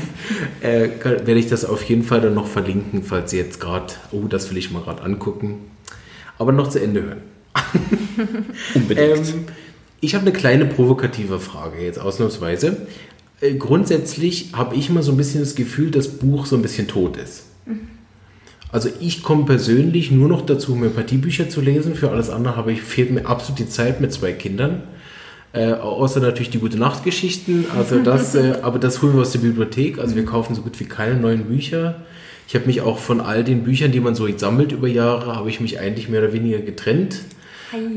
äh, 0.60 0.88
werde 1.04 1.38
ich 1.38 1.48
das 1.48 1.64
auf 1.64 1.82
jeden 1.84 2.02
Fall 2.02 2.20
dann 2.20 2.34
noch 2.34 2.46
verlinken, 2.46 3.02
falls 3.02 3.32
Sie 3.32 3.38
jetzt 3.38 3.60
gerade, 3.60 3.92
oh, 4.12 4.26
das 4.28 4.50
will 4.50 4.56
ich 4.56 4.70
mal 4.70 4.82
gerade 4.82 5.02
angucken, 5.02 5.58
aber 6.38 6.52
noch 6.52 6.68
zu 6.68 6.80
Ende 6.80 7.02
hören. 7.02 7.22
Unbedingt. 8.74 9.28
Ähm, 9.28 9.44
ich 10.00 10.14
habe 10.14 10.22
eine 10.22 10.32
kleine 10.32 10.66
provokative 10.66 11.40
Frage 11.40 11.82
jetzt 11.82 12.00
ausnahmsweise. 12.00 12.86
Äh, 13.40 13.54
grundsätzlich 13.54 14.50
habe 14.52 14.74
ich 14.76 14.88
immer 14.88 15.02
so 15.02 15.12
ein 15.12 15.16
bisschen 15.16 15.40
das 15.40 15.54
Gefühl, 15.54 15.90
dass 15.90 16.08
Buch 16.08 16.46
so 16.46 16.56
ein 16.56 16.62
bisschen 16.62 16.88
tot 16.88 17.16
ist. 17.16 17.44
Mhm. 17.66 17.88
Also 18.72 18.88
ich 19.00 19.22
komme 19.22 19.44
persönlich 19.44 20.10
nur 20.10 20.28
noch 20.28 20.46
dazu, 20.46 20.74
Homöopathiebücher 20.74 21.48
zu 21.48 21.60
lesen. 21.60 21.94
Für 21.94 22.10
alles 22.10 22.30
andere 22.30 22.56
habe 22.56 22.72
ich, 22.72 22.82
fehlt 22.82 23.10
mir 23.10 23.26
absolut 23.26 23.58
die 23.58 23.68
Zeit 23.68 24.00
mit 24.00 24.12
zwei 24.12 24.32
Kindern. 24.32 24.82
Äh, 25.52 25.72
außer 25.72 26.20
natürlich 26.20 26.50
die 26.50 26.60
gute 26.60 26.78
Nachtgeschichten. 26.78 27.66
Also 27.76 27.98
das, 27.98 28.34
äh, 28.36 28.58
aber 28.62 28.78
das 28.78 29.02
holen 29.02 29.14
wir 29.14 29.22
aus 29.22 29.32
der 29.32 29.40
Bibliothek. 29.40 29.98
Also 29.98 30.14
wir 30.14 30.24
kaufen 30.24 30.54
so 30.54 30.62
gut 30.62 30.78
wie 30.78 30.84
keine 30.84 31.16
neuen 31.16 31.46
Bücher. 31.46 32.02
Ich 32.46 32.54
habe 32.54 32.66
mich 32.66 32.80
auch 32.80 32.98
von 32.98 33.20
all 33.20 33.44
den 33.44 33.64
Büchern, 33.64 33.92
die 33.92 34.00
man 34.00 34.14
so 34.14 34.26
jetzt 34.26 34.40
sammelt 34.40 34.72
über 34.72 34.88
Jahre, 34.88 35.36
habe 35.36 35.48
ich 35.48 35.60
mich 35.60 35.78
eigentlich 35.78 36.08
mehr 36.08 36.22
oder 36.22 36.32
weniger 36.32 36.58
getrennt. 36.58 37.20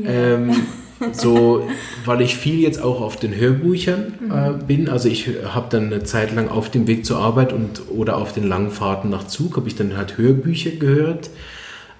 Ähm, 0.06 0.54
so, 1.12 1.68
weil 2.04 2.20
ich 2.20 2.36
viel 2.36 2.60
jetzt 2.60 2.82
auch 2.82 3.00
auf 3.00 3.16
den 3.16 3.34
Hörbüchern 3.34 4.14
äh, 4.30 4.50
mhm. 4.50 4.66
bin. 4.66 4.88
Also 4.88 5.08
ich 5.08 5.28
habe 5.44 5.66
dann 5.70 5.86
eine 5.86 6.04
Zeit 6.04 6.34
lang 6.34 6.48
auf 6.48 6.70
dem 6.70 6.86
Weg 6.86 7.04
zur 7.04 7.18
Arbeit 7.18 7.52
und 7.52 7.82
oder 7.90 8.16
auf 8.16 8.32
den 8.32 8.44
langen 8.44 8.70
Fahrten 8.70 9.10
nach 9.10 9.26
Zug 9.26 9.56
habe 9.56 9.68
ich 9.68 9.74
dann 9.74 9.96
halt 9.96 10.18
Hörbücher 10.18 10.70
gehört. 10.72 11.30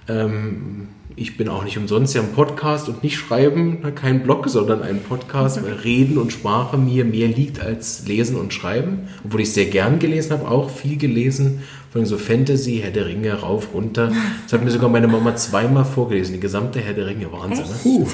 Ähm, 0.08 0.88
ich 1.16 1.36
bin 1.36 1.48
auch 1.48 1.62
nicht 1.62 1.78
umsonst 1.78 2.14
ja 2.14 2.22
ein 2.22 2.32
Podcast 2.32 2.88
und 2.88 3.04
nicht 3.04 3.16
schreiben, 3.16 3.82
kein 3.94 4.24
Blog, 4.24 4.48
sondern 4.48 4.82
ein 4.82 5.00
Podcast, 5.00 5.62
weil 5.62 5.74
Reden 5.74 6.18
und 6.18 6.32
Sprache 6.32 6.76
mir 6.76 7.04
mehr 7.04 7.28
liegt 7.28 7.60
als 7.60 8.06
Lesen 8.08 8.36
und 8.36 8.52
Schreiben. 8.52 9.08
Obwohl 9.24 9.42
ich 9.42 9.52
sehr 9.52 9.66
gern 9.66 10.00
gelesen 10.00 10.32
habe, 10.32 10.48
auch 10.48 10.70
viel 10.70 10.96
gelesen, 10.96 11.62
von 11.94 12.04
so 12.04 12.18
Fantasy, 12.18 12.80
Herr 12.82 12.90
der 12.90 13.06
Ringe, 13.06 13.32
rauf, 13.34 13.68
runter. 13.72 14.10
Das 14.42 14.52
hat 14.52 14.64
mir 14.64 14.70
sogar 14.72 14.90
meine 14.90 15.06
Mama 15.06 15.36
zweimal 15.36 15.84
vorgelesen, 15.84 16.34
die 16.34 16.40
gesamte 16.40 16.80
Herr 16.80 16.92
der 16.92 17.06
Ringe, 17.06 17.30
Wahnsinn. 17.30 17.66
Ne? 17.66 17.74
Uh, 17.84 18.08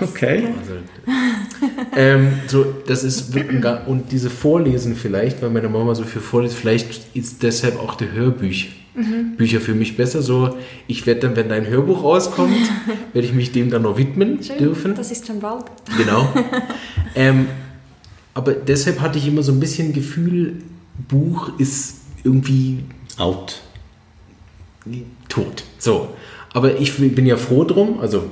okay. 0.00 0.44
Also, 0.58 0.72
ähm, 1.94 2.28
so, 2.46 2.64
das 2.86 3.04
ist 3.04 3.36
und 3.86 4.10
diese 4.10 4.30
Vorlesen 4.30 4.96
vielleicht, 4.96 5.42
weil 5.42 5.50
meine 5.50 5.68
Mama 5.68 5.94
so 5.94 6.04
viel 6.04 6.22
vorliest, 6.22 6.56
vielleicht 6.56 7.14
ist 7.14 7.42
deshalb 7.42 7.78
auch 7.78 7.94
der 7.96 8.10
Hörbücher 8.12 8.68
mhm. 8.94 9.36
Bücher 9.36 9.60
für 9.60 9.74
mich 9.74 9.98
besser. 9.98 10.22
So, 10.22 10.56
ich 10.86 11.06
werde 11.06 11.20
dann, 11.20 11.36
wenn 11.36 11.50
dein 11.50 11.66
Hörbuch 11.66 12.04
rauskommt, 12.04 12.56
werde 13.12 13.28
ich 13.28 13.34
mich 13.34 13.52
dem 13.52 13.68
dann 13.68 13.82
noch 13.82 13.98
widmen 13.98 14.42
Schön, 14.42 14.56
dürfen. 14.56 14.94
Das 14.94 15.10
ist 15.10 15.26
schon 15.26 15.40
bald. 15.40 15.64
Genau. 15.98 16.26
ähm, 17.14 17.48
aber 18.32 18.52
deshalb 18.52 19.00
hatte 19.00 19.18
ich 19.18 19.28
immer 19.28 19.42
so 19.42 19.52
ein 19.52 19.60
bisschen 19.60 19.92
Gefühl, 19.92 20.54
Buch 21.06 21.58
ist 21.58 21.96
irgendwie 22.24 22.78
out. 23.18 23.60
Tot. 25.28 25.64
So. 25.78 26.08
Aber 26.52 26.78
ich 26.80 26.96
bin 26.96 27.26
ja 27.26 27.36
froh 27.36 27.64
drum, 27.64 28.00
also 28.00 28.30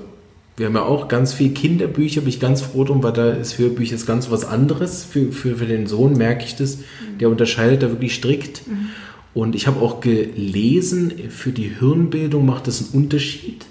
wir 0.56 0.66
haben 0.66 0.74
ja 0.76 0.82
auch 0.82 1.08
ganz 1.08 1.32
viel 1.32 1.50
Kinderbücher, 1.52 2.20
bin 2.20 2.30
ich 2.30 2.38
ganz 2.38 2.62
froh 2.62 2.84
drum, 2.84 3.02
weil 3.02 3.12
da 3.12 3.32
ist 3.32 3.58
Hörbücher 3.58 3.96
ganz 4.06 4.30
was 4.30 4.44
anderes. 4.44 5.04
Für, 5.04 5.32
für, 5.32 5.56
für 5.56 5.66
den 5.66 5.86
Sohn 5.86 6.16
merke 6.16 6.44
ich 6.44 6.54
das. 6.54 6.78
Der 7.18 7.28
unterscheidet 7.28 7.82
da 7.82 7.90
wirklich 7.90 8.14
strikt. 8.14 8.66
Mhm. 8.66 8.90
Und 9.34 9.56
ich 9.56 9.66
habe 9.66 9.80
auch 9.80 10.00
gelesen, 10.00 11.12
für 11.28 11.50
die 11.50 11.72
Hirnbildung 11.80 12.46
macht 12.46 12.68
es 12.68 12.80
einen 12.80 13.02
Unterschied, 13.02 13.66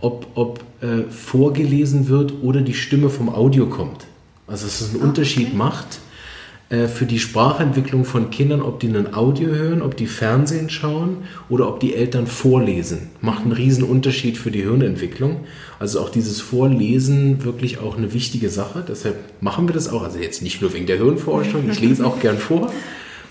ob, 0.00 0.26
ob 0.34 0.64
äh, 0.80 1.10
vorgelesen 1.10 2.08
wird 2.08 2.32
oder 2.42 2.62
die 2.62 2.74
Stimme 2.74 3.10
vom 3.10 3.28
Audio 3.28 3.66
kommt. 3.66 4.06
Also 4.46 4.64
dass 4.64 4.80
es 4.80 4.94
einen 4.94 5.02
Unterschied 5.02 5.48
Okay. 5.48 5.56
macht 5.56 5.98
für 6.68 7.06
die 7.06 7.20
Sprachentwicklung 7.20 8.04
von 8.04 8.30
Kindern, 8.30 8.60
ob 8.60 8.80
die 8.80 8.88
ein 8.88 9.14
Audio 9.14 9.50
hören, 9.50 9.82
ob 9.82 9.96
die 9.96 10.08
Fernsehen 10.08 10.68
schauen 10.68 11.18
oder 11.48 11.68
ob 11.68 11.78
die 11.78 11.94
Eltern 11.94 12.26
vorlesen. 12.26 13.10
Macht 13.20 13.44
einen 13.44 13.52
riesen 13.52 13.84
Unterschied 13.84 14.36
für 14.36 14.50
die 14.50 14.62
Hirnentwicklung. 14.62 15.44
Also 15.78 16.00
auch 16.00 16.08
dieses 16.08 16.40
Vorlesen 16.40 17.44
wirklich 17.44 17.78
auch 17.78 17.96
eine 17.96 18.12
wichtige 18.12 18.48
Sache. 18.48 18.84
Deshalb 18.86 19.16
machen 19.40 19.68
wir 19.68 19.74
das 19.74 19.88
auch. 19.88 20.02
Also 20.02 20.18
jetzt 20.18 20.42
nicht 20.42 20.60
nur 20.60 20.72
wegen 20.72 20.86
der 20.86 20.96
Hirnforschung, 20.96 21.70
ich 21.70 21.80
lese 21.80 22.04
auch 22.04 22.18
gern 22.18 22.38
vor. 22.38 22.72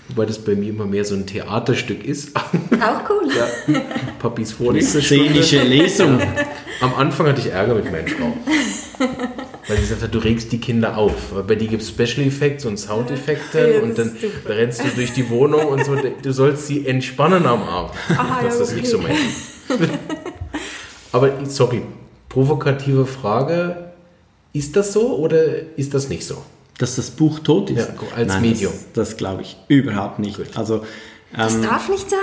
Wobei 0.08 0.24
das 0.24 0.38
bei 0.38 0.54
mir 0.54 0.70
immer 0.70 0.86
mehr 0.86 1.04
so 1.04 1.14
ein 1.14 1.26
Theaterstück 1.26 2.04
ist. 2.04 2.36
Auch 2.36 3.10
cool. 3.10 3.28
ja. 3.36 3.80
Papis 4.18 4.52
Vorlesestunde. 4.52 5.24
Szenische 5.24 5.62
Lesung. 5.62 6.20
Am 6.80 6.94
Anfang 6.94 7.26
hatte 7.26 7.40
ich 7.40 7.48
Ärger 7.48 7.74
mit 7.74 7.90
meiner 7.90 8.08
Frau. 8.08 8.32
Weil 9.68 9.76
sie 9.76 9.82
gesagt 9.82 10.02
hat, 10.02 10.14
du 10.14 10.18
regst 10.18 10.52
die 10.52 10.58
Kinder 10.58 10.96
auf. 10.96 11.34
Weil 11.34 11.42
bei 11.42 11.54
dir 11.56 11.68
gibt 11.68 11.82
es 11.82 11.88
Special 11.88 12.26
Effects 12.26 12.64
und 12.64 12.78
Soundeffekte 12.78 13.74
Ja, 13.74 13.82
und 13.82 13.98
dann 13.98 14.16
rennst 14.46 14.84
du 14.84 14.88
durch 14.94 15.12
die 15.12 15.28
Wohnung 15.28 15.66
und 15.66 15.84
so. 15.84 15.96
Du 15.96 16.32
sollst 16.32 16.66
sie 16.68 16.86
entspannen 16.86 17.46
am 17.46 17.62
Abend. 17.62 17.94
Aha, 18.10 18.42
das 18.44 18.58
ja, 18.58 18.62
ist 18.62 18.74
nicht 18.74 18.94
okay. 18.94 19.14
so 19.68 19.78
mein. 19.78 19.90
Aber 21.12 21.32
sorry, 21.46 21.82
provokative 22.28 23.06
Frage. 23.06 23.92
Ist 24.52 24.76
das 24.76 24.92
so 24.92 25.16
oder 25.18 25.76
ist 25.76 25.92
das 25.92 26.08
nicht 26.08 26.24
so? 26.24 26.42
Dass 26.78 26.96
das 26.96 27.10
Buch 27.10 27.40
tot 27.40 27.70
ist? 27.70 27.88
Ja, 27.88 27.94
als 28.14 28.28
Nein, 28.28 28.42
Medium. 28.42 28.72
Das, 28.94 29.10
das 29.10 29.16
glaube 29.16 29.42
ich 29.42 29.56
überhaupt 29.68 30.18
nicht. 30.18 30.38
Also, 30.56 30.82
Das 31.36 31.54
ähm, 31.54 31.62
darf 31.62 31.88
nicht 31.88 32.08
sein. 32.08 32.18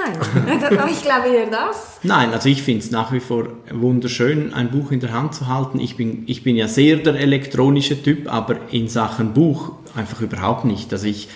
ich 0.91 1.03
glaube 1.03 1.27
eher 1.29 1.49
das. 1.49 1.99
Nein, 2.01 2.33
also 2.33 2.49
ich 2.49 2.63
finde 2.63 2.83
es 2.83 2.91
nach 2.91 3.11
wie 3.11 3.19
vor 3.19 3.47
wunderschön, 3.71 4.53
ein 4.53 4.71
Buch 4.71 4.91
in 4.91 4.99
der 4.99 5.11
Hand 5.11 5.35
zu 5.35 5.47
halten. 5.47 5.79
Ich 5.79 5.95
bin, 5.95 6.23
ich 6.25 6.43
bin 6.43 6.55
ja 6.55 6.67
sehr 6.67 6.97
der 6.97 7.15
elektronische 7.15 8.01
Typ, 8.01 8.31
aber 8.31 8.57
in 8.71 8.87
Sachen 8.87 9.33
Buch 9.33 9.73
einfach 9.95 10.21
überhaupt 10.21 10.65
nicht. 10.65 10.91
Also 10.91 11.05
ich, 11.05 11.27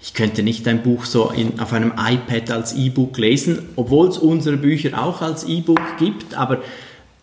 ich 0.00 0.14
könnte 0.14 0.42
nicht 0.42 0.66
ein 0.66 0.82
Buch 0.82 1.04
so 1.04 1.30
in, 1.30 1.60
auf 1.60 1.72
einem 1.74 1.92
iPad 1.98 2.50
als 2.50 2.74
E-Book 2.74 3.18
lesen, 3.18 3.68
obwohl 3.76 4.08
es 4.08 4.16
unsere 4.16 4.56
Bücher 4.56 5.02
auch 5.02 5.20
als 5.20 5.44
E-Book 5.44 5.98
gibt, 5.98 6.34
aber 6.34 6.62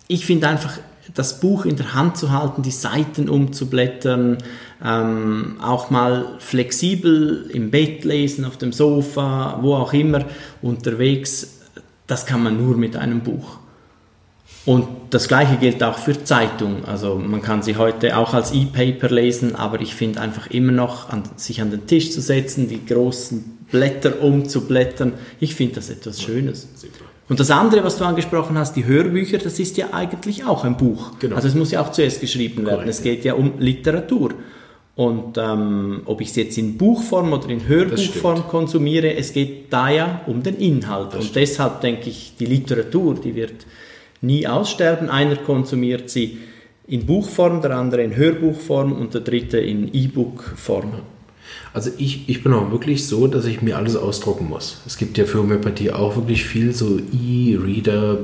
ich 0.08 0.26
finde 0.26 0.47
einfach, 0.47 0.78
das 1.13 1.39
Buch 1.39 1.65
in 1.65 1.76
der 1.76 1.93
Hand 1.93 2.17
zu 2.17 2.32
halten, 2.32 2.63
die 2.63 2.71
Seiten 2.71 3.30
umzublättern, 3.30 4.38
ähm, 4.84 5.58
auch 5.62 5.89
mal 5.89 6.36
flexibel 6.39 7.49
im 7.54 7.71
Bett 7.71 8.04
lesen, 8.04 8.45
auf 8.45 8.58
dem 8.58 8.73
Sofa, 8.73 9.60
wo 9.62 9.76
auch 9.76 9.93
immer, 9.93 10.26
unterwegs, 10.62 11.60
das 12.08 12.26
kann 12.26 12.43
man 12.43 12.58
nur 12.58 12.76
mit 12.76 12.95
einem 12.95 13.21
Buch. 13.21 13.58
Und 14.65 14.88
das 15.10 15.28
gleiche 15.28 15.58
gilt 15.58 15.84
auch 15.84 15.97
für 15.97 16.23
Zeitung. 16.23 16.86
Also 16.86 17.15
man 17.15 17.41
kann 17.41 17.63
sie 17.63 17.76
heute 17.76 18.17
auch 18.17 18.34
als 18.34 18.54
E-Paper 18.54 19.10
lesen, 19.10 19.56
aber 19.56 19.82
ich 19.82 19.93
finde 19.93 20.21
einfach 20.21 20.47
immer 20.47 20.71
noch, 20.71 21.10
an, 21.10 21.23
sich 21.36 21.62
an 21.62 21.69
den 21.69 21.86
Tisch 21.86 22.12
zu 22.12 22.21
setzen, 22.21 22.69
die 22.69 22.86
großen 22.86 23.65
Blätter 23.71 24.21
umzublättern, 24.21 25.13
ich 25.39 25.56
finde 25.56 25.76
das 25.76 25.89
etwas 25.89 26.21
Schönes. 26.21 26.67
Und 27.34 27.39
das 27.39 27.50
andere, 27.50 27.84
was 27.84 27.98
du 27.98 28.06
angesprochen 28.06 28.60
hast, 28.60 28.76
die 28.76 28.86
Hörbücher, 28.86 29.39
das 29.39 29.58
ist 29.58 29.76
ja 29.78 29.88
eigentlich 29.91 30.46
auch 30.46 30.65
ein 30.65 30.78
Buch. 30.78 31.13
Genau. 31.17 31.36
Also 31.36 31.48
es 31.48 31.56
muss 31.56 31.72
ja 31.72 31.82
auch 31.82 31.91
zuerst 31.91 32.22
geschrieben 32.22 32.58
werden. 32.58 32.76
Korrekt, 32.76 32.89
es 32.91 33.02
geht 33.02 33.26
ja 33.26 33.34
um 33.34 33.54
Literatur. 33.58 34.36
Und 34.96 35.39
ähm, 35.39 36.04
ob 36.06 36.22
ich 36.22 36.30
es 36.30 36.36
jetzt 36.36 36.60
in 36.60 36.78
Buchform 36.78 37.34
oder 37.34 37.50
in 37.50 37.67
Hörbuchform 37.67 38.48
konsumiere, 38.48 39.15
es 39.15 39.34
geht 39.34 39.74
da 39.74 39.89
ja 39.89 40.22
um 40.28 40.43
den 40.43 40.58
Inhalt. 40.58 41.15
Und 41.15 41.36
deshalb 41.36 41.82
denke 41.82 42.12
ich, 42.12 42.36
die 42.39 42.46
Literatur, 42.46 43.15
die 43.15 43.34
wird 43.34 43.65
nie 44.22 44.46
aussterben. 44.46 45.10
Einer 45.10 45.38
konsumiert 45.38 46.12
sie 46.12 46.38
in 46.86 47.08
Buchform, 47.08 47.63
der 47.63 47.72
andere 47.72 48.04
in 48.04 48.15
Hörbuchform 48.15 48.93
und 48.93 49.15
der 49.15 49.22
dritte 49.22 49.58
in 49.58 49.91
E-Book-Form. 49.91 50.91
Also 51.74 51.89
ich, 51.98 52.30
ich 52.30 52.44
bin 52.44 52.54
auch 52.54 52.72
wirklich 52.72 53.08
so, 53.08 53.28
dass 53.28 53.46
ich 53.46 53.62
mir 53.62 53.78
alles 53.78 53.96
ausdrucken 53.96 54.48
muss. 54.50 54.82
Es 54.86 54.98
gibt 54.98 55.18
ja 55.18 55.26
für 55.26 55.39
Homöopathie 55.39 55.92
auch 55.92 56.16
wirklich 56.16 56.46
viel 56.46 56.74
so 56.74 57.00
E-Reader, 57.00 58.18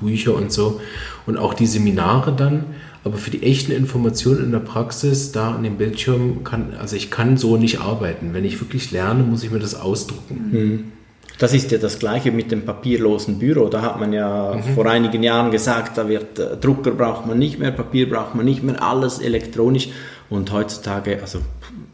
Bücher 0.00 0.34
und 0.34 0.52
so 0.52 0.80
und 1.26 1.36
auch 1.36 1.54
die 1.54 1.66
Seminare 1.66 2.32
dann. 2.32 2.64
Aber 3.04 3.16
für 3.16 3.30
die 3.30 3.42
echten 3.42 3.72
Informationen 3.72 4.44
in 4.44 4.52
der 4.52 4.58
Praxis, 4.58 5.32
da 5.32 5.54
an 5.54 5.62
dem 5.62 5.76
Bildschirm, 5.76 6.44
kann, 6.44 6.74
also 6.78 6.96
ich 6.96 7.10
kann 7.10 7.36
so 7.36 7.56
nicht 7.56 7.80
arbeiten. 7.80 8.34
Wenn 8.34 8.44
ich 8.44 8.60
wirklich 8.60 8.90
lerne, 8.90 9.22
muss 9.22 9.44
ich 9.44 9.50
mir 9.50 9.60
das 9.60 9.74
ausdrucken. 9.74 10.92
Das 11.38 11.54
ist 11.54 11.70
ja 11.70 11.78
das 11.78 12.00
Gleiche 12.00 12.32
mit 12.32 12.50
dem 12.50 12.64
papierlosen 12.64 13.38
Büro. 13.38 13.68
Da 13.68 13.82
hat 13.82 14.00
man 14.00 14.12
ja 14.12 14.58
vor 14.74 14.86
einigen 14.86 15.22
Jahren 15.22 15.52
gesagt, 15.52 15.96
da 15.96 16.08
wird 16.08 16.38
äh, 16.38 16.56
Drucker 16.56 16.90
braucht 16.90 17.26
man 17.26 17.38
nicht 17.38 17.60
mehr, 17.60 17.70
Papier 17.70 18.10
braucht 18.10 18.34
man 18.34 18.44
nicht 18.44 18.64
mehr, 18.64 18.82
alles 18.82 19.20
elektronisch. 19.20 19.88
Und 20.30 20.52
heutzutage, 20.52 21.20
also 21.22 21.38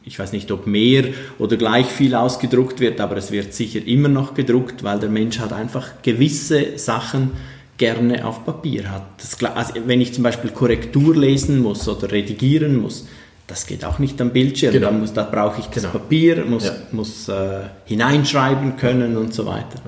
ich 0.06 0.18
weiß 0.18 0.32
nicht, 0.32 0.50
ob 0.52 0.66
mehr 0.66 1.04
oder 1.38 1.56
gleich 1.56 1.86
viel 1.86 2.14
ausgedruckt 2.14 2.80
wird, 2.80 3.00
aber 3.00 3.16
es 3.16 3.30
wird 3.30 3.54
sicher 3.54 3.80
immer 3.86 4.08
noch 4.08 4.34
gedruckt, 4.34 4.84
weil 4.84 4.98
der 4.98 5.08
Mensch 5.08 5.38
hat 5.38 5.52
einfach 5.52 6.02
gewisse 6.02 6.76
Sachen 6.78 7.30
gerne 7.78 8.24
auf 8.26 8.44
Papier 8.44 8.90
hat. 8.90 9.02
Das, 9.18 9.42
also 9.56 9.72
wenn 9.86 10.00
ich 10.00 10.12
zum 10.14 10.22
Beispiel 10.22 10.50
Korrektur 10.50 11.16
lesen 11.16 11.58
muss 11.60 11.88
oder 11.88 12.10
redigieren 12.12 12.76
muss, 12.76 13.06
das 13.46 13.66
geht 13.66 13.84
auch 13.84 13.98
nicht 13.98 14.20
am 14.20 14.30
Bildschirm. 14.30 14.72
Genau. 14.72 14.86
Da, 14.86 14.92
muss, 14.92 15.12
da 15.12 15.22
brauche 15.24 15.60
ich 15.60 15.66
das 15.66 15.82
Genau. 15.82 15.92
Papier, 15.92 16.44
muss, 16.44 16.64
Ja. 16.64 16.72
muss 16.92 17.28
äh, 17.28 17.60
hineinschreiben 17.86 18.76
können 18.76 19.16
und 19.16 19.34
so 19.34 19.44
weiter. 19.46 19.80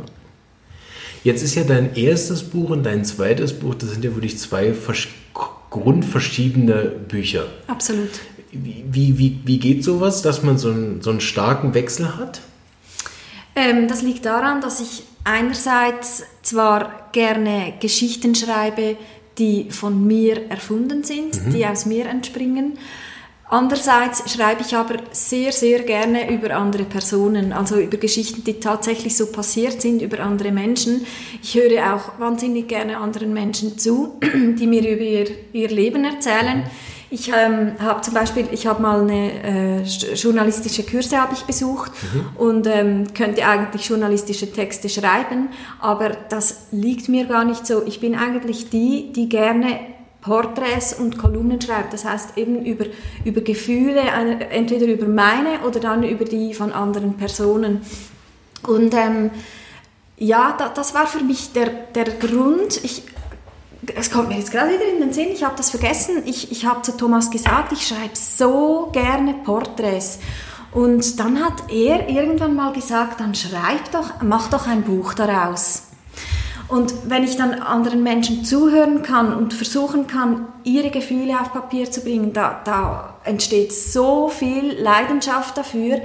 Jetzt 1.25 1.43
ist 1.43 1.55
ja 1.55 1.65
dein 1.65 1.95
erstes 1.97 2.43
Buch 2.43 2.71
und 2.71 2.85
dein 2.85 3.05
zweites 3.05 3.53
Buch, 3.53 3.75
das 3.75 3.91
sind 3.93 4.05
ja 4.05 4.15
wirklich 4.15 4.39
zwei 4.39 4.73
versch- 4.73 5.09
grundverschiedene 5.71 6.93
Bücher. 7.09 7.47
Absolut. 7.67 8.11
Wie, 8.53 9.19
wie, 9.19 9.41
wie, 9.45 9.59
geht 9.59 9.85
sowas, 9.85 10.23
dass 10.23 10.43
man 10.43 10.59
so 10.59 10.71
einen, 10.71 11.03
so 11.03 11.11
einen 11.11 11.21
starken 11.21 11.75
Wechsel 11.75 12.17
hat? 12.17 12.41
Ähm, 13.55 13.89
das 13.89 14.03
liegt 14.03 14.25
daran, 14.25 14.61
dass 14.61 14.81
ich 14.81 15.03
einerseits 15.25 16.23
zwar 16.43 17.09
gerne 17.13 17.75
Geschichten 17.81 18.35
schreibe, 18.35 18.97
die 19.39 19.71
von 19.71 20.07
mir 20.07 20.51
erfunden 20.51 21.03
sind, 21.05 21.53
die 21.53 21.67
aus 21.67 21.85
mir 21.85 22.07
entspringen. 22.07 22.79
Andererseits 23.49 24.33
schreibe 24.33 24.63
ich 24.63 24.75
aber 24.75 24.97
sehr, 25.13 25.53
sehr 25.53 25.81
gerne 25.85 26.35
über 26.35 26.57
andere 26.57 26.83
Personen, 26.83 27.53
also 27.53 27.79
über 27.79 27.97
Geschichten, 27.97 28.43
die 28.43 28.55
tatsächlich 28.55 29.17
so 29.17 29.27
passiert 29.27 29.81
sind, 29.81 30.03
über 30.03 30.19
andere 30.19 30.51
Menschen. 30.51 31.07
Ich 31.43 31.55
höre 31.55 31.95
auch 31.95 32.19
wahnsinnig 32.19 32.67
gerne 32.67 32.99
anderen 32.99 33.33
Menschen 33.33 33.79
zu, 33.79 34.19
die 34.23 34.67
mir 34.67 34.81
über 34.81 35.03
ihr, 35.03 35.27
ihr 35.53 35.69
Leben 35.69 36.05
erzählen. 36.05 36.65
Ich 37.19 37.33
ähm, 37.35 37.73
habe 37.79 38.03
zum 38.03 38.13
Beispiel, 38.13 38.47
ich 38.53 38.67
habe 38.67 38.83
mal 38.83 39.01
eine 39.01 39.33
äh, 39.43 39.83
sch- 39.85 40.13
journalistische 40.23 40.83
Kurse 40.83 41.17
habe 41.17 41.33
ich 41.33 41.45
besucht 41.45 41.91
und 42.37 42.67
ähm, 42.67 43.05
könnte 43.15 43.47
eigentlich 43.47 43.89
journalistische 43.89 44.53
Texte 44.53 44.91
schreiben, 44.91 45.49
aber 45.81 46.11
das 46.29 46.67
liegt 46.73 47.09
mir 47.09 47.25
gar 47.25 47.45
nicht 47.45 47.67
so. 47.67 47.83
Ich 47.87 48.01
bin 48.01 48.15
eigentlich 48.17 48.69
die, 48.69 49.13
die 49.15 49.31
gerne 49.31 49.81
Porträts 50.21 50.93
und 50.93 51.17
Kolumnen 51.17 51.59
schreibt. 51.59 51.95
Das 51.95 52.05
heißt 52.05 52.37
eben 52.37 52.67
über, 52.67 52.85
über 53.25 53.41
Gefühle, 53.41 54.03
entweder 54.51 54.87
über 54.87 55.07
meine 55.07 55.61
oder 55.67 55.81
dann 55.81 56.03
über 56.03 56.27
die 56.27 56.53
von 56.53 56.71
anderen 56.71 57.15
Personen. 57.15 57.81
Und 58.67 58.93
ähm, 58.93 59.31
ja, 60.19 60.55
da, 60.59 60.69
das 60.69 60.93
war 60.93 61.07
für 61.07 61.25
mich 61.25 61.53
der, 61.55 61.71
der 61.95 62.07
Grund. 62.25 62.85
Ich, 62.85 63.05
es 63.95 64.11
kommt 64.11 64.29
mir 64.29 64.39
jetzt 64.39 64.51
gerade 64.51 64.73
wieder 64.73 64.89
in 64.93 65.01
den 65.01 65.13
Sinn, 65.13 65.29
ich 65.33 65.45
habe 65.45 65.57
das 65.57 65.71
vergessen. 65.71 66.23
Ich, 66.25 66.51
ich 66.51 66.65
habe 66.67 66.83
zu 66.83 66.97
Thomas 66.97 67.31
gesagt, 67.31 67.73
ich 67.73 67.87
schreibe 67.87 68.15
so 68.15 68.89
gerne 68.93 69.35
Porträts. 69.35 70.19
Und 70.73 71.19
dann 71.21 71.43
hat 71.43 71.71
er 71.71 72.09
irgendwann 72.09 72.55
mal 72.55 72.73
gesagt, 72.73 73.21
dann 73.21 73.35
schreib 73.35 73.91
doch, 73.93 74.23
mach 74.23 74.51
doch 74.51 74.67
ein 74.67 74.83
Buch 74.83 75.15
daraus. 75.15 75.85
Und 76.69 76.93
wenn 77.09 77.23
ich 77.23 77.37
dann 77.37 77.55
anderen 77.55 78.03
Menschen 78.03 78.45
zuhören 78.45 79.03
kann 79.03 79.33
und 79.33 79.55
versuchen 79.55 80.07
kann, 80.09 80.49
ihre 80.65 80.91
Gefühle 80.91 81.41
auf 81.41 81.53
Papier 81.53 81.91
zu 81.91 82.01
bringen, 82.01 82.33
da, 82.33 82.61
da 82.65 83.15
entsteht 83.25 83.73
so 83.73 84.29
viel 84.29 84.73
Leidenschaft 84.81 85.57
dafür. 85.57 86.01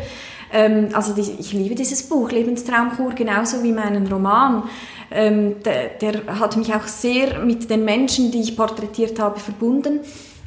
Ähm, 0.54 0.90
also 0.94 1.14
die, 1.14 1.22
ich 1.40 1.54
liebe 1.54 1.74
dieses 1.74 2.08
Buch, 2.08 2.32
Lebenstraumkur, 2.32 3.14
genauso 3.16 3.64
wie 3.64 3.72
meinen 3.72 4.06
Roman. 4.06 4.64
Ähm, 5.12 5.62
der, 5.64 5.90
der 5.90 6.40
hat 6.40 6.56
mich 6.58 6.74
auch 6.74 6.88
sehr 6.88 7.40
mit 7.40 7.70
den 7.70 7.84
Menschen, 7.84 8.32
die 8.32 8.42
ich 8.42 8.56
porträtiert 8.56 9.20
habe, 9.20 9.40
verbunden. 9.40 10.00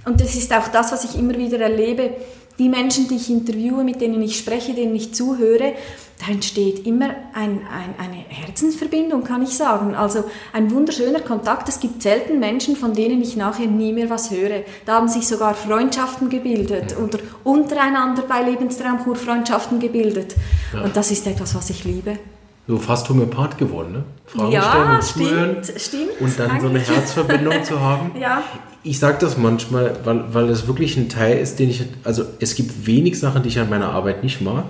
Und 0.05 0.21
das 0.21 0.35
ist 0.35 0.53
auch 0.53 0.69
das, 0.69 0.93
was 0.93 1.05
ich 1.05 1.19
immer 1.19 1.37
wieder 1.37 1.61
erlebe. 1.61 2.11
Die 2.59 2.69
Menschen, 2.69 3.09
die 3.09 3.17
ich 3.17 3.31
interviewe, 3.31 3.83
mit 3.83 4.01
denen 4.01 4.23
ich 4.23 4.39
spreche, 4.39 4.75
denen 4.75 4.95
ich 4.95 5.13
zuhöre, 5.13 5.75
da 6.21 6.33
entsteht 6.33 6.87
immer 6.87 7.11
ein, 7.33 7.61
ein, 7.67 7.95
eine 7.99 8.25
Herzensverbindung, 8.29 9.25
kann 9.25 9.43
ich 9.43 9.51
sagen. 9.51 9.97
Also 9.97 10.25
ein 10.53 10.71
wunderschöner 10.71 11.21
Kontakt. 11.21 11.69
Es 11.69 11.81
gibt 11.81 12.03
selten 12.03 12.39
Menschen, 12.39 12.77
von 12.77 12.95
denen 12.95 13.21
ich 13.21 13.37
nachher 13.37 13.67
nie 13.67 13.93
mehr 13.93 14.09
was 14.09 14.31
höre. 14.31 14.63
Da 14.87 14.95
haben 14.95 15.09
sich 15.09 15.27
sogar 15.27 15.55
Freundschaften 15.55 16.31
gebildet 16.31 16.97
oder 16.97 17.19
untereinander 17.43 18.23
bei 18.23 18.43
Lebenstraumkur 18.43 19.17
Freundschaften 19.17 19.81
gebildet. 19.81 20.37
Und 20.83 20.97
das 20.97 21.11
ist 21.11 21.27
etwas, 21.27 21.55
was 21.57 21.71
ich 21.71 21.85
liebe. 21.85 22.19
So 22.67 22.79
fast 22.79 23.09
Homöopath 23.09 23.59
geworden, 23.59 23.93
ne? 23.93 24.05
Fragen 24.27 24.53
ja, 24.53 24.63
stellen 24.63 24.97
und 24.97 25.05
stimmt, 25.05 25.65
zuhören. 25.65 25.79
stimmt. 25.79 26.21
Und 26.21 26.39
dann 26.39 26.61
so 26.61 26.69
eine 26.69 26.79
Herzverbindung 26.81 27.65
zu 27.65 27.81
haben. 27.81 28.13
Ja. 28.21 28.43
Ich 28.87 28.99
sage 28.99 29.17
das 29.21 29.39
manchmal, 29.39 29.97
weil, 30.05 30.35
weil 30.35 30.49
das 30.49 30.67
wirklich 30.67 30.99
ein 30.99 31.09
Teil 31.09 31.39
ist, 31.39 31.59
den 31.59 31.71
ich, 31.71 31.85
also 32.05 32.25
es 32.39 32.55
gibt 32.55 32.87
wenig 32.87 33.19
Sachen, 33.19 33.43
die 33.43 33.49
ich 33.49 33.59
an 33.59 33.71
meiner 33.71 33.89
Arbeit 33.89 34.23
nicht 34.23 34.43
mag. 34.43 34.67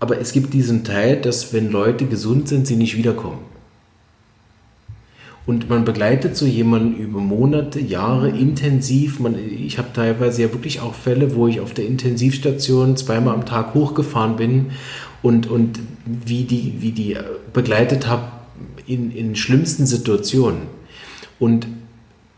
Aber 0.00 0.18
es 0.18 0.32
gibt 0.32 0.54
diesen 0.54 0.84
Teil, 0.84 1.20
dass 1.20 1.52
wenn 1.52 1.70
Leute 1.70 2.06
gesund 2.06 2.48
sind, 2.48 2.66
sie 2.66 2.76
nicht 2.76 2.96
wiederkommen. 2.96 3.40
Und 5.44 5.68
man 5.68 5.84
begleitet 5.84 6.36
so 6.36 6.46
jemanden 6.46 6.96
über 6.96 7.20
Monate, 7.20 7.80
Jahre 7.80 8.28
intensiv. 8.28 9.18
Man, 9.18 9.34
ich 9.38 9.78
habe 9.78 9.88
teilweise 9.94 10.42
ja 10.42 10.52
wirklich 10.52 10.80
auch 10.80 10.94
Fälle, 10.94 11.34
wo 11.34 11.46
ich 11.46 11.60
auf 11.60 11.72
der 11.72 11.86
Intensivstation 11.86 12.96
zweimal 12.96 13.34
am 13.34 13.46
Tag 13.46 13.74
hochgefahren 13.74 14.36
bin 14.36 14.70
und, 15.22 15.46
und 15.48 15.80
wie, 16.04 16.44
die, 16.44 16.74
wie 16.78 16.92
die 16.92 17.16
begleitet 17.52 18.06
habe 18.06 18.30
in, 18.86 19.10
in 19.10 19.36
schlimmsten 19.36 19.86
Situationen. 19.86 20.62
Und 21.38 21.66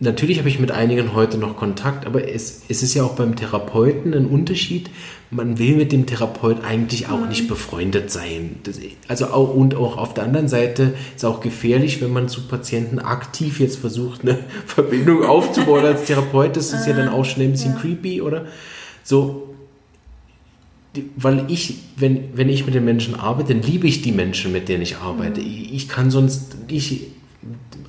natürlich 0.01 0.39
habe 0.39 0.49
ich 0.49 0.59
mit 0.59 0.71
einigen 0.71 1.15
heute 1.15 1.39
noch 1.39 1.57
Kontakt, 1.57 2.07
aber 2.07 2.29
es, 2.29 2.63
es 2.69 2.83
ist 2.83 2.95
ja 2.95 3.05
auch 3.05 3.15
beim 3.15 3.37
Therapeuten 3.37 4.15
ein 4.15 4.27
Unterschied, 4.27 4.91
man 5.31 5.59
will 5.59 5.77
mit 5.77 5.93
dem 5.93 6.07
Therapeut 6.07 6.65
eigentlich 6.65 7.09
auch 7.09 7.27
nicht 7.29 7.47
befreundet 7.47 8.11
sein. 8.11 8.57
Das, 8.65 8.81
also 9.07 9.27
auch, 9.27 9.55
und 9.55 9.77
auch 9.77 9.97
auf 9.97 10.13
der 10.13 10.25
anderen 10.25 10.49
Seite 10.49 10.83
ist 10.83 11.19
es 11.19 11.25
auch 11.25 11.41
gefährlich, 11.41 12.03
wenn 12.03 12.13
man 12.13 12.29
zu 12.29 12.49
Patienten 12.49 12.99
aktiv 12.99 13.61
jetzt 13.61 13.79
versucht, 13.79 14.23
eine 14.23 14.39
Verbindung 14.67 15.25
aufzubauen 15.25 15.85
als 15.85 16.05
Therapeut. 16.05 16.57
Das 16.57 16.73
ist 16.73 16.87
ja 16.87 16.95
dann 16.95 17.09
auch 17.09 17.25
schnell 17.25 17.47
ein 17.47 17.53
bisschen 17.53 17.77
creepy, 17.77 18.23
oder? 18.23 18.47
So, 19.05 19.50
weil 21.17 21.45
ich, 21.49 21.79
wenn, 21.97 22.37
wenn 22.37 22.49
ich 22.49 22.67
mit 22.67 22.75
den 22.75 22.85
Menschen 22.85 23.15
arbeite, 23.15 23.55
dann 23.55 23.63
liebe 23.63 23.87
ich 23.87 24.03
die 24.03 24.13
Menschen, 24.13 24.53
mit 24.53 24.69
denen 24.69 24.83
ich 24.83 24.97
arbeite. 24.97 25.41
Mhm. 25.41 25.47
Ich, 25.47 25.75
ich 25.75 25.89
kann 25.89 26.11
sonst, 26.11 26.57
ich, 26.69 27.09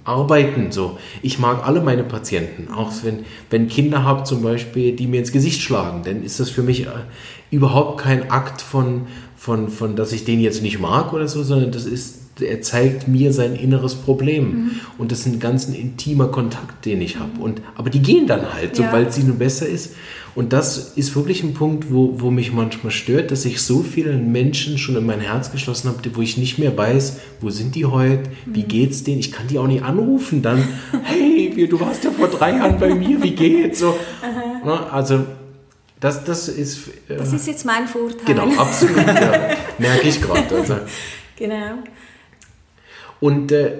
arbeiten. 0.03 0.71
So. 0.71 0.97
Ich 1.21 1.39
mag 1.39 1.65
alle 1.65 1.81
meine 1.81 2.03
Patienten, 2.03 2.73
auch 2.73 2.91
wenn, 3.03 3.19
wenn 3.49 3.67
Kinder 3.67 4.03
habe 4.03 4.23
zum 4.23 4.41
Beispiel, 4.41 4.95
die 4.95 5.07
mir 5.07 5.19
ins 5.19 5.31
Gesicht 5.31 5.61
schlagen, 5.61 6.01
dann 6.03 6.23
ist 6.23 6.39
das 6.39 6.49
für 6.49 6.63
mich 6.63 6.87
äh, 6.87 6.89
überhaupt 7.51 8.01
kein 8.01 8.31
Akt 8.31 8.61
von, 8.61 9.03
von, 9.35 9.69
von, 9.69 9.95
dass 9.95 10.11
ich 10.11 10.25
den 10.25 10.39
jetzt 10.39 10.61
nicht 10.61 10.79
mag 10.79 11.13
oder 11.13 11.27
so, 11.27 11.43
sondern 11.43 11.71
das 11.71 11.85
ist, 11.85 12.19
er 12.39 12.61
zeigt 12.61 13.07
mir 13.07 13.33
sein 13.33 13.55
inneres 13.55 13.95
Problem. 13.95 14.49
Mhm. 14.49 14.71
Und 14.97 15.11
das 15.11 15.19
ist 15.19 15.27
ein 15.27 15.39
ganz 15.39 15.65
intimer 15.65 16.29
Kontakt, 16.29 16.85
den 16.85 17.01
ich 17.01 17.19
habe. 17.19 17.39
Und, 17.39 17.61
aber 17.75 17.89
die 17.89 18.01
gehen 18.01 18.25
dann 18.25 18.53
halt, 18.53 18.77
ja. 18.77 18.85
sobald 18.85 19.13
sie 19.13 19.23
nun 19.23 19.37
besser 19.37 19.67
ist. 19.67 19.93
Und 20.33 20.53
das 20.53 20.93
ist 20.95 21.15
wirklich 21.15 21.43
ein 21.43 21.53
Punkt, 21.53 21.91
wo, 21.91 22.19
wo 22.21 22.31
mich 22.31 22.53
manchmal 22.53 22.91
stört, 22.91 23.31
dass 23.31 23.43
ich 23.43 23.61
so 23.61 23.83
vielen 23.83 24.31
Menschen 24.31 24.77
schon 24.77 24.95
in 24.95 25.05
mein 25.05 25.19
Herz 25.19 25.51
geschlossen 25.51 25.89
habe, 25.89 25.99
wo 26.15 26.21
ich 26.21 26.37
nicht 26.37 26.57
mehr 26.57 26.77
weiß, 26.77 27.19
wo 27.41 27.49
sind 27.49 27.75
die 27.75 27.85
heute, 27.85 28.29
wie 28.45 28.63
mhm. 28.63 28.67
geht's 28.67 29.03
denen? 29.03 29.19
Ich 29.19 29.31
kann 29.31 29.47
die 29.47 29.59
auch 29.59 29.67
nicht 29.67 29.83
anrufen 29.83 30.41
dann. 30.41 30.65
hey, 31.03 31.67
du 31.69 31.79
warst 31.79 32.03
ja 32.03 32.11
vor 32.11 32.29
drei 32.29 32.51
Jahren 32.51 32.79
bei 32.79 32.95
mir, 32.95 33.21
wie 33.21 33.31
geht's? 33.31 33.79
So, 33.79 33.97
also 34.63 35.25
das, 36.01 36.23
das 36.23 36.47
ist. 36.47 36.87
Äh, 37.07 37.17
das 37.17 37.31
ist 37.31 37.47
jetzt 37.47 37.65
mein 37.65 37.87
Vorteil. 37.87 38.25
Genau, 38.25 38.49
absolut. 38.59 38.97
ja. 38.97 39.55
Merke 39.77 40.07
ich 40.07 40.21
gerade. 40.21 40.55
Also. 40.55 40.77
Genau. 41.37 41.75
Und 43.19 43.51
äh, 43.51 43.73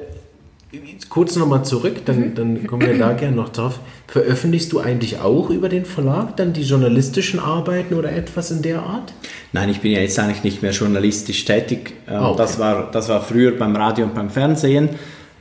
kurz 1.09 1.35
nochmal 1.35 1.65
zurück, 1.65 2.05
dann, 2.05 2.19
mhm. 2.19 2.35
dann 2.35 2.67
kommen 2.67 2.87
wir 2.87 2.97
da 2.97 3.13
gerne 3.13 3.35
noch 3.35 3.49
drauf. 3.49 3.79
Veröffentlichst 4.07 4.71
du 4.71 4.79
eigentlich 4.79 5.19
auch 5.19 5.49
über 5.49 5.69
den 5.69 5.85
Verlag 5.85 6.37
dann 6.37 6.53
die 6.53 6.63
journalistischen 6.63 7.39
Arbeiten 7.39 7.95
oder 7.95 8.11
etwas 8.11 8.51
in 8.51 8.61
der 8.61 8.81
Art? 8.81 9.13
Nein, 9.53 9.69
ich 9.69 9.81
bin 9.81 9.91
ja 9.91 9.99
jetzt 9.99 10.17
eigentlich 10.19 10.43
nicht 10.43 10.61
mehr 10.61 10.71
journalistisch 10.71 11.43
tätig. 11.45 11.93
Ähm, 12.07 12.15
ah, 12.15 12.29
okay. 12.29 12.37
das, 12.37 12.59
war, 12.59 12.91
das 12.91 13.09
war 13.09 13.21
früher 13.21 13.51
beim 13.57 13.75
Radio 13.75 14.05
und 14.05 14.15
beim 14.15 14.29
Fernsehen. 14.29 14.89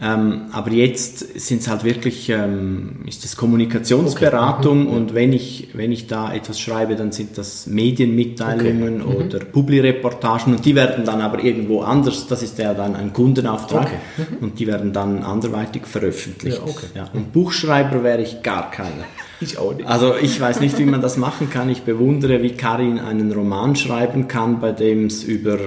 Ähm, 0.03 0.47
aber 0.53 0.71
jetzt 0.71 1.19
sind 1.39 1.61
es 1.61 1.69
halt 1.69 1.85
wirklich, 1.85 2.31
ähm, 2.31 3.01
ist 3.07 3.25
es 3.27 3.37
Kommunikationsberatung 3.37 4.83
okay. 4.83 4.91
mhm. 4.91 4.97
und 4.97 5.15
wenn 5.15 5.35
ich, 5.35 5.69
wenn 5.75 5.93
ich 5.93 6.07
da 6.07 6.33
etwas 6.33 6.59
schreibe, 6.59 6.97
dann 6.97 7.13
sind 7.13 7.37
das 7.37 7.67
Medienmitteilungen 7.67 9.03
okay. 9.03 9.13
mhm. 9.13 9.27
oder 9.27 9.39
Publireportagen 9.41 10.55
und 10.55 10.65
die 10.65 10.75
werden 10.75 11.05
dann 11.05 11.21
aber 11.21 11.45
irgendwo 11.45 11.83
anders, 11.83 12.27
das 12.27 12.43
ist 12.43 12.59
ja 12.59 12.73
dann 12.73 12.97
ein 12.97 13.13
Kundenauftrag 13.13 13.89
okay. 13.89 14.27
mhm. 14.31 14.37
und 14.45 14.59
die 14.59 14.67
werden 14.67 14.95
dann 14.95 15.23
anderweitig 15.23 15.87
veröffentlicht. 15.87 16.63
Ja, 16.95 17.03
ja. 17.03 17.11
Und 17.13 17.35
Buchschreiber 17.35 18.03
wäre 18.03 18.23
ich 18.23 18.43
gar 18.43 18.71
keiner. 18.71 19.05
Ich 19.41 19.57
auch 19.57 19.75
nicht. 19.75 19.89
Also 19.89 20.15
ich 20.17 20.39
weiß 20.39 20.61
nicht, 20.61 20.79
wie 20.79 20.85
man 20.85 21.01
das 21.01 21.17
machen 21.17 21.49
kann. 21.49 21.71
Ich 21.71 21.83
bewundere, 21.83 22.43
wie 22.43 22.53
Karin 22.53 22.99
einen 22.99 23.33
Roman 23.33 23.75
schreiben 23.75 24.29
kann, 24.29 24.61
bei 24.61 24.73
dem 24.73 25.07
es 25.07 25.25
über 25.25 25.59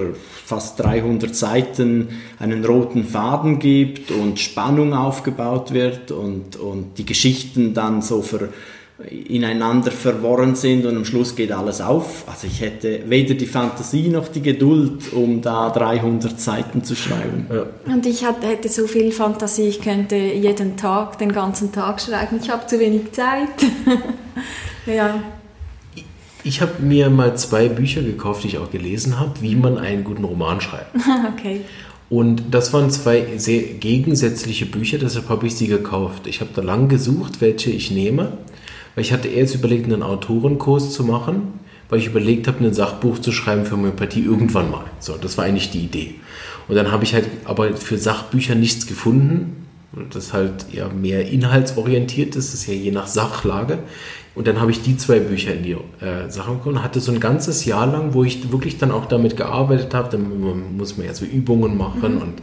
fast 0.44 0.78
300 0.78 1.34
Seiten 1.34 2.08
einen 2.38 2.64
roten 2.64 3.04
Faden 3.04 3.58
gibt 3.58 4.12
und 4.12 4.38
Spannung 4.38 4.94
aufgebaut 4.94 5.72
wird 5.72 6.12
und, 6.12 6.56
und 6.56 6.98
die 6.98 7.06
Geschichten 7.06 7.74
dann 7.74 8.00
so 8.00 8.22
ver, 8.22 8.48
ineinander 9.10 9.90
verworren 9.90 10.54
sind 10.54 10.86
und 10.86 10.96
am 10.96 11.04
Schluss 11.04 11.34
geht 11.34 11.50
alles 11.50 11.80
auf. 11.80 12.24
Also 12.28 12.46
ich 12.46 12.60
hätte 12.60 13.02
weder 13.06 13.34
die 13.34 13.46
Fantasie 13.46 14.08
noch 14.08 14.28
die 14.28 14.40
Geduld, 14.40 15.12
um 15.12 15.42
da 15.42 15.70
300 15.70 16.40
Seiten 16.40 16.84
zu 16.84 16.94
schreiben. 16.94 17.46
Ja. 17.52 17.66
Und 17.92 18.06
ich 18.06 18.24
hätte 18.24 18.68
so 18.68 18.86
viel 18.86 19.10
Fantasie, 19.10 19.68
ich 19.68 19.80
könnte 19.80 20.14
jeden 20.14 20.76
Tag, 20.76 21.18
den 21.18 21.32
ganzen 21.32 21.72
Tag 21.72 22.00
schreiben. 22.00 22.38
Ich 22.40 22.48
habe 22.50 22.66
zu 22.66 22.78
wenig 22.78 23.10
Zeit. 23.10 23.48
ja. 24.86 25.20
Ich 26.44 26.60
habe 26.60 26.80
mir 26.80 27.10
mal 27.10 27.36
zwei 27.36 27.68
Bücher 27.68 28.02
gekauft, 28.02 28.44
die 28.44 28.48
ich 28.48 28.58
auch 28.58 28.70
gelesen 28.70 29.18
habe, 29.18 29.32
wie 29.40 29.56
man 29.56 29.76
einen 29.76 30.04
guten 30.04 30.24
Roman 30.24 30.60
schreibt. 30.60 30.94
okay. 31.36 31.62
Und 32.10 32.42
das 32.52 32.72
waren 32.72 32.90
zwei 32.90 33.38
sehr 33.38 33.62
gegensätzliche 33.62 34.66
Bücher, 34.66 34.98
deshalb 34.98 35.30
habe 35.30 35.48
ich 35.48 35.56
sie 35.56 35.66
gekauft. 35.66 36.28
Ich 36.28 36.40
habe 36.40 36.50
da 36.54 36.62
lang 36.62 36.88
gesucht, 36.88 37.40
welche 37.40 37.70
ich 37.70 37.90
nehme, 37.90 38.34
weil 38.94 39.04
ich 39.04 39.12
hatte 39.12 39.28
erst 39.28 39.54
überlegt, 39.54 39.84
einen 39.86 40.02
Autorenkurs 40.02 40.92
zu 40.92 41.04
machen, 41.04 41.60
weil 41.88 41.98
ich 41.98 42.06
überlegt 42.06 42.48
habe, 42.48 42.64
ein 42.64 42.74
Sachbuch 42.74 43.18
zu 43.18 43.32
schreiben 43.32 43.64
für 43.64 43.76
Homöopathie 43.76 44.24
irgendwann 44.24 44.70
mal. 44.70 44.84
So, 45.00 45.16
das 45.16 45.36
war 45.38 45.44
eigentlich 45.44 45.70
die 45.70 45.80
Idee. 45.80 46.14
Und 46.68 46.76
dann 46.76 46.90
habe 46.90 47.04
ich 47.04 47.14
halt 47.14 47.28
aber 47.44 47.76
für 47.76 47.98
Sachbücher 47.98 48.54
nichts 48.54 48.86
gefunden, 48.86 49.66
das 50.10 50.32
halt 50.32 50.66
eher 50.72 50.88
mehr 50.88 51.28
inhaltsorientiert 51.28 52.36
ist, 52.36 52.52
das 52.52 52.60
ist 52.60 52.66
ja 52.66 52.74
je 52.74 52.90
nach 52.90 53.06
Sachlage. 53.06 53.78
Und 54.34 54.48
dann 54.48 54.60
habe 54.60 54.72
ich 54.72 54.82
die 54.82 54.96
zwei 54.96 55.20
Bücher 55.20 55.54
in 55.54 55.62
die 55.62 55.76
äh, 56.04 56.28
Sachen 56.28 56.56
bekommen 56.56 56.78
und 56.78 56.82
hatte 56.82 56.98
so 56.98 57.12
ein 57.12 57.20
ganzes 57.20 57.64
Jahr 57.64 57.86
lang, 57.86 58.14
wo 58.14 58.24
ich 58.24 58.50
wirklich 58.50 58.78
dann 58.78 58.90
auch 58.90 59.06
damit 59.06 59.36
gearbeitet 59.36 59.94
habe. 59.94 60.08
Dann 60.10 60.76
muss 60.76 60.96
man 60.96 61.06
ja 61.06 61.14
so 61.14 61.24
Übungen 61.24 61.78
machen 61.78 62.16
mhm. 62.16 62.22
und 62.22 62.42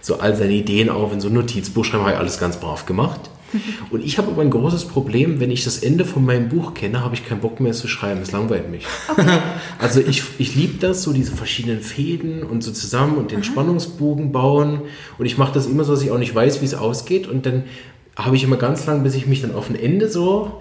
so 0.00 0.18
all 0.18 0.34
seine 0.34 0.52
Ideen 0.52 0.88
auf 0.88 1.12
in 1.12 1.20
so 1.20 1.28
ein 1.28 1.34
Notizbuch 1.34 1.84
schreiben, 1.84 2.02
habe 2.02 2.14
ich 2.14 2.18
alles 2.18 2.40
ganz 2.40 2.56
brav 2.56 2.86
gemacht. 2.86 3.30
Und 3.90 4.04
ich 4.04 4.18
habe 4.18 4.28
aber 4.28 4.42
ein 4.42 4.50
großes 4.50 4.86
Problem, 4.86 5.40
wenn 5.40 5.50
ich 5.50 5.64
das 5.64 5.78
Ende 5.78 6.04
von 6.04 6.24
meinem 6.24 6.48
Buch 6.48 6.74
kenne, 6.74 7.02
habe 7.02 7.14
ich 7.14 7.26
keinen 7.26 7.40
Bock 7.40 7.60
mehr 7.60 7.72
zu 7.72 7.88
schreiben. 7.88 8.20
Es 8.22 8.32
langweilt 8.32 8.70
mich. 8.70 8.86
Okay. 9.08 9.24
Also 9.78 10.00
ich, 10.00 10.22
ich 10.38 10.56
liebe 10.56 10.78
das, 10.78 11.02
so 11.02 11.12
diese 11.12 11.32
verschiedenen 11.36 11.80
Fäden 11.80 12.42
und 12.42 12.64
so 12.64 12.72
zusammen 12.72 13.16
und 13.16 13.30
den 13.30 13.38
Aha. 13.38 13.44
Spannungsbogen 13.44 14.32
bauen. 14.32 14.82
Und 15.18 15.26
ich 15.26 15.38
mache 15.38 15.52
das 15.54 15.66
immer 15.66 15.84
so, 15.84 15.92
dass 15.92 16.02
ich 16.02 16.10
auch 16.10 16.18
nicht 16.18 16.34
weiß, 16.34 16.60
wie 16.60 16.64
es 16.64 16.74
ausgeht. 16.74 17.28
Und 17.28 17.46
dann 17.46 17.64
habe 18.16 18.34
ich 18.34 18.42
immer 18.42 18.56
ganz 18.56 18.86
lang, 18.86 19.04
bis 19.04 19.14
ich 19.14 19.26
mich 19.26 19.40
dann 19.42 19.54
auf 19.54 19.70
ein 19.70 19.76
Ende 19.76 20.10
so 20.10 20.60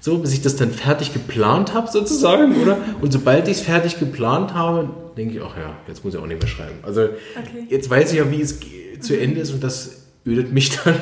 so, 0.00 0.18
bis 0.18 0.32
ich 0.32 0.42
das 0.42 0.56
dann 0.56 0.70
fertig 0.70 1.12
geplant 1.12 1.74
habe, 1.74 1.90
sozusagen, 1.90 2.56
oder? 2.62 2.78
Und 3.00 3.12
sobald 3.12 3.48
ich 3.48 3.58
es 3.58 3.60
fertig 3.60 3.98
geplant 3.98 4.54
habe, 4.54 4.90
denke 5.16 5.34
ich, 5.34 5.42
ach 5.42 5.56
ja, 5.56 5.76
jetzt 5.88 6.04
muss 6.04 6.14
ich 6.14 6.20
auch 6.20 6.26
nicht 6.26 6.40
mehr 6.40 6.48
schreiben. 6.48 6.78
Also 6.82 7.02
okay. 7.02 7.66
jetzt 7.68 7.90
weiß 7.90 8.12
ich 8.12 8.18
ja, 8.18 8.30
wie 8.30 8.40
es 8.40 8.60
zu 9.00 9.18
Ende 9.18 9.40
ist 9.40 9.52
und 9.52 9.62
das 9.62 10.06
ödet 10.24 10.52
mich 10.52 10.70
dann 10.70 10.94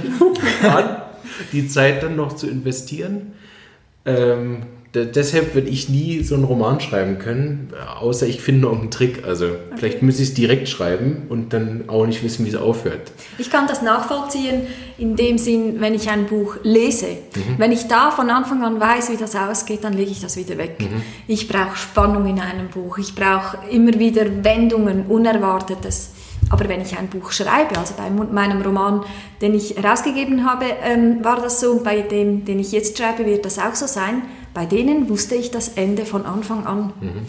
an, 0.62 0.96
die 1.52 1.68
Zeit 1.68 2.02
dann 2.02 2.16
noch 2.16 2.34
zu 2.34 2.48
investieren. 2.48 3.32
Ähm, 4.04 4.62
deshalb 5.04 5.54
würde 5.54 5.68
ich 5.68 5.88
nie 5.88 6.22
so 6.22 6.34
einen 6.34 6.44
Roman 6.44 6.80
schreiben 6.80 7.18
können, 7.18 7.72
außer 8.00 8.26
ich 8.26 8.40
finde 8.40 8.62
noch 8.62 8.78
einen 8.78 8.90
Trick. 8.90 9.24
Also 9.24 9.46
okay. 9.46 9.58
vielleicht 9.76 10.02
müsste 10.02 10.22
ich 10.22 10.30
es 10.30 10.34
direkt 10.34 10.68
schreiben 10.68 11.24
und 11.28 11.52
dann 11.52 11.84
auch 11.88 12.06
nicht 12.06 12.22
wissen, 12.22 12.44
wie 12.46 12.50
es 12.50 12.54
aufhört. 12.54 13.12
Ich 13.38 13.50
kann 13.50 13.66
das 13.66 13.82
nachvollziehen 13.82 14.62
in 14.98 15.16
dem 15.16 15.38
Sinn, 15.38 15.80
wenn 15.80 15.94
ich 15.94 16.08
ein 16.08 16.26
Buch 16.26 16.56
lese. 16.62 17.06
Mhm. 17.06 17.58
Wenn 17.58 17.72
ich 17.72 17.86
da 17.88 18.10
von 18.10 18.30
Anfang 18.30 18.62
an 18.62 18.80
weiß, 18.80 19.10
wie 19.10 19.16
das 19.16 19.36
ausgeht, 19.36 19.84
dann 19.84 19.92
lege 19.92 20.10
ich 20.10 20.20
das 20.20 20.36
wieder 20.36 20.56
weg. 20.56 20.76
Mhm. 20.80 21.02
Ich 21.26 21.48
brauche 21.48 21.76
Spannung 21.76 22.26
in 22.26 22.40
einem 22.40 22.68
Buch. 22.68 22.98
Ich 22.98 23.14
brauche 23.14 23.58
immer 23.70 23.98
wieder 23.98 24.24
Wendungen, 24.44 25.06
Unerwartetes. 25.06 26.10
Aber 26.50 26.68
wenn 26.68 26.80
ich 26.80 26.96
ein 26.96 27.08
Buch 27.08 27.32
schreibe, 27.32 27.78
also 27.78 27.94
bei 27.96 28.08
meinem 28.10 28.62
Roman, 28.62 29.04
den 29.40 29.54
ich 29.54 29.76
herausgegeben 29.76 30.48
habe, 30.48 30.66
ähm, 30.82 31.24
war 31.24 31.40
das 31.40 31.60
so. 31.60 31.72
Und 31.72 31.84
bei 31.84 32.02
dem, 32.02 32.44
den 32.44 32.60
ich 32.60 32.72
jetzt 32.72 32.96
schreibe, 32.96 33.26
wird 33.26 33.44
das 33.44 33.58
auch 33.58 33.74
so 33.74 33.86
sein 33.86 34.22
bei 34.56 34.64
denen 34.64 35.10
wusste 35.10 35.34
ich 35.34 35.50
das 35.50 35.68
Ende 35.68 36.06
von 36.06 36.24
Anfang 36.24 36.66
an. 36.66 36.94
Mhm. 36.98 37.26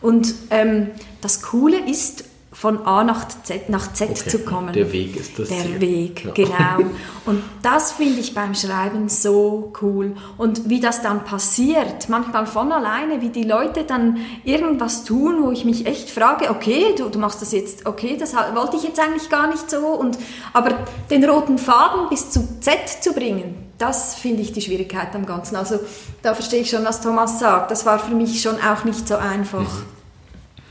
Und 0.00 0.32
ähm, 0.50 0.90
das 1.20 1.42
Coole 1.42 1.90
ist, 1.90 2.22
von 2.50 2.86
A 2.86 3.04
nach 3.04 3.28
Z, 3.42 3.68
nach 3.68 3.92
Z 3.92 4.10
Okay, 4.10 4.30
zu 4.30 4.38
kommen. 4.40 4.72
der 4.72 4.90
Weg 4.90 5.16
ist 5.16 5.38
das 5.38 5.48
Der 5.48 5.58
Ziel. 5.64 5.80
Weg, 5.80 6.24
Ja. 6.24 6.30
genau. 6.32 6.90
Und 7.26 7.42
das 7.62 7.92
finde 7.92 8.20
ich 8.20 8.34
beim 8.34 8.54
Schreiben 8.54 9.08
so 9.10 9.72
cool. 9.82 10.16
Und 10.38 10.68
wie 10.68 10.80
das 10.80 11.02
dann 11.02 11.24
passiert, 11.24 12.08
manchmal 12.08 12.46
von 12.46 12.72
alleine, 12.72 13.20
wie 13.20 13.28
die 13.28 13.44
Leute 13.44 13.84
dann 13.84 14.16
irgendwas 14.44 15.04
tun, 15.04 15.42
wo 15.42 15.50
ich 15.50 15.64
mich 15.66 15.84
echt 15.86 16.08
frage, 16.10 16.50
okay, 16.50 16.94
du, 16.96 17.10
du 17.10 17.18
machst 17.18 17.42
das 17.42 17.52
jetzt, 17.52 17.84
okay, 17.86 18.16
das 18.18 18.34
wollte 18.34 18.76
ich 18.78 18.82
jetzt 18.84 18.98
eigentlich 18.98 19.28
gar 19.28 19.48
nicht 19.48 19.70
so. 19.70 19.86
Und, 19.86 20.18
aber 20.54 20.70
den 21.10 21.24
roten 21.28 21.58
Faden 21.58 22.08
bis 22.08 22.30
zu 22.30 22.40
Z 22.60 22.78
zu 23.02 23.12
bringen, 23.12 23.56
das 23.76 24.14
finde 24.14 24.40
ich 24.42 24.52
die 24.52 24.62
Schwierigkeit 24.62 25.14
am 25.14 25.26
Ganzen. 25.26 25.54
Also 25.54 25.78
da 26.22 26.34
verstehe 26.34 26.62
ich 26.62 26.70
schon, 26.70 26.84
was 26.84 27.00
Thomas 27.02 27.38
sagt. 27.38 27.70
Das 27.70 27.84
war 27.84 27.98
für 27.98 28.14
mich 28.14 28.40
schon 28.40 28.56
auch 28.56 28.84
nicht 28.84 29.06
so 29.06 29.16
einfach. 29.16 29.66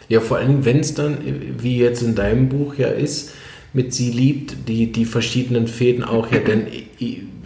Ja, 0.10 0.22
vor 0.22 0.38
allem, 0.38 0.64
wenn 0.66 0.80
es 0.80 0.94
dann, 0.94 1.18
wie 1.60 1.78
jetzt 1.78 2.02
in 2.02 2.16
deinem 2.16 2.50
Buch 2.50 2.76
ja 2.76 2.88
ist, 2.88 3.34
mit 3.74 3.94
Sie 3.94 4.10
liebt, 4.12 4.68
die, 4.70 4.92
die 4.92 5.06
verschiedenen 5.06 5.68
Fäden 5.68 6.04
auch 6.04 6.32
ja 6.32 6.40
dann 6.40 6.68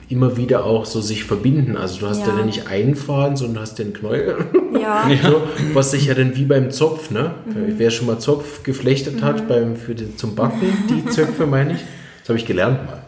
immer 0.10 0.38
wieder 0.38 0.66
auch 0.66 0.86
so 0.86 1.00
sich 1.02 1.24
verbinden. 1.24 1.78
Also 1.78 2.02
du 2.02 2.08
hast 2.08 2.20
ja, 2.22 2.28
Ja. 2.28 2.38
dann 2.38 2.46
nicht 2.46 2.68
einen 2.68 2.96
Faden, 2.96 3.38
sondern 3.38 3.64
hast 3.64 3.80
den 3.80 3.94
Knäuel. 3.94 4.36
Ja. 4.80 5.10
So, 5.24 5.44
was 5.74 5.92
sich 5.92 6.08
ja 6.08 6.14
dann 6.14 6.36
wie 6.36 6.46
beim 6.46 6.70
Zopf, 6.72 7.12
ne? 7.12 7.36
Wer 7.78 7.92
schon 7.92 8.08
mal 8.08 8.20
Zopf 8.20 8.64
geflechtet 8.64 9.22
hat 9.22 9.48
beim, 9.48 9.76
für 9.76 9.96
den, 9.96 10.18
zum 10.18 10.36
Backen, 10.36 10.68
die 10.90 11.06
Zöpfe 11.10 11.46
meine 11.48 11.74
ich, 11.74 11.80
das 12.20 12.30
habe 12.30 12.40
ich 12.40 12.46
gelernt 12.46 12.86
mal. 12.86 13.01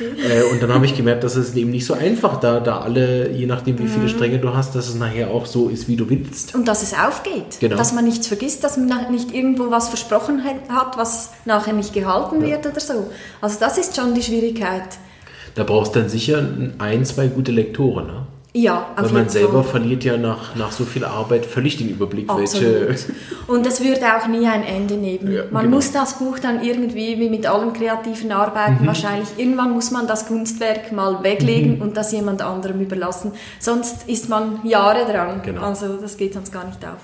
Äh, 0.00 0.42
und 0.52 0.62
dann 0.62 0.72
habe 0.74 0.84
ich 0.86 0.96
gemerkt, 0.96 1.22
dass 1.24 1.36
es 1.36 1.54
eben 1.54 1.70
nicht 1.70 1.86
so 1.86 1.94
einfach 1.94 2.40
da, 2.40 2.60
da 2.60 2.80
alle, 2.80 3.30
je 3.30 3.46
nachdem 3.46 3.78
wie 3.78 3.86
viele 3.86 4.08
Stränge 4.08 4.38
du 4.38 4.52
hast, 4.54 4.74
dass 4.74 4.88
es 4.88 4.94
nachher 4.96 5.30
auch 5.30 5.46
so 5.46 5.68
ist, 5.68 5.86
wie 5.88 5.96
du 5.96 6.08
willst. 6.10 6.54
Und 6.54 6.66
dass 6.66 6.82
es 6.82 6.94
aufgeht. 6.94 7.58
Genau. 7.60 7.76
Dass 7.76 7.92
man 7.92 8.04
nichts 8.04 8.26
vergisst, 8.26 8.64
dass 8.64 8.76
man 8.76 9.10
nicht 9.12 9.32
irgendwo 9.34 9.70
was 9.70 9.88
versprochen 9.88 10.42
hat- 10.44 10.68
hat, 10.68 10.98
was 10.98 11.30
nachher 11.44 11.72
nicht 11.74 11.92
gehalten 11.92 12.42
wird 12.42 12.66
oder 12.66 12.80
so. 12.80 13.08
Also 13.40 13.56
das 13.60 13.78
ist 13.78 13.94
schon 13.96 14.14
die 14.14 14.22
Schwierigkeit. 14.22 14.82
Da 15.54 15.64
brauchst 15.64 15.94
du 15.94 16.00
dann 16.00 16.08
sicher 16.08 16.46
ein, 16.78 17.04
zwei 17.04 17.28
gute 17.28 17.52
Lektoren, 17.52 18.06
ne? 18.06 18.26
Ja, 18.54 18.88
auf 18.96 19.04
Weil 19.04 19.12
man 19.12 19.28
selber 19.28 19.62
Fall. 19.62 19.72
verliert 19.72 20.04
ja 20.04 20.16
nach, 20.16 20.54
nach 20.56 20.72
so 20.72 20.84
viel 20.84 21.04
Arbeit 21.04 21.44
völlig 21.44 21.76
den 21.76 21.90
Überblick, 21.90 22.28
Absolut. 22.30 22.88
welche. 22.88 23.12
Und 23.46 23.66
es 23.66 23.84
würde 23.84 24.00
auch 24.16 24.26
nie 24.26 24.46
ein 24.46 24.64
Ende 24.64 24.94
nehmen. 24.94 25.30
Ja, 25.30 25.42
man 25.50 25.64
genau. 25.64 25.76
muss 25.76 25.92
das 25.92 26.18
Buch 26.18 26.38
dann 26.38 26.64
irgendwie, 26.64 27.18
wie 27.20 27.28
mit 27.28 27.46
allen 27.46 27.74
kreativen 27.74 28.28
Mhm. 28.28 28.32
Arbeiten 28.32 28.86
wahrscheinlich, 28.86 29.28
irgendwann 29.36 29.72
muss 29.72 29.90
man 29.90 30.06
das 30.06 30.26
Kunstwerk 30.26 30.92
mal 30.92 31.22
weglegen 31.22 31.76
Mhm. 31.76 31.82
und 31.82 31.96
das 31.96 32.10
jemand 32.12 32.40
anderem 32.40 32.80
überlassen. 32.80 33.32
Sonst 33.60 34.08
ist 34.08 34.28
man 34.30 34.60
Jahre 34.64 35.04
dran. 35.04 35.42
Genau. 35.44 35.60
Also 35.62 35.98
das 35.98 36.16
geht 36.16 36.32
sonst 36.32 36.50
gar 36.50 36.64
nicht 36.64 36.82
auf. 36.84 37.00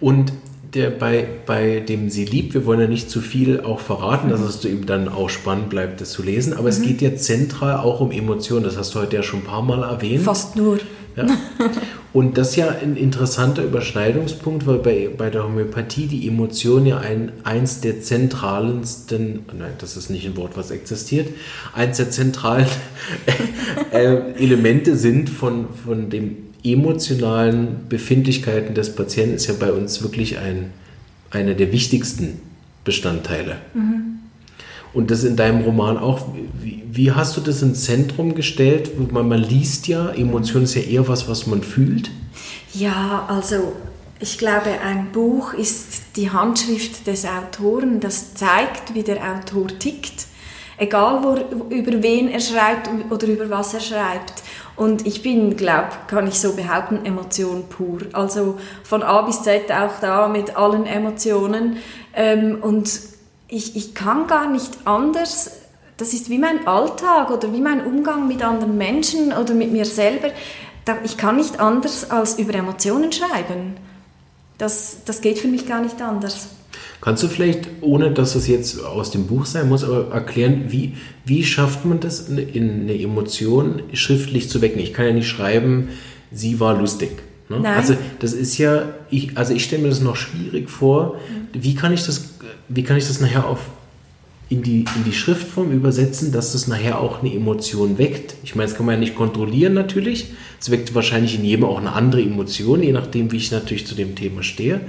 Und 0.00 0.32
der, 0.74 0.90
bei, 0.90 1.26
bei 1.46 1.80
dem 1.80 2.08
Sie 2.08 2.24
liebt, 2.24 2.54
wir 2.54 2.64
wollen 2.64 2.80
ja 2.80 2.86
nicht 2.86 3.10
zu 3.10 3.20
viel 3.20 3.60
auch 3.60 3.80
verraten, 3.80 4.30
dass 4.30 4.40
es 4.40 4.64
eben 4.64 4.86
dann 4.86 5.08
auch 5.08 5.28
spannend 5.28 5.68
bleibt, 5.68 6.00
das 6.00 6.12
zu 6.12 6.22
lesen, 6.22 6.54
aber 6.54 6.68
es 6.68 6.78
Mhm. 6.78 6.84
geht 6.84 7.02
ja 7.02 7.14
zentral 7.14 7.76
auch 7.76 8.00
um 8.00 8.10
Emotionen, 8.10 8.64
das 8.64 8.76
hast 8.76 8.94
du 8.94 9.00
heute 9.00 9.16
ja 9.16 9.22
schon 9.22 9.40
ein 9.40 9.44
paar 9.44 9.62
Mal 9.62 9.82
erwähnt. 9.82 10.22
Fast 10.22 10.56
nur. 10.56 10.78
Ja. 11.14 11.26
Und 12.14 12.36
das 12.38 12.50
ist 12.50 12.56
ja 12.56 12.68
ein 12.68 12.96
interessanter 12.96 13.64
Überschneidungspunkt, 13.64 14.66
weil 14.66 14.78
bei, 14.78 15.10
bei 15.16 15.30
der 15.30 15.44
Homöopathie 15.44 16.06
die 16.06 16.26
Emotion 16.28 16.84
ja 16.86 16.98
ein, 16.98 17.32
eins 17.44 17.80
der 17.80 18.00
zentralensten, 18.02 19.46
nein, 19.58 19.72
das 19.78 19.96
ist 19.96 20.10
nicht 20.10 20.26
ein 20.26 20.36
Wort, 20.36 20.56
was 20.56 20.70
existiert, 20.70 21.28
eins 21.74 21.96
der 21.98 22.10
zentralen 22.10 22.66
äh, 23.92 24.32
Elemente 24.42 24.96
sind 24.96 25.30
von, 25.30 25.66
von 25.84 26.10
den 26.10 26.51
emotionalen 26.64 27.88
Befindlichkeiten 27.88 28.74
des 28.74 28.94
Patienten, 28.94 29.34
ist 29.34 29.46
ja 29.46 29.54
bei 29.58 29.72
uns 29.72 30.02
wirklich 30.02 30.38
ein, 30.38 30.72
einer 31.30 31.54
der 31.54 31.72
wichtigsten 31.72 32.40
Bestandteile. 32.84 33.56
Und 34.92 35.10
das 35.10 35.24
in 35.24 35.36
deinem 35.36 35.62
Roman 35.62 35.96
auch. 35.96 36.26
Wie, 36.60 36.82
wie 36.90 37.12
hast 37.12 37.36
du 37.36 37.40
das 37.40 37.62
ins 37.62 37.84
Zentrum 37.84 38.34
gestellt? 38.34 39.12
Man, 39.12 39.28
man 39.28 39.40
liest 39.40 39.88
ja, 39.88 40.10
Emotion 40.10 40.64
ist 40.64 40.74
ja 40.74 40.82
eher 40.82 41.08
was, 41.08 41.28
was 41.28 41.46
man 41.46 41.62
fühlt. 41.62 42.10
Ja, 42.74 43.26
also 43.28 43.72
ich 44.20 44.38
glaube, 44.38 44.70
ein 44.84 45.10
Buch 45.12 45.52
ist 45.54 46.02
die 46.16 46.30
Handschrift 46.30 47.06
des 47.06 47.24
Autoren, 47.24 48.00
das 48.00 48.34
zeigt, 48.34 48.94
wie 48.94 49.02
der 49.02 49.16
Autor 49.16 49.66
tickt, 49.78 50.26
egal 50.78 51.22
wo, 51.24 51.74
über 51.74 52.02
wen 52.02 52.28
er 52.28 52.40
schreibt 52.40 52.88
oder 53.10 53.26
über 53.26 53.50
was 53.50 53.74
er 53.74 53.80
schreibt. 53.80 54.42
Und 54.76 55.06
ich 55.06 55.22
bin, 55.22 55.56
glaube 55.56 55.90
kann 56.06 56.26
ich 56.26 56.40
so 56.40 56.54
behaupten, 56.54 57.04
Emotion 57.04 57.68
pur. 57.68 58.00
Also 58.12 58.58
von 58.84 59.02
A 59.02 59.22
bis 59.22 59.42
Z 59.42 59.70
auch 59.70 60.00
da 60.00 60.28
mit 60.28 60.56
allen 60.56 60.86
Emotionen. 60.86 61.76
Ähm, 62.14 62.58
und 62.60 63.00
ich, 63.48 63.76
ich 63.76 63.94
kann 63.94 64.26
gar 64.26 64.50
nicht 64.50 64.78
anders 64.86 65.62
das 66.02 66.14
ist 66.14 66.30
wie 66.30 66.38
mein 66.38 66.66
Alltag 66.66 67.30
oder 67.30 67.52
wie 67.52 67.60
mein 67.60 67.86
Umgang 67.86 68.26
mit 68.26 68.42
anderen 68.42 68.76
Menschen 68.76 69.32
oder 69.32 69.54
mit 69.54 69.70
mir 69.70 69.84
selber. 69.84 70.30
Ich 71.04 71.16
kann 71.16 71.36
nicht 71.36 71.60
anders 71.60 72.10
als 72.10 72.40
über 72.40 72.54
Emotionen 72.54 73.12
schreiben. 73.12 73.76
Das, 74.58 75.04
das 75.04 75.20
geht 75.20 75.38
für 75.38 75.46
mich 75.46 75.64
gar 75.64 75.80
nicht 75.80 76.02
anders. 76.02 76.48
Kannst 77.02 77.24
du 77.24 77.28
vielleicht, 77.28 77.66
ohne 77.80 78.12
dass 78.12 78.36
es 78.36 78.46
jetzt 78.46 78.82
aus 78.84 79.10
dem 79.10 79.26
Buch 79.26 79.44
sein 79.44 79.68
muss, 79.68 79.82
aber 79.82 80.12
erklären, 80.12 80.66
wie, 80.68 80.94
wie 81.24 81.42
schafft 81.42 81.84
man 81.84 81.98
das, 81.98 82.28
in 82.28 82.38
in 82.38 82.82
eine 82.82 82.98
Emotion 82.98 83.82
schriftlich 83.92 84.48
zu 84.48 84.62
wecken? 84.62 84.78
Ich 84.78 84.94
kann 84.94 85.06
ja 85.06 85.12
nicht 85.12 85.28
schreiben, 85.28 85.88
sie 86.30 86.60
war 86.60 86.78
lustig. 86.78 87.10
Ne? 87.48 87.58
Nein. 87.60 87.74
Also 87.74 87.96
das 88.20 88.32
ist 88.32 88.56
ja, 88.56 88.84
ich, 89.10 89.36
also 89.36 89.52
ich 89.52 89.64
stelle 89.64 89.82
mir 89.82 89.88
das 89.88 90.00
noch 90.00 90.14
schwierig 90.14 90.70
vor. 90.70 91.18
Wie 91.52 91.74
kann 91.74 91.92
ich 91.92 92.06
das, 92.06 92.34
wie 92.68 92.84
kann 92.84 92.96
ich 92.96 93.08
das 93.08 93.20
nachher 93.20 93.48
auf 93.48 93.58
in 94.48 94.62
die, 94.62 94.84
in 94.94 95.04
die 95.04 95.12
Schriftform 95.12 95.72
übersetzen, 95.72 96.30
dass 96.30 96.52
das 96.52 96.68
nachher 96.68 97.00
auch 97.00 97.20
eine 97.20 97.34
Emotion 97.34 97.98
weckt. 97.98 98.34
Ich 98.44 98.54
meine, 98.54 98.68
das 98.68 98.76
kann 98.76 98.86
man 98.86 98.96
ja 98.96 99.00
nicht 99.00 99.16
kontrollieren 99.16 99.74
natürlich. 99.74 100.26
Es 100.60 100.70
weckt 100.70 100.94
wahrscheinlich 100.94 101.34
in 101.34 101.44
jedem 101.44 101.64
auch 101.64 101.78
eine 101.78 101.94
andere 101.94 102.22
Emotion, 102.22 102.80
je 102.80 102.92
nachdem, 102.92 103.32
wie 103.32 103.38
ich 103.38 103.50
natürlich 103.50 103.86
zu 103.86 103.96
dem 103.96 104.14
Thema 104.14 104.44
stehe. 104.44 104.82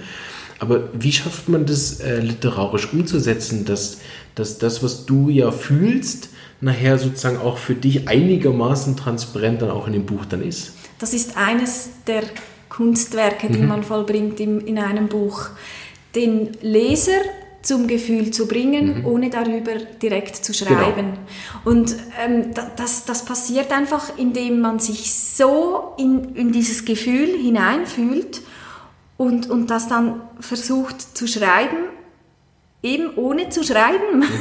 Aber 0.59 0.89
wie 0.93 1.11
schafft 1.11 1.49
man 1.49 1.65
das 1.65 1.99
äh, 1.99 2.19
literarisch 2.19 2.91
umzusetzen, 2.93 3.65
dass, 3.65 3.97
dass 4.35 4.57
das, 4.59 4.81
was 4.83 5.05
du 5.05 5.29
ja 5.29 5.51
fühlst, 5.51 6.29
nachher 6.61 6.97
sozusagen 6.97 7.37
auch 7.37 7.57
für 7.57 7.75
dich 7.75 8.07
einigermaßen 8.07 8.95
transparent 8.95 9.61
dann 9.61 9.71
auch 9.71 9.87
in 9.87 9.93
dem 9.93 10.05
Buch 10.05 10.25
dann 10.25 10.41
ist? 10.41 10.73
Das 10.99 11.13
ist 11.13 11.35
eines 11.35 11.89
der 12.07 12.23
Kunstwerke, 12.69 13.49
die 13.49 13.59
man 13.59 13.83
vollbringt 13.83 14.39
im, 14.39 14.59
in 14.65 14.79
einem 14.79 15.07
Buch. 15.07 15.47
Den 16.15 16.51
Leser 16.61 17.19
zum 17.61 17.87
Gefühl 17.87 18.31
zu 18.31 18.47
bringen, 18.47 19.05
ohne 19.05 19.29
darüber 19.29 19.71
direkt 20.01 20.35
zu 20.35 20.53
schreiben. 20.53 21.13
Und 21.65 21.95
ähm, 22.23 22.53
da- 22.53 22.71
das, 22.75 23.05
das 23.05 23.25
passiert 23.25 23.71
einfach, 23.71 24.17
indem 24.17 24.59
man 24.59 24.79
sich 24.79 25.13
so 25.13 25.93
in, 25.97 26.35
in 26.35 26.51
dieses 26.51 26.83
Gefühl 26.85 27.29
hineinfühlt 27.41 28.41
und, 29.23 29.49
und 29.49 29.67
das 29.67 29.87
dann 29.87 30.21
versucht 30.41 31.17
zu 31.17 31.27
schreiben, 31.27 31.77
eben 32.83 33.15
ohne 33.15 33.49
zu 33.49 33.63
schreiben. 33.63 34.23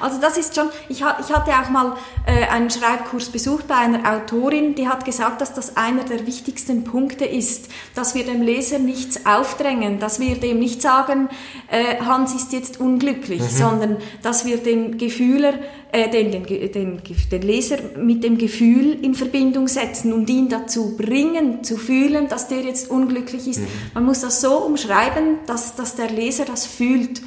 Also 0.00 0.20
das 0.20 0.38
ist 0.38 0.54
schon, 0.54 0.68
ich, 0.88 0.98
ich 0.98 1.04
hatte 1.04 1.50
auch 1.50 1.70
mal 1.70 1.96
äh, 2.26 2.46
einen 2.46 2.70
Schreibkurs 2.70 3.28
besucht 3.30 3.66
bei 3.66 3.74
einer 3.74 4.12
Autorin, 4.12 4.74
die 4.74 4.88
hat 4.88 5.04
gesagt, 5.04 5.40
dass 5.40 5.54
das 5.54 5.76
einer 5.76 6.04
der 6.04 6.26
wichtigsten 6.26 6.84
Punkte 6.84 7.24
ist, 7.24 7.68
dass 7.94 8.14
wir 8.14 8.24
dem 8.24 8.42
Leser 8.42 8.78
nichts 8.78 9.26
aufdrängen, 9.26 9.98
dass 9.98 10.20
wir 10.20 10.36
dem 10.36 10.58
nicht 10.58 10.82
sagen, 10.82 11.28
äh, 11.70 12.00
Hans 12.04 12.34
ist 12.34 12.52
jetzt 12.52 12.80
unglücklich, 12.80 13.42
sondern 13.42 13.98
dass 14.22 14.46
wir 14.46 14.58
den 14.58 14.98
Gefühler, 14.98 15.54
äh, 15.92 16.08
den, 16.08 16.30
den, 16.30 16.72
den, 16.72 17.02
den 17.30 17.42
Leser 17.42 17.78
mit 17.96 18.24
dem 18.24 18.38
Gefühl 18.38 18.98
in 19.02 19.14
Verbindung 19.14 19.68
setzen 19.68 20.12
und 20.12 20.30
ihn 20.30 20.48
dazu 20.48 20.96
bringen, 20.96 21.64
zu 21.64 21.76
fühlen, 21.76 22.28
dass 22.28 22.48
der 22.48 22.62
jetzt 22.62 22.90
unglücklich 22.90 23.48
ist. 23.48 23.60
Man 23.94 24.04
muss 24.04 24.20
das 24.20 24.40
so 24.40 24.58
umschreiben, 24.58 25.38
dass, 25.46 25.74
dass 25.74 25.96
der 25.96 26.10
Leser 26.10 26.44
das 26.44 26.66
fühlt. 26.66 27.20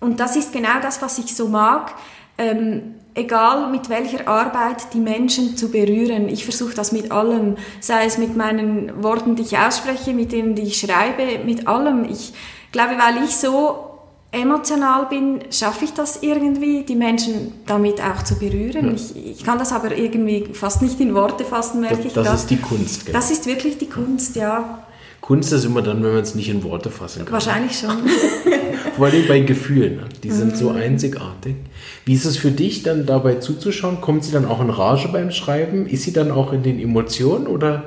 Und 0.00 0.20
das 0.20 0.36
ist 0.36 0.52
genau 0.52 0.80
das, 0.80 1.02
was 1.02 1.18
ich 1.18 1.34
so 1.34 1.48
mag. 1.48 1.94
Ähm, 2.36 2.94
egal 3.14 3.70
mit 3.70 3.88
welcher 3.88 4.28
Arbeit 4.28 4.94
die 4.94 5.00
Menschen 5.00 5.56
zu 5.56 5.70
berühren. 5.70 6.28
Ich 6.28 6.44
versuche 6.44 6.74
das 6.74 6.92
mit 6.92 7.10
allem, 7.10 7.56
sei 7.80 8.06
es 8.06 8.16
mit 8.16 8.36
meinen 8.36 9.02
Worten, 9.02 9.34
die 9.34 9.42
ich 9.42 9.58
ausspreche, 9.58 10.14
mit 10.14 10.32
denen, 10.32 10.54
die 10.54 10.62
ich 10.62 10.78
schreibe, 10.78 11.44
mit 11.44 11.66
allem. 11.66 12.04
Ich 12.04 12.32
glaube, 12.70 12.94
weil 12.98 13.24
ich 13.24 13.36
so 13.36 13.84
emotional 14.30 15.06
bin, 15.06 15.40
schaffe 15.50 15.86
ich 15.86 15.94
das 15.94 16.22
irgendwie, 16.22 16.84
die 16.84 16.96
Menschen 16.96 17.54
damit 17.66 18.00
auch 18.00 18.22
zu 18.22 18.38
berühren. 18.38 18.94
Ich, 18.94 19.16
ich 19.16 19.44
kann 19.44 19.58
das 19.58 19.72
aber 19.72 19.96
irgendwie 19.96 20.50
fast 20.52 20.82
nicht 20.82 21.00
in 21.00 21.14
Worte 21.14 21.44
fassen, 21.44 21.80
merke 21.80 21.96
Das, 21.96 22.06
ich 22.06 22.12
das 22.12 22.40
ist 22.40 22.50
die 22.50 22.58
Kunst. 22.58 23.06
Genau. 23.06 23.18
Das 23.18 23.30
ist 23.30 23.46
wirklich 23.46 23.78
die 23.78 23.88
Kunst, 23.88 24.36
ja. 24.36 24.84
Kunst 25.20 25.52
ist 25.52 25.64
immer 25.64 25.82
dann, 25.82 26.02
wenn 26.02 26.12
man 26.12 26.22
es 26.22 26.34
nicht 26.34 26.48
in 26.48 26.62
Worte 26.62 26.90
fassen 26.90 27.24
kann. 27.24 27.32
Wahrscheinlich 27.32 27.78
schon. 27.78 27.90
Vor 28.96 29.06
allem 29.06 29.28
bei 29.28 29.40
Gefühlen. 29.40 29.96
Ne? 29.96 30.04
Die 30.22 30.30
sind 30.30 30.56
so 30.56 30.70
Mhm. 30.70 30.76
einzigartig. 30.76 31.56
Wie 32.04 32.14
ist 32.14 32.24
es 32.24 32.36
für 32.36 32.50
dich 32.50 32.82
dann 32.82 33.04
dabei 33.04 33.34
zuzuschauen? 33.36 34.00
Kommt 34.00 34.24
sie 34.24 34.32
dann 34.32 34.44
auch 34.46 34.60
in 34.60 34.70
Rage 34.70 35.08
beim 35.08 35.30
Schreiben? 35.30 35.86
Ist 35.86 36.04
sie 36.04 36.12
dann 36.12 36.30
auch 36.30 36.52
in 36.52 36.62
den 36.62 36.78
Emotionen 36.80 37.46
oder? 37.46 37.84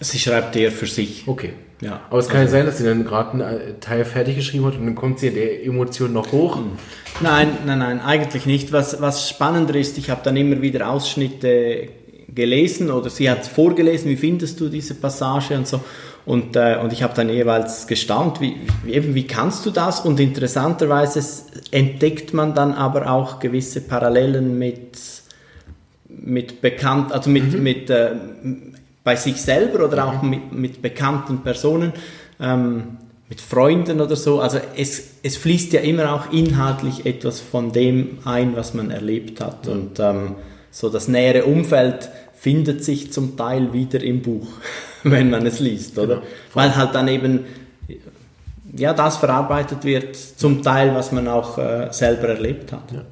Sie 0.00 0.18
schreibt 0.18 0.54
eher 0.56 0.70
für 0.72 0.86
sich. 0.86 1.24
Okay. 1.26 1.52
Ja. 1.80 2.00
Aber 2.10 2.18
es 2.18 2.28
kann 2.28 2.40
ja 2.42 2.48
sein, 2.48 2.64
dass 2.66 2.78
sie 2.78 2.84
dann 2.84 3.04
gerade 3.04 3.32
einen 3.32 3.40
äh, 3.42 3.74
Teil 3.80 4.04
fertig 4.04 4.36
geschrieben 4.36 4.64
hat 4.66 4.76
und 4.76 4.86
dann 4.86 4.94
kommt 4.94 5.18
sie 5.18 5.28
in 5.28 5.34
der 5.34 5.64
Emotion 5.64 6.12
noch 6.12 6.32
hoch. 6.32 6.58
Nein, 7.20 7.48
nein, 7.66 7.78
nein, 7.78 8.00
eigentlich 8.00 8.46
nicht. 8.46 8.72
Was, 8.72 9.00
was 9.00 9.28
spannender 9.28 9.74
ist, 9.74 9.98
ich 9.98 10.08
habe 10.10 10.20
dann 10.24 10.36
immer 10.36 10.60
wieder 10.62 10.88
Ausschnitte 10.88 11.88
gelesen 12.36 12.90
oder 12.90 13.10
sie 13.10 13.28
hat 13.28 13.44
vorgelesen, 13.46 14.08
wie 14.10 14.16
findest 14.16 14.60
du 14.60 14.68
diese 14.68 14.94
Passage 14.94 15.56
und 15.56 15.66
so. 15.66 15.80
Und, 16.24 16.56
äh, 16.56 16.76
und 16.82 16.92
ich 16.92 17.02
habe 17.02 17.14
dann 17.14 17.28
jeweils 17.28 17.86
gestaunt, 17.86 18.40
wie, 18.40 18.56
wie, 18.84 18.92
eben, 18.92 19.14
wie 19.14 19.26
kannst 19.26 19.64
du 19.64 19.70
das? 19.70 20.00
Und 20.00 20.20
interessanterweise 20.20 21.24
entdeckt 21.70 22.34
man 22.34 22.54
dann 22.54 22.74
aber 22.74 23.10
auch 23.10 23.38
gewisse 23.38 23.80
Parallelen 23.80 24.58
mit, 24.58 24.98
mit 26.08 26.60
bekannt, 26.60 27.12
also 27.12 27.30
mit, 27.30 27.52
mhm. 27.52 27.62
mit 27.62 27.90
äh, 27.90 28.10
bei 29.04 29.14
sich 29.14 29.40
selber 29.40 29.84
oder 29.84 30.04
auch 30.04 30.22
mit, 30.22 30.52
mit 30.52 30.82
bekannten 30.82 31.42
Personen, 31.42 31.92
ähm, 32.40 32.98
mit 33.28 33.40
Freunden 33.40 34.00
oder 34.00 34.16
so. 34.16 34.40
Also 34.40 34.58
es, 34.76 35.10
es 35.22 35.36
fließt 35.36 35.72
ja 35.74 35.80
immer 35.80 36.12
auch 36.12 36.32
inhaltlich 36.32 37.06
etwas 37.06 37.40
von 37.40 37.70
dem 37.70 38.18
ein, 38.24 38.56
was 38.56 38.74
man 38.74 38.90
erlebt 38.90 39.40
hat. 39.40 39.66
Mhm. 39.66 39.72
Und 39.72 40.00
ähm, 40.00 40.34
so 40.72 40.90
das 40.90 41.06
nähere 41.06 41.44
Umfeld 41.44 42.10
findet 42.36 42.84
sich 42.84 43.12
zum 43.12 43.36
Teil 43.36 43.72
wieder 43.72 44.02
im 44.02 44.22
Buch, 44.22 44.46
wenn 45.02 45.30
man 45.30 45.46
es 45.46 45.60
liest, 45.60 45.98
oder? 45.98 46.16
Genau. 46.16 46.26
Weil 46.54 46.76
halt 46.76 46.94
dann 46.94 47.08
eben 47.08 47.44
ja, 48.76 48.92
das 48.92 49.16
verarbeitet 49.16 49.84
wird, 49.84 50.16
zum 50.16 50.62
Teil, 50.62 50.94
was 50.94 51.12
man 51.12 51.28
auch 51.28 51.58
äh, 51.58 51.88
selber 51.90 52.28
erlebt 52.28 52.72
hat. 52.72 52.92
Ja. 52.92 53.02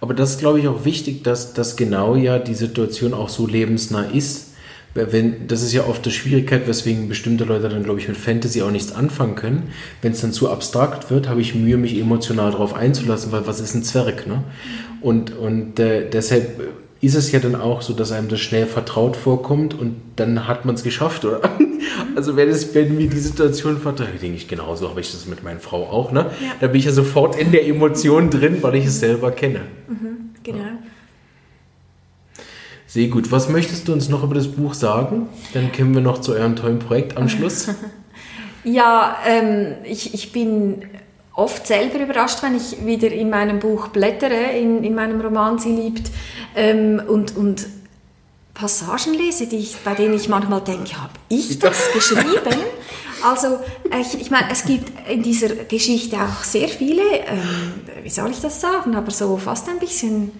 Aber 0.00 0.14
das 0.14 0.32
ist, 0.32 0.38
glaube 0.40 0.60
ich, 0.60 0.68
auch 0.68 0.84
wichtig, 0.84 1.24
dass, 1.24 1.52
dass 1.52 1.76
genau 1.76 2.16
ja 2.16 2.38
die 2.38 2.54
Situation 2.54 3.14
auch 3.14 3.28
so 3.28 3.46
lebensnah 3.46 4.04
ist. 4.04 4.48
Wenn, 4.92 5.46
das 5.46 5.62
ist 5.62 5.72
ja 5.72 5.86
oft 5.86 6.04
die 6.04 6.10
Schwierigkeit, 6.10 6.66
weswegen 6.66 7.08
bestimmte 7.08 7.44
Leute 7.44 7.68
dann, 7.68 7.84
glaube 7.84 8.00
ich, 8.00 8.08
mit 8.08 8.16
Fantasy 8.16 8.60
auch 8.62 8.72
nichts 8.72 8.92
anfangen 8.92 9.36
können. 9.36 9.70
Wenn 10.02 10.12
es 10.12 10.20
dann 10.20 10.32
zu 10.32 10.50
abstrakt 10.50 11.12
wird, 11.12 11.28
habe 11.28 11.40
ich 11.40 11.54
Mühe, 11.54 11.76
mich 11.76 11.96
emotional 11.96 12.50
darauf 12.50 12.74
einzulassen, 12.74 13.30
weil 13.30 13.46
was 13.46 13.60
ist 13.60 13.74
ein 13.74 13.84
Zwerg? 13.84 14.26
Ne? 14.26 14.42
Und, 15.00 15.36
und 15.36 15.78
äh, 15.78 16.10
deshalb 16.10 16.60
ist 17.00 17.14
es 17.14 17.32
ja 17.32 17.38
dann 17.40 17.54
auch 17.54 17.80
so, 17.82 17.94
dass 17.94 18.12
einem 18.12 18.28
das 18.28 18.40
schnell 18.40 18.66
vertraut 18.66 19.16
vorkommt 19.16 19.72
und 19.74 19.96
dann 20.16 20.46
hat 20.46 20.64
man 20.64 20.74
es 20.74 20.82
geschafft, 20.82 21.24
oder? 21.24 21.40
Also 22.14 22.36
wenn, 22.36 22.48
es, 22.48 22.74
wenn 22.74 22.96
mir 22.96 23.08
die 23.08 23.18
Situation 23.18 23.78
vertraut, 23.78 24.08
denke 24.20 24.36
ich, 24.36 24.46
genauso 24.46 24.90
habe 24.90 25.00
ich 25.00 25.10
das 25.10 25.26
mit 25.26 25.42
meiner 25.42 25.60
Frau 25.60 25.88
auch, 25.88 26.12
ne? 26.12 26.26
Ja. 26.40 26.52
Da 26.60 26.66
bin 26.66 26.78
ich 26.78 26.84
ja 26.84 26.92
sofort 26.92 27.36
in 27.36 27.52
der 27.52 27.66
Emotion 27.66 28.30
drin, 28.30 28.58
weil 28.60 28.74
ich 28.74 28.86
es 28.86 29.00
selber 29.00 29.30
kenne. 29.30 29.62
Mhm, 29.88 30.30
genau. 30.42 30.58
Ja. 30.58 30.78
Sehr 32.86 33.08
gut. 33.08 33.32
Was 33.32 33.48
möchtest 33.48 33.88
du 33.88 33.92
uns 33.92 34.08
noch 34.08 34.22
über 34.22 34.34
das 34.34 34.48
Buch 34.48 34.74
sagen? 34.74 35.28
Dann 35.54 35.72
kommen 35.72 35.94
wir 35.94 36.02
noch 36.02 36.20
zu 36.20 36.32
eurem 36.32 36.54
tollen 36.54 36.80
Projekt 36.80 37.16
am 37.16 37.28
Schluss. 37.30 37.68
ja, 38.62 39.16
ähm, 39.26 39.74
ich, 39.84 40.12
ich 40.12 40.32
bin 40.32 40.82
oft 41.34 41.66
selber 41.66 42.00
überrascht, 42.00 42.42
wenn 42.42 42.56
ich 42.56 42.84
wieder 42.84 43.10
in 43.10 43.30
meinem 43.30 43.58
Buch 43.58 43.88
blättere, 43.88 44.52
in, 44.52 44.82
in 44.84 44.94
meinem 44.94 45.20
Roman 45.20 45.58
Sie 45.58 45.72
liebt, 45.72 46.10
ähm, 46.54 47.00
und, 47.06 47.36
und 47.36 47.66
Passagen 48.54 49.14
lese, 49.14 49.46
die 49.46 49.58
ich, 49.58 49.76
bei 49.78 49.94
denen 49.94 50.14
ich 50.14 50.28
manchmal 50.28 50.60
denke, 50.60 51.00
habe 51.00 51.14
ich 51.28 51.58
das 51.58 51.92
geschrieben? 51.92 52.54
Also 53.22 53.60
ich, 54.00 54.20
ich 54.20 54.30
meine, 54.30 54.50
es 54.50 54.64
gibt 54.64 54.92
in 55.08 55.22
dieser 55.22 55.48
Geschichte 55.48 56.16
auch 56.16 56.42
sehr 56.42 56.68
viele, 56.68 57.02
ähm, 57.26 57.74
wie 58.02 58.10
soll 58.10 58.30
ich 58.30 58.40
das 58.40 58.60
sagen, 58.60 58.94
aber 58.96 59.10
so 59.10 59.36
fast 59.36 59.68
ein 59.68 59.78
bisschen 59.78 60.32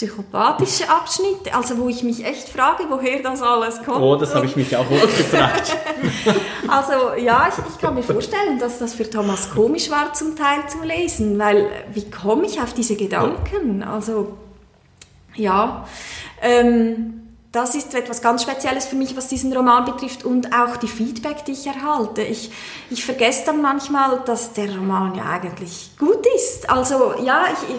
psychopathische 0.00 0.88
Abschnitte, 0.88 1.54
also 1.54 1.76
wo 1.76 1.90
ich 1.90 2.02
mich 2.02 2.24
echt 2.24 2.48
frage, 2.48 2.84
woher 2.88 3.22
das 3.22 3.42
alles 3.42 3.82
kommt. 3.82 4.00
Oh, 4.00 4.16
das 4.16 4.34
habe 4.34 4.46
ich 4.46 4.56
mich 4.56 4.74
auch 4.74 4.90
oft 4.90 5.16
gefragt. 5.18 5.76
also 6.68 7.14
ja, 7.22 7.48
ich, 7.48 7.74
ich, 7.74 7.78
kann 7.78 7.94
mir 7.94 8.02
vorstellen, 8.02 8.58
dass 8.58 8.78
das 8.78 8.94
für 8.94 9.08
Thomas 9.08 9.50
komisch 9.50 9.90
war 9.90 10.14
zum 10.14 10.36
Teil 10.36 10.66
zu 10.68 10.82
lesen, 10.82 11.38
weil 11.38 11.70
wie 11.92 12.08
komme 12.10 12.46
ich 12.46 12.62
auf 12.62 12.72
diese 12.72 12.96
Gedanken? 12.96 13.82
Also 13.82 14.38
ja, 15.34 15.86
ähm, 16.40 17.20
das 17.52 17.74
ist 17.74 17.94
etwas 17.94 18.22
ganz 18.22 18.44
Spezielles 18.44 18.86
für 18.86 18.96
mich, 18.96 19.16
was 19.18 19.28
diesen 19.28 19.52
Roman 19.52 19.84
betrifft 19.84 20.24
und 20.24 20.54
auch 20.54 20.78
die 20.78 20.88
Feedback, 20.88 21.44
die 21.44 21.52
ich 21.52 21.66
erhalte. 21.66 22.22
Ich, 22.22 22.50
ich 22.88 23.04
vergesse 23.04 23.42
dann 23.46 23.60
manchmal, 23.60 24.20
dass 24.24 24.54
der 24.54 24.74
Roman 24.74 25.14
ja 25.14 25.24
eigentlich 25.24 25.90
gut 25.98 26.24
ist. 26.36 26.70
Also 26.70 27.12
ja, 27.22 27.44
ich, 27.52 27.74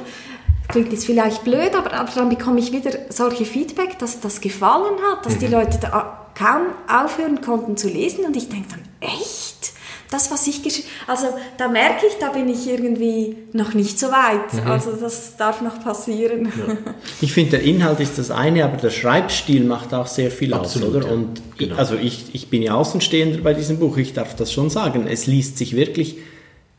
klingt 0.72 0.92
jetzt 0.92 1.06
vielleicht 1.06 1.44
blöd, 1.44 1.76
aber, 1.76 1.94
aber 1.94 2.12
dann 2.14 2.30
bekomme 2.30 2.60
ich 2.60 2.72
wieder 2.72 2.92
solche 3.10 3.46
Feedback, 3.46 4.00
dass 4.00 4.20
das 4.20 4.42
gefallen 4.42 4.96
hat, 5.12 5.26
dass 5.26 5.36
mhm. 5.36 5.40
die 5.40 5.48
Leute 5.48 5.78
da 5.80 6.28
kaum 6.36 6.68
aufhören 6.88 7.42
konnten 7.42 7.78
zu 7.78 7.88
lesen 7.88 8.26
und 8.26 8.36
ich 8.36 8.50
denke 8.50 8.70
dann, 8.70 8.82
echt? 9.02 9.74
Das, 10.10 10.30
was 10.30 10.46
ich 10.46 10.62
geschrieben 10.62 10.90
also 11.08 11.28
da 11.58 11.70
merke 11.70 12.06
ich, 12.06 12.16
da 12.20 12.32
bin 12.32 12.50
ich 12.50 12.68
irgendwie 12.68 13.38
noch 13.54 13.74
nicht 13.74 13.98
so 13.98 14.08
weit. 14.08 14.54
Mhm. 14.54 14.70
Also 14.70 14.92
das 14.92 15.38
darf 15.38 15.62
noch 15.62 15.82
passieren. 15.84 16.46
Ja. 16.46 16.78
Ich 17.22 17.34
finde, 17.34 17.52
der 17.52 17.62
Inhalt 17.62 18.00
ist 18.00 18.18
das 18.18 18.32
eine, 18.32 18.66
aber 18.66 18.78
der 18.78 18.90
Schreibstil 18.90 19.64
macht 19.64 19.94
auch 19.94 20.08
sehr 20.08 20.32
viel 20.32 20.54
Absolut, 20.54 20.90
aus, 20.90 20.96
oder? 20.96 21.08
Ja. 21.08 21.14
Und 21.14 21.42
genau. 21.58 21.74
ich, 21.74 21.80
also 21.80 21.96
ich, 21.96 22.26
ich 22.34 22.50
bin 22.50 22.62
ja 22.62 22.74
Außenstehender 22.74 23.40
bei 23.40 23.54
diesem 23.54 23.80
Buch, 23.80 23.98
ich 23.98 24.14
darf 24.14 24.36
das 24.36 24.52
schon 24.52 24.70
sagen. 24.70 25.08
Es 25.08 25.28
liest 25.28 25.58
sich 25.58 25.76
wirklich 25.76 26.18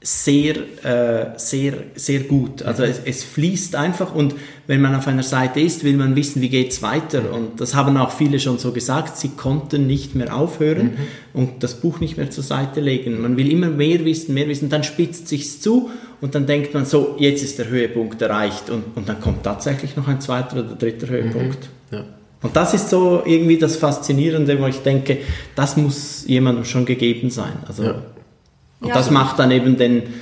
sehr, 0.03 0.57
äh, 0.85 1.39
sehr, 1.39 1.75
sehr 1.95 2.21
gut. 2.21 2.63
Also 2.63 2.83
es, 2.83 3.01
es, 3.05 3.23
fließt 3.23 3.77
einfach 3.77 4.15
und 4.15 4.35
wenn 4.67 4.81
man 4.81 4.95
auf 4.95 5.07
einer 5.07 5.23
Seite 5.23 5.61
ist, 5.61 5.85
will 5.85 5.97
man 5.97 6.17
wissen, 6.17 6.43
wie 6.43 6.49
geht 6.49 6.73
es 6.73 6.83
weiter. 6.83 7.33
Und 7.33 7.61
das 7.61 7.75
haben 7.75 7.97
auch 7.97 8.11
viele 8.11 8.41
schon 8.41 8.59
so 8.59 8.73
gesagt, 8.73 9.17
sie 9.17 9.31
konnten 9.31 9.87
nicht 9.87 10.15
mehr 10.15 10.35
aufhören 10.35 10.99
mhm. 11.35 11.41
und 11.41 11.63
das 11.63 11.75
Buch 11.75 12.01
nicht 12.01 12.17
mehr 12.17 12.31
zur 12.31 12.43
Seite 12.45 12.81
legen. 12.81 13.21
Man 13.21 13.37
will 13.37 13.51
immer 13.51 13.69
mehr 13.69 14.05
wissen, 14.05 14.35
mehr 14.35 14.49
wissen, 14.49 14.69
dann 14.69 14.83
spitzt 14.83 15.29
sich's 15.29 15.61
zu 15.61 15.91
und 16.21 16.35
dann 16.35 16.47
denkt 16.47 16.75
man 16.75 16.85
so, 16.85 17.17
jetzt 17.19 17.43
ist 17.43 17.59
der 17.59 17.69
Höhepunkt 17.69 18.21
erreicht 18.21 18.71
und, 18.71 18.85
und 18.97 19.09
dann 19.09 19.21
kommt 19.21 19.45
tatsächlich 19.45 19.97
noch 19.97 20.09
ein 20.09 20.21
zweiter 20.21 20.59
oder 20.59 20.75
dritter 20.75 21.09
Höhepunkt. 21.09 21.69
Mhm. 21.91 21.97
Ja. 21.97 22.05
Und 22.43 22.57
das 22.57 22.75
ist 22.75 22.91
so 22.91 23.23
irgendwie 23.25 23.57
das 23.57 23.77
Faszinierende, 23.77 24.61
wo 24.61 24.67
ich 24.67 24.79
denke, 24.79 25.19
das 25.55 25.77
muss 25.77 26.25
jemandem 26.27 26.65
schon 26.65 26.85
gegeben 26.85 27.31
sein. 27.31 27.53
Also 27.69 27.85
ja. 27.85 28.03
Und 28.83 28.89
ja. 28.89 28.95
das 28.95 29.11
macht 29.11 29.39
dann 29.39 29.51
eben 29.51 29.77
den, 29.77 30.15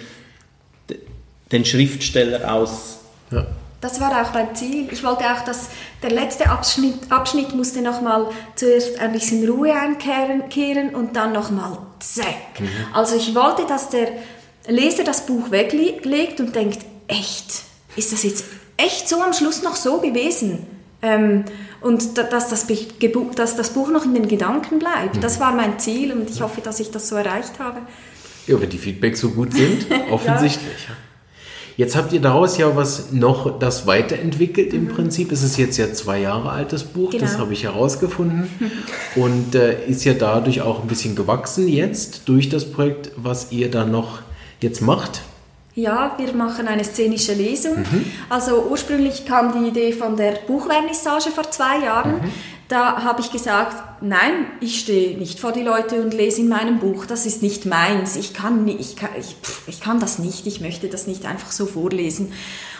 den 1.50 1.64
Schriftsteller 1.64 2.52
aus. 2.52 2.98
Ja. 3.30 3.46
Das 3.80 3.98
war 3.98 4.10
auch 4.10 4.34
mein 4.34 4.54
Ziel. 4.54 4.88
Ich 4.90 5.02
wollte 5.02 5.24
auch, 5.24 5.42
dass 5.44 5.70
der 6.02 6.10
letzte 6.10 6.50
Abschnitt, 6.50 7.10
Abschnitt 7.10 7.54
musste 7.54 7.80
nochmal 7.80 8.26
zuerst 8.54 8.98
ein 8.98 9.12
bisschen 9.12 9.48
Ruhe 9.48 9.72
einkehren 9.74 10.94
und 10.94 11.16
dann 11.16 11.32
nochmal 11.32 11.78
zack. 11.98 12.60
Mhm. 12.60 12.68
Also 12.92 13.16
ich 13.16 13.34
wollte, 13.34 13.64
dass 13.66 13.88
der 13.88 14.08
Leser 14.66 15.04
das 15.04 15.24
Buch 15.24 15.50
weglegt 15.50 16.40
und 16.40 16.54
denkt, 16.54 16.80
echt, 17.08 17.62
ist 17.96 18.12
das 18.12 18.22
jetzt 18.22 18.44
echt 18.76 19.08
so 19.08 19.22
am 19.22 19.32
Schluss 19.32 19.62
noch 19.62 19.76
so 19.76 19.98
gewesen? 19.98 20.66
Ähm, 21.00 21.46
und 21.80 22.18
dass 22.18 22.50
das, 22.50 22.66
dass 23.34 23.56
das 23.56 23.70
Buch 23.70 23.88
noch 23.88 24.04
in 24.04 24.12
den 24.12 24.28
Gedanken 24.28 24.78
bleibt. 24.78 25.16
Mhm. 25.16 25.20
Das 25.22 25.40
war 25.40 25.52
mein 25.52 25.78
Ziel 25.78 26.12
und 26.12 26.28
ich 26.28 26.42
hoffe, 26.42 26.60
dass 26.60 26.80
ich 26.80 26.90
das 26.90 27.08
so 27.08 27.16
erreicht 27.16 27.58
habe. 27.58 27.80
Ja, 28.46 28.60
wenn 28.60 28.70
die 28.70 28.78
Feedbacks 28.78 29.20
so 29.20 29.30
gut 29.30 29.54
sind, 29.54 29.86
offensichtlich. 30.10 30.88
ja. 30.88 30.94
Jetzt 31.76 31.96
habt 31.96 32.12
ihr 32.12 32.20
daraus 32.20 32.58
ja 32.58 32.76
was 32.76 33.10
noch 33.10 33.58
das 33.58 33.86
weiterentwickelt 33.86 34.74
im 34.74 34.84
mhm. 34.84 34.88
Prinzip. 34.88 35.32
Es 35.32 35.42
ist 35.42 35.56
jetzt 35.56 35.78
ja 35.78 35.90
zwei 35.94 36.20
Jahre 36.20 36.50
altes 36.50 36.84
Buch, 36.84 37.10
genau. 37.10 37.22
das 37.22 37.38
habe 37.38 37.54
ich 37.54 37.64
herausgefunden. 37.64 38.50
Und 39.16 39.54
äh, 39.54 39.86
ist 39.86 40.04
ja 40.04 40.12
dadurch 40.12 40.60
auch 40.60 40.82
ein 40.82 40.88
bisschen 40.88 41.16
gewachsen 41.16 41.68
jetzt 41.68 42.28
durch 42.28 42.50
das 42.50 42.70
Projekt, 42.70 43.12
was 43.16 43.50
ihr 43.50 43.70
da 43.70 43.86
noch 43.86 44.18
jetzt 44.60 44.82
macht. 44.82 45.22
Ja, 45.74 46.16
wir 46.18 46.34
machen 46.34 46.68
eine 46.68 46.84
szenische 46.84 47.32
Lesung. 47.32 47.78
Mhm. 47.78 48.04
Also 48.28 48.66
ursprünglich 48.70 49.24
kam 49.24 49.62
die 49.62 49.70
Idee 49.70 49.92
von 49.92 50.16
der 50.18 50.32
Buchvernissage 50.46 51.30
vor 51.30 51.50
zwei 51.50 51.84
Jahren. 51.84 52.16
Mhm. 52.16 52.32
Da 52.70 53.02
habe 53.02 53.20
ich 53.20 53.32
gesagt, 53.32 54.00
nein, 54.00 54.46
ich 54.60 54.78
stehe 54.78 55.18
nicht 55.18 55.40
vor 55.40 55.50
die 55.50 55.64
Leute 55.64 56.00
und 56.00 56.14
lese 56.14 56.42
in 56.42 56.48
meinem 56.48 56.78
Buch, 56.78 57.04
das 57.04 57.26
ist 57.26 57.42
nicht 57.42 57.66
meins, 57.66 58.14
ich 58.14 58.32
kann, 58.32 58.68
ich 58.68 58.94
kann, 58.94 59.10
ich, 59.18 59.34
ich 59.66 59.80
kann 59.80 59.98
das 59.98 60.20
nicht, 60.20 60.46
ich 60.46 60.60
möchte 60.60 60.86
das 60.86 61.08
nicht 61.08 61.26
einfach 61.26 61.50
so 61.50 61.66
vorlesen. 61.66 62.32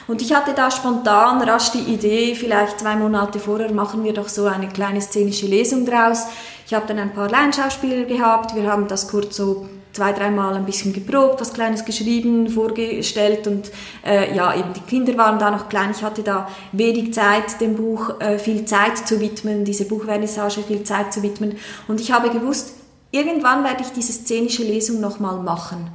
Und 0.07 0.23
ich 0.23 0.33
hatte 0.33 0.55
da 0.55 0.71
spontan 0.71 1.43
rasch 1.43 1.73
die 1.73 1.93
Idee, 1.93 2.37
vielleicht 2.37 2.79
zwei 2.79 2.95
Monate 2.95 3.41
vorher 3.41 3.73
machen 3.73 4.05
wir 4.05 4.13
doch 4.13 4.29
so 4.29 4.47
eine 4.47 4.69
kleine 4.69 5.01
szenische 5.01 5.47
Lesung 5.47 5.85
draus. 5.85 6.27
Ich 6.67 6.73
habe 6.73 6.87
dann 6.87 7.01
ein 7.01 7.13
paar 7.13 7.29
Laienschauspieler 7.29 8.05
gehabt, 8.05 8.55
wir 8.55 8.71
haben 8.71 8.87
das 8.87 9.09
kurz 9.09 9.37
so 9.37 9.69
zwei, 9.93 10.13
dreimal 10.13 10.55
ein 10.55 10.67
bisschen 10.67 10.93
geprobt, 10.93 11.41
was 11.41 11.53
Kleines 11.53 11.85
geschrieben, 11.85 12.49
vorgestellt 12.49 13.47
und 13.47 13.71
äh, 14.05 14.35
ja, 14.35 14.55
eben 14.55 14.73
die 14.73 14.81
Kinder 14.81 15.17
waren 15.17 15.39
da 15.39 15.51
noch 15.51 15.69
klein. 15.69 15.91
Ich 15.91 16.03
hatte 16.03 16.23
da 16.23 16.49
wenig 16.73 17.13
Zeit, 17.13 17.61
dem 17.61 17.77
Buch 17.77 18.21
äh, 18.21 18.39
viel 18.39 18.65
Zeit 18.65 18.99
zu 18.99 19.21
widmen, 19.21 19.65
diese 19.65 19.85
Buchvernissage 19.85 20.63
viel 20.63 20.83
Zeit 20.85 21.13
zu 21.13 21.23
widmen. 21.23 21.57
Und 21.89 22.01
ich 22.01 22.13
habe 22.13 22.31
gewusst, 22.31 22.75
irgendwann 23.11 23.65
werde 23.65 23.83
ich 23.83 23.91
diese 23.93 24.13
szenische 24.13 24.63
Lesung 24.63 25.01
nochmal 25.01 25.39
machen. 25.39 25.91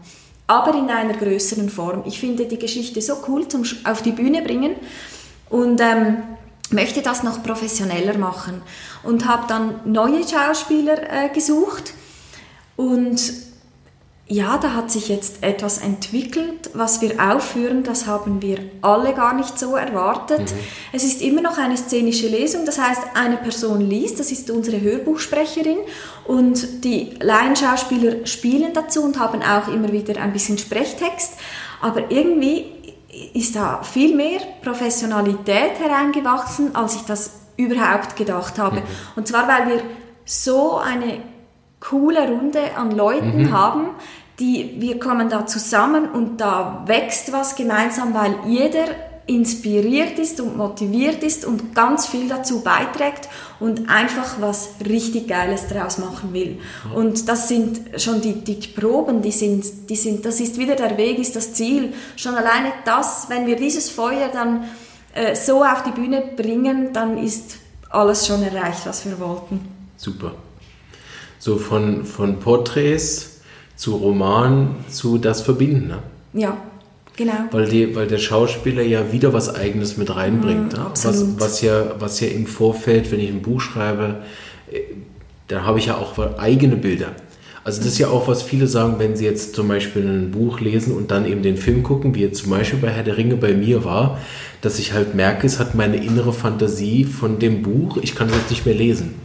Aber 0.47 0.75
in 0.75 0.89
einer 0.89 1.13
größeren 1.13 1.69
Form. 1.69 2.03
Ich 2.05 2.19
finde 2.19 2.45
die 2.45 2.59
Geschichte 2.59 3.01
so 3.01 3.15
cool 3.27 3.47
zum 3.47 3.63
auf 3.83 4.03
die 4.03 4.11
Bühne 4.11 4.43
bringen 4.43 4.75
und 5.49 5.81
ähm, 5.81 6.17
möchte 6.69 7.01
das 7.01 7.23
noch 7.23 7.41
professioneller 7.41 8.17
machen. 8.17 8.61
Und 9.03 9.27
habe 9.27 9.45
dann 9.47 9.79
neue 9.85 10.21
Schauspieler 10.27 10.97
äh, 11.11 11.29
gesucht 11.29 11.93
Und 12.75 13.21
ja, 14.27 14.57
da 14.57 14.73
hat 14.73 14.89
sich 14.89 15.07
jetzt 15.07 15.43
etwas 15.43 15.77
entwickelt, 15.77 16.71
was 16.73 16.99
wir 16.99 17.19
aufführen, 17.19 17.83
das 17.83 18.07
haben 18.07 18.41
wir 18.41 18.57
alle 18.81 19.13
gar 19.13 19.35
nicht 19.35 19.59
so 19.59 19.75
erwartet. 19.75 20.51
Mhm. 20.51 20.59
Es 20.93 21.03
ist 21.03 21.21
immer 21.21 21.41
noch 21.41 21.59
eine 21.59 21.77
szenische 21.77 22.27
Lesung, 22.27 22.65
das 22.65 22.79
heißt, 22.79 23.01
eine 23.13 23.37
Person 23.37 23.81
liest, 23.81 24.19
das 24.19 24.31
ist 24.31 24.49
unsere 24.49 24.81
Hörbuchsprecherin 24.81 25.77
und 26.25 26.83
die 26.83 27.11
Laienschauspieler 27.19 28.25
spielen 28.25 28.73
dazu 28.73 29.03
und 29.03 29.19
haben 29.19 29.43
auch 29.43 29.67
immer 29.67 29.91
wieder 29.91 30.19
ein 30.19 30.33
bisschen 30.33 30.57
Sprechtext, 30.57 31.33
aber 31.81 32.09
irgendwie 32.09 32.65
ist 33.35 33.55
da 33.55 33.83
viel 33.83 34.15
mehr 34.15 34.39
Professionalität 34.63 35.79
hereingewachsen, 35.79 36.75
als 36.75 36.95
ich 36.95 37.03
das 37.03 37.29
überhaupt 37.57 38.15
gedacht 38.15 38.57
habe. 38.57 38.77
Mhm. 38.77 38.85
Und 39.17 39.27
zwar, 39.27 39.47
weil 39.47 39.67
wir 39.69 39.81
so 40.25 40.77
eine 40.77 41.19
coole 41.79 42.27
Runde 42.27 42.75
an 42.75 42.91
Leuten 42.91 43.43
mhm. 43.43 43.51
haben, 43.51 43.89
die, 44.39 44.75
wir 44.79 44.99
kommen 44.99 45.29
da 45.29 45.45
zusammen 45.45 46.09
und 46.09 46.41
da 46.41 46.83
wächst 46.87 47.31
was 47.31 47.55
gemeinsam, 47.55 48.13
weil 48.13 48.35
jeder 48.47 48.85
inspiriert 49.27 50.19
ist 50.19 50.39
und 50.39 50.55
motiviert 50.55 51.23
ist 51.23 51.45
und 51.45 51.73
ganz 51.73 52.05
viel 52.05 52.27
dazu 52.27 52.61
beiträgt 52.61 53.27
und 53.59 53.89
einfach 53.89 54.39
was 54.39 54.75
richtig 54.87 55.27
Geiles 55.27 55.67
draus 55.67 55.97
machen 55.97 56.31
will. 56.33 56.59
Und 56.93 57.27
das 57.27 57.47
sind 57.47 57.99
schon 57.99 58.21
die, 58.21 58.33
die 58.33 58.67
Proben, 58.67 59.23
die 59.23 59.31
sind, 59.31 59.89
die 59.89 59.95
sind, 59.95 60.25
das 60.25 60.39
ist 60.39 60.59
wieder 60.59 60.75
der 60.75 60.95
Weg, 60.97 61.17
ist 61.17 61.35
das 61.35 61.53
Ziel. 61.53 61.93
Schon 62.15 62.35
alleine 62.35 62.71
das, 62.83 63.27
wenn 63.29 63.47
wir 63.47 63.55
dieses 63.55 63.89
Feuer 63.89 64.29
dann 64.31 64.65
äh, 65.15 65.35
so 65.35 65.63
auf 65.63 65.81
die 65.81 65.91
Bühne 65.91 66.21
bringen, 66.35 66.93
dann 66.93 67.17
ist 67.17 67.57
alles 67.89 68.27
schon 68.27 68.43
erreicht, 68.43 68.85
was 68.85 69.05
wir 69.05 69.19
wollten. 69.19 69.67
Super 69.97 70.33
so 71.45 71.57
von, 71.57 72.05
von 72.05 72.39
Porträts 72.39 73.41
zu 73.75 73.97
Roman 73.97 74.77
zu 74.89 75.19
das 75.19 75.43
Verbinden. 75.43 75.89
Ne? 75.89 75.99
Ja, 76.33 76.57
genau. 77.15 77.33
Weil, 77.51 77.69
die, 77.69 77.95
weil 77.95 78.07
der 78.07 78.17
Schauspieler 78.17 78.81
ja 78.81 79.11
wieder 79.11 79.31
was 79.31 79.53
Eigenes 79.53 79.95
mit 79.95 80.15
reinbringt. 80.15 80.73
Mm, 80.73 80.77
ne? 80.77 80.85
was, 80.89 81.39
was, 81.39 81.61
ja, 81.61 81.91
was 81.99 82.19
ja 82.19 82.29
im 82.29 82.47
Vorfeld, 82.47 83.11
wenn 83.11 83.19
ich 83.19 83.29
ein 83.29 83.43
Buch 83.43 83.61
schreibe, 83.61 84.23
äh, 84.71 84.79
da 85.47 85.65
habe 85.65 85.77
ich 85.77 85.85
ja 85.85 85.97
auch 85.97 86.17
eigene 86.39 86.77
Bilder. 86.77 87.11
Also 87.63 87.77
das 87.77 87.89
ist 87.89 87.99
ja 87.99 88.07
auch, 88.07 88.27
was 88.27 88.41
viele 88.41 88.65
sagen, 88.65 88.95
wenn 88.97 89.15
sie 89.15 89.25
jetzt 89.25 89.53
zum 89.53 89.67
Beispiel 89.67 90.01
ein 90.01 90.31
Buch 90.31 90.59
lesen 90.59 90.95
und 90.95 91.11
dann 91.11 91.27
eben 91.27 91.43
den 91.43 91.57
Film 91.57 91.83
gucken, 91.83 92.15
wie 92.15 92.21
jetzt 92.21 92.41
zum 92.41 92.49
Beispiel 92.49 92.79
bei 92.79 92.89
Herr 92.89 93.03
der 93.03 93.17
Ringe 93.17 93.35
bei 93.35 93.53
mir 93.53 93.85
war, 93.85 94.19
dass 94.61 94.79
ich 94.79 94.93
halt 94.93 95.13
merke, 95.13 95.45
es 95.45 95.59
hat 95.59 95.75
meine 95.75 95.97
innere 95.97 96.33
Fantasie 96.33 97.03
von 97.03 97.37
dem 97.37 97.61
Buch, 97.61 97.97
ich 98.01 98.15
kann 98.15 98.29
es 98.29 98.35
jetzt 98.35 98.49
nicht 98.49 98.65
mehr 98.65 98.73
lesen 98.73 99.24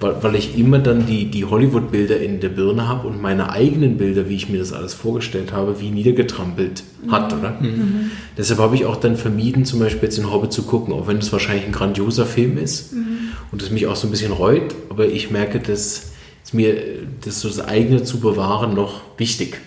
weil 0.00 0.34
ich 0.34 0.58
immer 0.58 0.78
dann 0.78 1.06
die, 1.06 1.26
die 1.26 1.44
Hollywood-Bilder 1.44 2.20
in 2.20 2.40
der 2.40 2.48
Birne 2.48 2.88
habe 2.88 3.06
und 3.06 3.20
meine 3.20 3.50
eigenen 3.50 3.98
Bilder, 3.98 4.28
wie 4.28 4.36
ich 4.36 4.48
mir 4.48 4.58
das 4.58 4.72
alles 4.72 4.94
vorgestellt 4.94 5.52
habe, 5.52 5.80
wie 5.80 5.90
niedergetrampelt 5.90 6.82
hat, 7.08 7.32
oder? 7.32 7.58
Mhm. 7.60 8.10
Deshalb 8.38 8.60
habe 8.60 8.74
ich 8.74 8.86
auch 8.86 8.96
dann 8.96 9.16
vermieden, 9.16 9.64
zum 9.64 9.80
Beispiel 9.80 10.04
jetzt 10.04 10.16
den 10.16 10.32
Hobbit 10.32 10.52
zu 10.52 10.62
gucken, 10.62 10.94
auch 10.94 11.06
wenn 11.06 11.18
es 11.18 11.30
wahrscheinlich 11.32 11.66
ein 11.66 11.72
grandioser 11.72 12.24
Film 12.24 12.56
ist 12.56 12.94
mhm. 12.94 13.32
und 13.52 13.62
es 13.62 13.70
mich 13.70 13.86
auch 13.86 13.96
so 13.96 14.08
ein 14.08 14.10
bisschen 14.10 14.32
reut, 14.32 14.74
aber 14.88 15.06
ich 15.06 15.30
merke, 15.30 15.60
dass 15.60 16.12
es 16.44 16.52
mir 16.54 16.76
das, 17.24 17.42
so 17.42 17.48
das 17.48 17.60
eigene 17.60 18.02
zu 18.02 18.20
bewahren 18.20 18.74
noch 18.74 19.02
wichtig. 19.18 19.58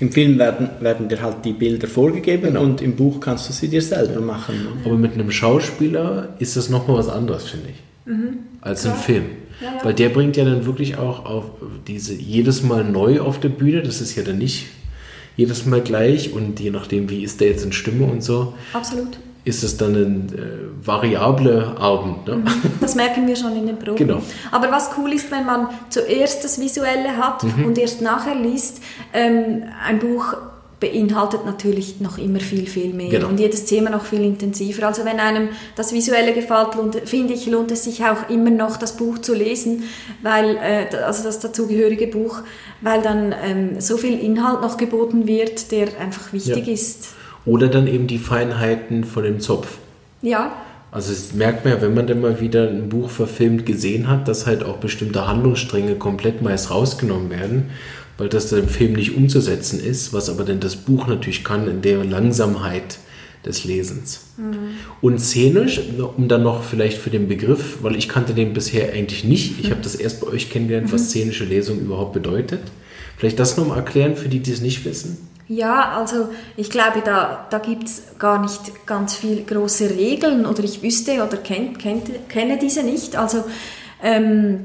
Im 0.00 0.12
Film 0.12 0.38
werden, 0.38 0.70
werden 0.80 1.08
dir 1.08 1.20
halt 1.20 1.44
die 1.44 1.52
Bilder 1.52 1.88
vorgegeben 1.88 2.44
genau. 2.44 2.62
und 2.62 2.80
im 2.80 2.96
Buch 2.96 3.20
kannst 3.20 3.48
du 3.48 3.52
sie 3.52 3.68
dir 3.68 3.82
selber 3.82 4.20
machen. 4.20 4.54
Ne? 4.54 4.70
Aber 4.84 4.96
mit 4.96 5.14
einem 5.14 5.30
Schauspieler 5.30 6.30
ist 6.38 6.56
das 6.56 6.70
nochmal 6.70 6.98
was 6.98 7.08
anderes, 7.08 7.48
finde 7.48 7.68
ich, 7.70 8.10
mhm. 8.10 8.38
als 8.60 8.82
Klar. 8.82 8.94
im 8.94 9.00
Film. 9.00 9.24
Ja, 9.60 9.84
Weil 9.84 9.94
der 9.94 10.08
bringt 10.08 10.36
ja 10.36 10.44
dann 10.44 10.66
wirklich 10.66 10.96
auch 10.96 11.24
auf 11.24 11.44
diese 11.86 12.14
jedes 12.14 12.62
Mal 12.62 12.84
neu 12.84 13.20
auf 13.20 13.40
der 13.40 13.48
Bühne. 13.48 13.82
Das 13.82 14.00
ist 14.00 14.14
ja 14.16 14.22
dann 14.22 14.38
nicht 14.38 14.66
jedes 15.36 15.66
Mal 15.66 15.80
gleich 15.80 16.32
und 16.32 16.60
je 16.60 16.70
nachdem, 16.70 17.10
wie 17.10 17.22
ist 17.22 17.40
der 17.40 17.48
jetzt 17.48 17.64
in 17.64 17.72
Stimme 17.72 18.06
und 18.06 18.22
so. 18.22 18.54
Absolut. 18.72 19.18
Ist 19.44 19.64
es 19.64 19.76
dann 19.76 19.94
ein 19.94 20.28
äh, 20.38 20.86
variable 20.86 21.76
Abend. 21.76 22.28
Ne? 22.28 22.36
Mhm. 22.36 22.46
Das 22.80 22.94
merken 22.94 23.26
wir 23.26 23.34
schon 23.34 23.56
in 23.56 23.66
den 23.66 23.78
Proben. 23.78 23.96
Genau. 23.96 24.22
Aber 24.52 24.70
was 24.70 24.90
cool 24.96 25.12
ist, 25.12 25.32
wenn 25.32 25.44
man 25.44 25.68
zuerst 25.88 26.44
das 26.44 26.60
Visuelle 26.60 27.16
hat 27.16 27.42
mhm. 27.42 27.64
und 27.64 27.78
erst 27.78 28.02
nachher 28.02 28.36
liest, 28.36 28.80
ähm, 29.12 29.64
ein 29.84 29.98
Buch 29.98 30.36
beinhaltet 30.82 31.46
natürlich 31.46 32.00
noch 32.00 32.18
immer 32.18 32.40
viel, 32.40 32.66
viel 32.66 32.92
mehr 32.92 33.08
genau. 33.08 33.28
und 33.28 33.38
jedes 33.38 33.66
Thema 33.66 33.88
noch 33.88 34.04
viel 34.04 34.24
intensiver. 34.24 34.88
Also 34.88 35.04
wenn 35.04 35.20
einem 35.20 35.50
das 35.76 35.92
Visuelle 35.92 36.34
gefällt, 36.34 36.70
finde 37.04 37.34
ich, 37.34 37.46
lohnt 37.46 37.70
es 37.70 37.84
sich 37.84 38.04
auch 38.04 38.28
immer 38.28 38.50
noch, 38.50 38.76
das 38.76 38.96
Buch 38.96 39.18
zu 39.18 39.32
lesen, 39.32 39.84
weil, 40.22 40.56
äh, 40.56 40.96
also 40.96 41.22
das 41.22 41.38
dazugehörige 41.38 42.08
Buch, 42.08 42.40
weil 42.80 43.00
dann 43.00 43.32
ähm, 43.44 43.80
so 43.80 43.96
viel 43.96 44.18
Inhalt 44.18 44.60
noch 44.60 44.76
geboten 44.76 45.28
wird, 45.28 45.70
der 45.70 46.00
einfach 46.00 46.32
wichtig 46.32 46.66
ja. 46.66 46.72
ist. 46.72 47.10
Oder 47.46 47.68
dann 47.68 47.86
eben 47.86 48.08
die 48.08 48.18
Feinheiten 48.18 49.04
von 49.04 49.22
dem 49.22 49.38
Zopf. 49.38 49.78
Ja. 50.20 50.52
Also 50.90 51.12
es 51.12 51.32
merkt 51.32 51.64
man 51.64 51.74
ja, 51.74 51.80
wenn 51.80 51.94
man 51.94 52.08
dann 52.08 52.20
mal 52.20 52.40
wieder 52.40 52.68
ein 52.68 52.88
Buch 52.88 53.08
verfilmt 53.08 53.66
gesehen 53.66 54.08
hat, 54.08 54.26
dass 54.26 54.46
halt 54.46 54.64
auch 54.64 54.78
bestimmte 54.78 55.28
Handlungsstränge 55.28 55.94
komplett 55.94 56.42
meist 56.42 56.72
rausgenommen 56.72 57.30
werden 57.30 57.70
weil 58.22 58.28
das 58.28 58.52
im 58.52 58.68
Film 58.68 58.92
nicht 58.92 59.16
umzusetzen 59.16 59.80
ist, 59.80 60.12
was 60.12 60.30
aber 60.30 60.44
dann 60.44 60.60
das 60.60 60.76
Buch 60.76 61.08
natürlich 61.08 61.42
kann 61.42 61.66
in 61.66 61.82
der 61.82 62.04
Langsamkeit 62.04 62.98
des 63.44 63.64
Lesens. 63.64 64.26
Mhm. 64.36 64.76
Und 65.00 65.18
szenisch, 65.18 65.80
um 66.16 66.28
dann 66.28 66.44
noch 66.44 66.62
vielleicht 66.62 66.98
für 66.98 67.10
den 67.10 67.26
Begriff, 67.26 67.78
weil 67.82 67.96
ich 67.96 68.08
kannte 68.08 68.32
den 68.32 68.52
bisher 68.52 68.92
eigentlich 68.92 69.24
nicht, 69.24 69.58
ich 69.58 69.66
mhm. 69.66 69.70
habe 69.72 69.82
das 69.82 69.96
erst 69.96 70.20
bei 70.20 70.28
euch 70.28 70.50
kennengelernt, 70.50 70.86
mhm. 70.86 70.92
was 70.92 71.08
szenische 71.08 71.42
Lesung 71.42 71.80
überhaupt 71.80 72.12
bedeutet. 72.12 72.60
Vielleicht 73.16 73.40
das 73.40 73.56
nochmal 73.56 73.78
erklären 73.78 74.14
für 74.14 74.28
die, 74.28 74.38
die 74.38 74.52
es 74.52 74.60
nicht 74.60 74.84
wissen? 74.84 75.18
Ja, 75.48 75.96
also 75.98 76.28
ich 76.56 76.70
glaube, 76.70 77.02
da, 77.04 77.48
da 77.50 77.58
gibt 77.58 77.88
es 77.88 78.04
gar 78.20 78.40
nicht 78.40 78.86
ganz 78.86 79.16
viele 79.16 79.42
große 79.42 79.90
Regeln 79.90 80.46
oder 80.46 80.62
ich 80.62 80.80
wüsste 80.80 81.14
oder 81.14 81.38
kenn, 81.38 81.76
kenn, 81.76 82.00
kenne 82.28 82.56
diese 82.56 82.84
nicht. 82.84 83.16
Also 83.16 83.42
ähm, 84.00 84.60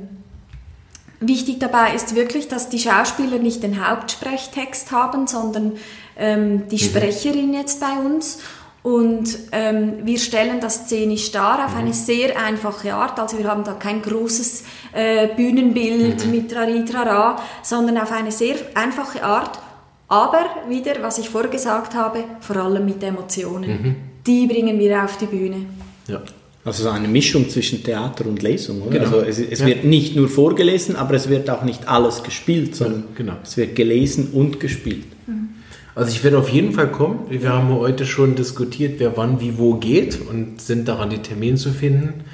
Wichtig 1.19 1.59
dabei 1.59 1.95
ist 1.95 2.15
wirklich, 2.15 2.47
dass 2.47 2.69
die 2.69 2.79
Schauspieler 2.79 3.39
nicht 3.39 3.63
den 3.63 3.87
Hauptsprechttext 3.87 4.91
haben, 4.91 5.25
sondern 5.25 5.73
ähm, 6.15 6.67
die 6.69 6.75
mhm. 6.75 6.79
Sprecherin 6.79 7.53
jetzt 7.53 7.79
bei 7.79 7.93
uns. 7.93 8.39
Und 8.83 9.37
ähm, 9.51 10.05
wir 10.05 10.19
stellen 10.19 10.61
das 10.61 10.85
szenisch 10.85 11.31
dar 11.31 11.65
auf 11.65 11.75
eine 11.75 11.89
mhm. 11.89 11.93
sehr 11.93 12.39
einfache 12.39 12.93
Art. 12.93 13.19
Also 13.19 13.37
wir 13.37 13.47
haben 13.47 13.63
da 13.63 13.73
kein 13.73 14.01
großes 14.01 14.63
äh, 14.93 15.27
Bühnenbild 15.35 16.25
mhm. 16.25 16.31
mit 16.31 16.55
Raritrara, 16.55 17.41
sondern 17.63 17.97
auf 17.97 18.11
eine 18.11 18.31
sehr 18.31 18.55
einfache 18.75 19.23
Art. 19.23 19.59
Aber 20.07 20.45
wieder, 20.69 21.01
was 21.01 21.17
ich 21.17 21.29
vorher 21.29 21.49
gesagt 21.49 21.95
habe, 21.95 22.23
vor 22.39 22.55
allem 22.57 22.85
mit 22.85 23.03
Emotionen. 23.03 23.69
Mhm. 23.69 23.95
Die 24.25 24.47
bringen 24.47 24.79
wir 24.79 25.03
auf 25.03 25.17
die 25.17 25.25
Bühne. 25.25 25.65
Ja. 26.07 26.21
Also 26.67 26.83
so 26.83 26.89
eine 26.89 27.07
Mischung 27.07 27.49
zwischen 27.49 27.81
Theater 27.81 28.25
und 28.25 28.43
Lesung, 28.43 28.81
oder? 28.81 28.99
Genau. 28.99 29.19
Also 29.19 29.21
es, 29.21 29.39
es 29.39 29.59
ja. 29.61 29.67
wird 29.67 29.85
nicht 29.85 30.17
nur 30.17 30.27
vorgelesen, 30.27 30.97
aber 30.97 31.13
es 31.13 31.29
wird 31.29 31.49
auch 31.49 31.63
nicht 31.63 31.87
alles 31.87 32.23
gespielt, 32.23 32.75
sondern 32.75 33.03
ja, 33.03 33.07
genau. 33.15 33.33
es 33.41 33.55
wird 33.55 33.73
gelesen 33.73 34.31
und 34.33 34.59
gespielt. 34.59 35.05
Mhm. 35.27 35.47
Also 35.95 36.11
ich 36.11 36.21
werde 36.25 36.37
auf 36.37 36.49
jeden 36.49 36.73
Fall 36.73 36.91
kommen. 36.91 37.19
Wir 37.29 37.53
haben 37.53 37.69
heute 37.69 38.05
schon 38.05 38.35
diskutiert, 38.35 38.95
wer 38.99 39.15
wann 39.15 39.39
wie 39.39 39.57
wo 39.57 39.75
geht 39.75 40.19
und 40.29 40.59
sind 40.59 40.89
daran, 40.89 41.09
die 41.09 41.19
Termine 41.19 41.55
zu 41.55 41.71
finden. 41.71 42.25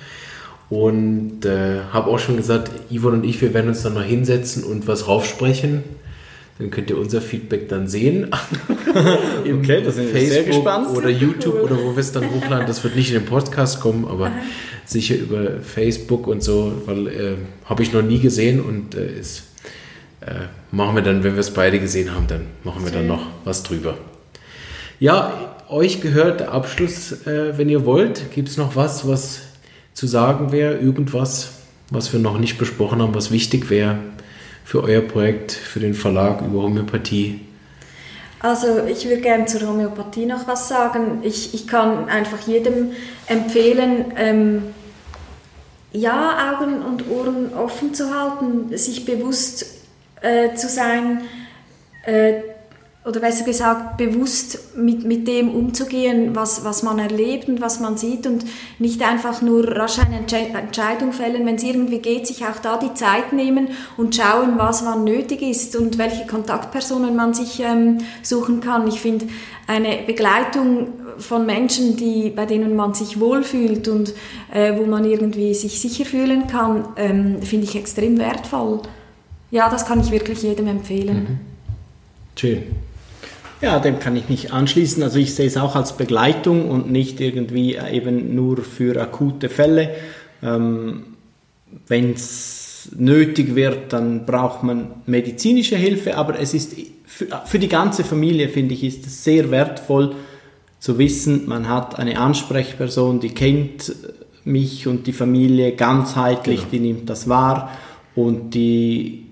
Und 0.72 1.46
äh, 1.46 1.82
habe 1.92 2.10
auch 2.10 2.18
schon 2.18 2.36
gesagt, 2.36 2.72
Yvonne 2.92 3.18
und 3.18 3.26
ich, 3.26 3.40
wir 3.40 3.54
werden 3.54 3.68
uns 3.68 3.84
dann 3.84 3.94
noch 3.94 4.04
hinsetzen 4.04 4.64
und 4.64 4.88
was 4.88 5.08
raufsprechen. 5.08 5.84
Dann 6.60 6.70
könnt 6.70 6.90
ihr 6.90 6.98
unser 6.98 7.20
Feedback 7.20 7.68
dann 7.70 7.88
sehen. 7.88 8.28
okay, 9.40 9.82
das 9.84 9.96
sind 9.96 10.10
Facebook 10.10 10.30
sehr 10.30 10.44
gespannt. 10.44 10.90
Oder 10.96 11.10
YouTube 11.10 11.56
oder 11.56 11.78
wo 11.78 11.96
wir 11.96 11.98
es 11.98 12.12
dann 12.12 12.30
hochladen. 12.30 12.68
Das 12.68 12.84
wird 12.84 12.96
nicht 12.96 13.12
in 13.12 13.20
den 13.20 13.26
Podcast 13.26 13.80
kommen, 13.80 14.06
aber 14.06 14.32
sicher 14.86 15.16
über 15.16 15.62
Facebook 15.62 16.28
und 16.28 16.44
so, 16.44 16.74
weil 16.86 17.08
äh, 17.08 17.36
habe 17.66 17.82
ich 17.84 17.92
noch 17.92 18.04
nie 18.04 18.20
gesehen 18.20 18.62
und 18.62 18.96
äh, 18.96 19.20
ist, 19.20 19.44
äh, 20.22 20.46
machen 20.72 20.96
wir 20.96 21.02
dann, 21.02 21.24
wenn 21.24 21.34
wir 21.34 21.40
es 21.40 21.52
beide 21.52 21.80
gesehen 21.80 22.14
haben, 22.14 22.28
dann 22.28 22.48
machen 22.64 22.84
wir 22.84 22.92
dann 22.92 23.08
noch 23.08 23.26
was 23.46 23.64
drüber. 23.64 23.98
Ja, 25.00 25.56
euch 25.70 26.02
gehört 26.02 26.40
der 26.40 26.52
Abschluss, 26.52 27.26
äh, 27.26 27.58
wenn 27.58 27.68
ihr 27.68 27.86
wollt. 27.86 28.32
Gibt 28.32 28.50
es 28.50 28.58
noch 28.58 28.76
was, 28.76 29.08
was 29.08 29.42
zu 29.94 30.06
sagen 30.06 30.52
wäre? 30.52 30.78
Irgendwas, 30.78 31.54
was 31.90 32.14
wir 32.14 32.20
noch 32.20 32.38
nicht 32.38 32.58
besprochen 32.58 33.02
haben, 33.02 33.16
was 33.16 33.32
wichtig 33.32 33.70
wäre? 33.70 33.98
Für 34.64 34.84
euer 34.84 35.02
Projekt, 35.02 35.52
für 35.52 35.80
den 35.80 35.94
Verlag 35.94 36.42
über 36.42 36.64
Homöopathie? 36.64 37.42
Also 38.40 38.84
ich 38.88 39.06
würde 39.08 39.22
gerne 39.22 39.46
zur 39.46 39.68
Homöopathie 39.68 40.26
noch 40.26 40.48
was 40.48 40.68
sagen. 40.68 41.20
Ich, 41.24 41.54
ich 41.54 41.66
kann 41.68 42.10
einfach 42.10 42.46
jedem 42.46 42.92
empfehlen, 43.28 44.14
ähm, 44.18 44.64
ja, 45.94 46.52
Augen 46.52 46.82
und 46.82 47.10
Ohren 47.10 47.54
offen 47.54 47.94
zu 47.94 48.14
halten, 48.14 48.76
sich 48.78 49.06
bewusst 49.06 49.66
äh, 50.22 50.56
zu 50.56 50.68
sein, 50.68 51.22
äh, 52.06 52.34
oder 53.06 53.20
besser 53.20 53.44
gesagt, 53.44 53.98
bewusst 53.98 54.78
mit, 54.78 55.04
mit 55.04 55.28
dem 55.28 55.54
umzugehen, 55.54 56.36
was, 56.36 56.64
was 56.64 56.84
man 56.84 57.00
erlebt 57.00 57.50
und 57.50 57.60
was 57.60 57.82
man 57.82 57.98
sieht 57.98 58.26
und 58.26 58.46
nicht 58.80 59.02
einfach 59.02 59.42
nur 59.42 59.68
rasch 59.76 60.00
eine 60.00 60.18
Entscheidung 60.18 61.12
fällen, 61.12 61.46
wenn 61.46 61.56
es 61.56 61.64
irgendwie 61.64 62.00
geht, 62.00 62.28
sich 62.28 62.46
auch 62.46 62.60
da 62.62 62.78
die 62.78 62.94
Zeit 62.94 63.34
nehmen 63.34 63.70
und 63.98 64.16
schauen, 64.16 64.58
was 64.58 64.86
wann 64.86 65.04
nötig 65.04 65.42
ist 65.42 65.76
und 65.76 65.98
welche 65.98 66.26
Kontaktpersonen 66.26 67.14
man 67.14 67.34
sich 67.34 67.60
ähm, 67.60 67.98
suchen 68.22 68.62
kann. 68.62 68.88
Ich 68.88 69.02
finde, 69.02 69.28
eine 69.68 69.98
Begleitung 70.08 70.88
von 71.18 71.46
Menschen, 71.46 71.98
die, 71.98 72.30
bei 72.30 72.46
denen 72.46 72.74
man 72.76 72.94
sich 72.94 73.20
wohlfühlt 73.20 73.90
und 73.90 74.14
äh, 74.54 74.78
wo 74.78 74.86
man 74.86 75.04
irgendwie 75.04 75.54
sich 75.54 75.82
sicher 75.82 76.06
fühlen 76.06 76.48
kann, 76.48 76.88
ähm, 76.96 77.42
finde 77.42 77.66
ich 77.66 77.76
extrem 77.76 78.18
wertvoll. 78.18 78.82
Ja, 79.52 79.70
das 79.70 79.86
kann 79.86 80.00
ich 80.00 80.10
wirklich 80.10 80.42
jedem 80.42 80.68
empfehlen. 80.68 81.18
Mhm. 81.18 81.40
Schön. 82.36 82.64
Ja, 83.64 83.80
dem 83.80 83.98
kann 84.00 84.18
ich 84.18 84.28
mich 84.28 84.52
anschließen. 84.52 85.02
Also 85.04 85.20
ich 85.20 85.36
sehe 85.36 85.48
es 85.48 85.56
auch 85.56 85.78
als 85.78 85.96
Begleitung 85.96 86.70
und 86.70 86.92
nicht 86.92 87.22
irgendwie 87.22 87.78
eben 87.78 88.36
nur 88.36 88.58
für 88.58 89.02
akute 89.02 89.48
Fälle. 89.48 89.92
Ähm, 90.44 91.04
Wenn 91.88 92.12
es 92.12 92.90
nötig 92.94 93.56
wird, 93.56 93.94
dann 93.94 94.26
braucht 94.26 94.64
man 94.64 94.92
medizinische 95.06 95.78
Hilfe, 95.78 96.18
aber 96.18 96.38
es 96.38 96.54
ist 96.54 96.76
für, 97.06 97.28
für 97.46 97.58
die 97.58 97.70
ganze 97.70 98.04
Familie, 98.04 98.50
finde 98.50 98.74
ich, 98.74 98.84
ist 98.84 99.06
es 99.06 99.24
sehr 99.24 99.50
wertvoll 99.50 100.14
zu 100.80 100.98
wissen, 100.98 101.48
man 101.48 101.70
hat 101.70 101.98
eine 101.98 102.20
Ansprechperson, 102.20 103.22
die 103.22 103.30
kennt 103.30 103.96
mich 104.44 104.88
und 104.88 105.08
die 105.08 105.14
Familie 105.14 105.72
ganzheitlich, 105.72 106.60
genau. 106.60 106.72
die 106.72 106.80
nimmt 106.80 107.10
das 107.10 107.30
wahr 107.30 107.72
und 108.14 108.54
die 108.54 109.23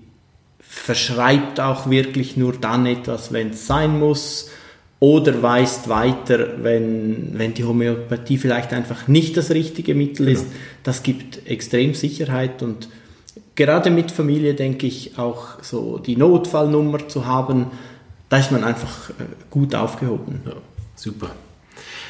verschreibt 0.74 1.60
auch 1.60 1.90
wirklich 1.90 2.36
nur 2.36 2.54
dann 2.54 2.86
etwas, 2.86 3.30
wenn 3.30 3.50
es 3.50 3.66
sein 3.66 4.00
muss 4.00 4.50
oder 5.00 5.42
weist 5.42 5.88
weiter, 5.88 6.62
wenn, 6.62 7.38
wenn 7.38 7.52
die 7.52 7.64
Homöopathie 7.64 8.38
vielleicht 8.38 8.72
einfach 8.72 9.06
nicht 9.06 9.36
das 9.36 9.50
richtige 9.50 9.94
Mittel 9.94 10.28
ist. 10.28 10.44
Genau. 10.44 10.56
Das 10.82 11.02
gibt 11.02 11.46
extrem 11.46 11.94
Sicherheit 11.94 12.62
und 12.62 12.88
gerade 13.54 13.90
mit 13.90 14.10
Familie 14.10 14.54
denke 14.54 14.86
ich 14.86 15.18
auch 15.18 15.62
so 15.62 15.98
die 15.98 16.16
Notfallnummer 16.16 17.06
zu 17.06 17.26
haben, 17.26 17.66
da 18.30 18.38
ist 18.38 18.50
man 18.50 18.64
einfach 18.64 19.10
äh, 19.10 19.24
gut 19.50 19.74
aufgehoben. 19.74 20.40
Ja, 20.46 20.54
super. 20.96 21.30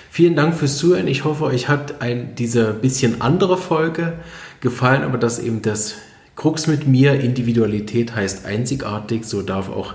Vielen 0.09 0.37
Dank 0.37 0.55
fürs 0.55 0.79
Zuhören. 0.79 1.09
Ich 1.09 1.25
hoffe, 1.25 1.45
euch 1.45 1.69
hat 1.69 2.01
ein, 2.01 2.37
diese 2.37 2.73
bisschen 2.73 3.23
andere 3.23 3.59
Folge 3.59 4.15
gefallen, 4.61 5.03
aber 5.03 5.19
dass 5.19 5.41
eben 5.41 5.63
das 5.63 5.97
Krux 6.43 6.66
mit 6.66 6.88
mir, 6.88 7.20
Individualität 7.20 8.16
heißt 8.16 8.47
einzigartig, 8.47 9.24
so 9.24 9.43
darf 9.43 9.68
auch 9.68 9.95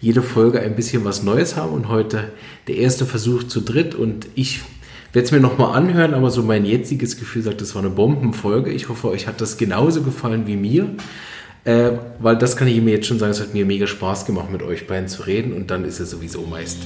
jede 0.00 0.22
Folge 0.22 0.58
ein 0.60 0.74
bisschen 0.74 1.04
was 1.04 1.22
Neues 1.22 1.54
haben 1.56 1.74
und 1.74 1.88
heute 1.88 2.32
der 2.66 2.76
erste 2.76 3.04
Versuch 3.04 3.42
zu 3.42 3.60
dritt 3.60 3.94
und 3.94 4.26
ich 4.34 4.62
werde 5.12 5.26
es 5.26 5.32
mir 5.32 5.40
nochmal 5.40 5.76
anhören, 5.76 6.14
aber 6.14 6.30
so 6.30 6.42
mein 6.42 6.64
jetziges 6.64 7.18
Gefühl 7.18 7.42
sagt, 7.42 7.60
das 7.60 7.74
war 7.74 7.82
eine 7.82 7.90
Bombenfolge. 7.90 8.72
Ich 8.72 8.88
hoffe, 8.88 9.10
euch 9.10 9.26
hat 9.26 9.42
das 9.42 9.58
genauso 9.58 10.00
gefallen 10.00 10.46
wie 10.46 10.56
mir, 10.56 10.88
äh, 11.64 11.90
weil 12.20 12.38
das 12.38 12.56
kann 12.56 12.68
ich 12.68 12.80
mir 12.80 12.92
jetzt 12.92 13.06
schon 13.06 13.18
sagen, 13.18 13.32
es 13.32 13.42
hat 13.42 13.52
mir 13.52 13.66
mega 13.66 13.86
Spaß 13.86 14.24
gemacht, 14.24 14.50
mit 14.50 14.62
euch 14.62 14.86
beiden 14.86 15.08
zu 15.08 15.24
reden 15.24 15.52
und 15.52 15.70
dann 15.70 15.84
ist 15.84 16.00
es 16.00 16.10
sowieso 16.10 16.40
meist 16.46 16.78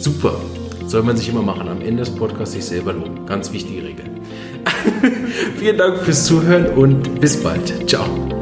super. 0.00 0.40
Soll 0.86 1.02
man 1.02 1.18
sich 1.18 1.28
immer 1.28 1.42
machen, 1.42 1.68
am 1.68 1.82
Ende 1.82 2.04
des 2.04 2.14
Podcasts 2.14 2.54
sich 2.54 2.64
selber 2.64 2.94
loben. 2.94 3.26
Ganz 3.26 3.52
wichtige 3.52 3.82
Regel. 3.82 4.06
Vielen 5.58 5.76
Dank 5.76 5.98
fürs 5.98 6.24
Zuhören 6.24 6.68
und 6.68 7.20
bis 7.20 7.36
bald. 7.36 7.86
Ciao. 7.86 8.35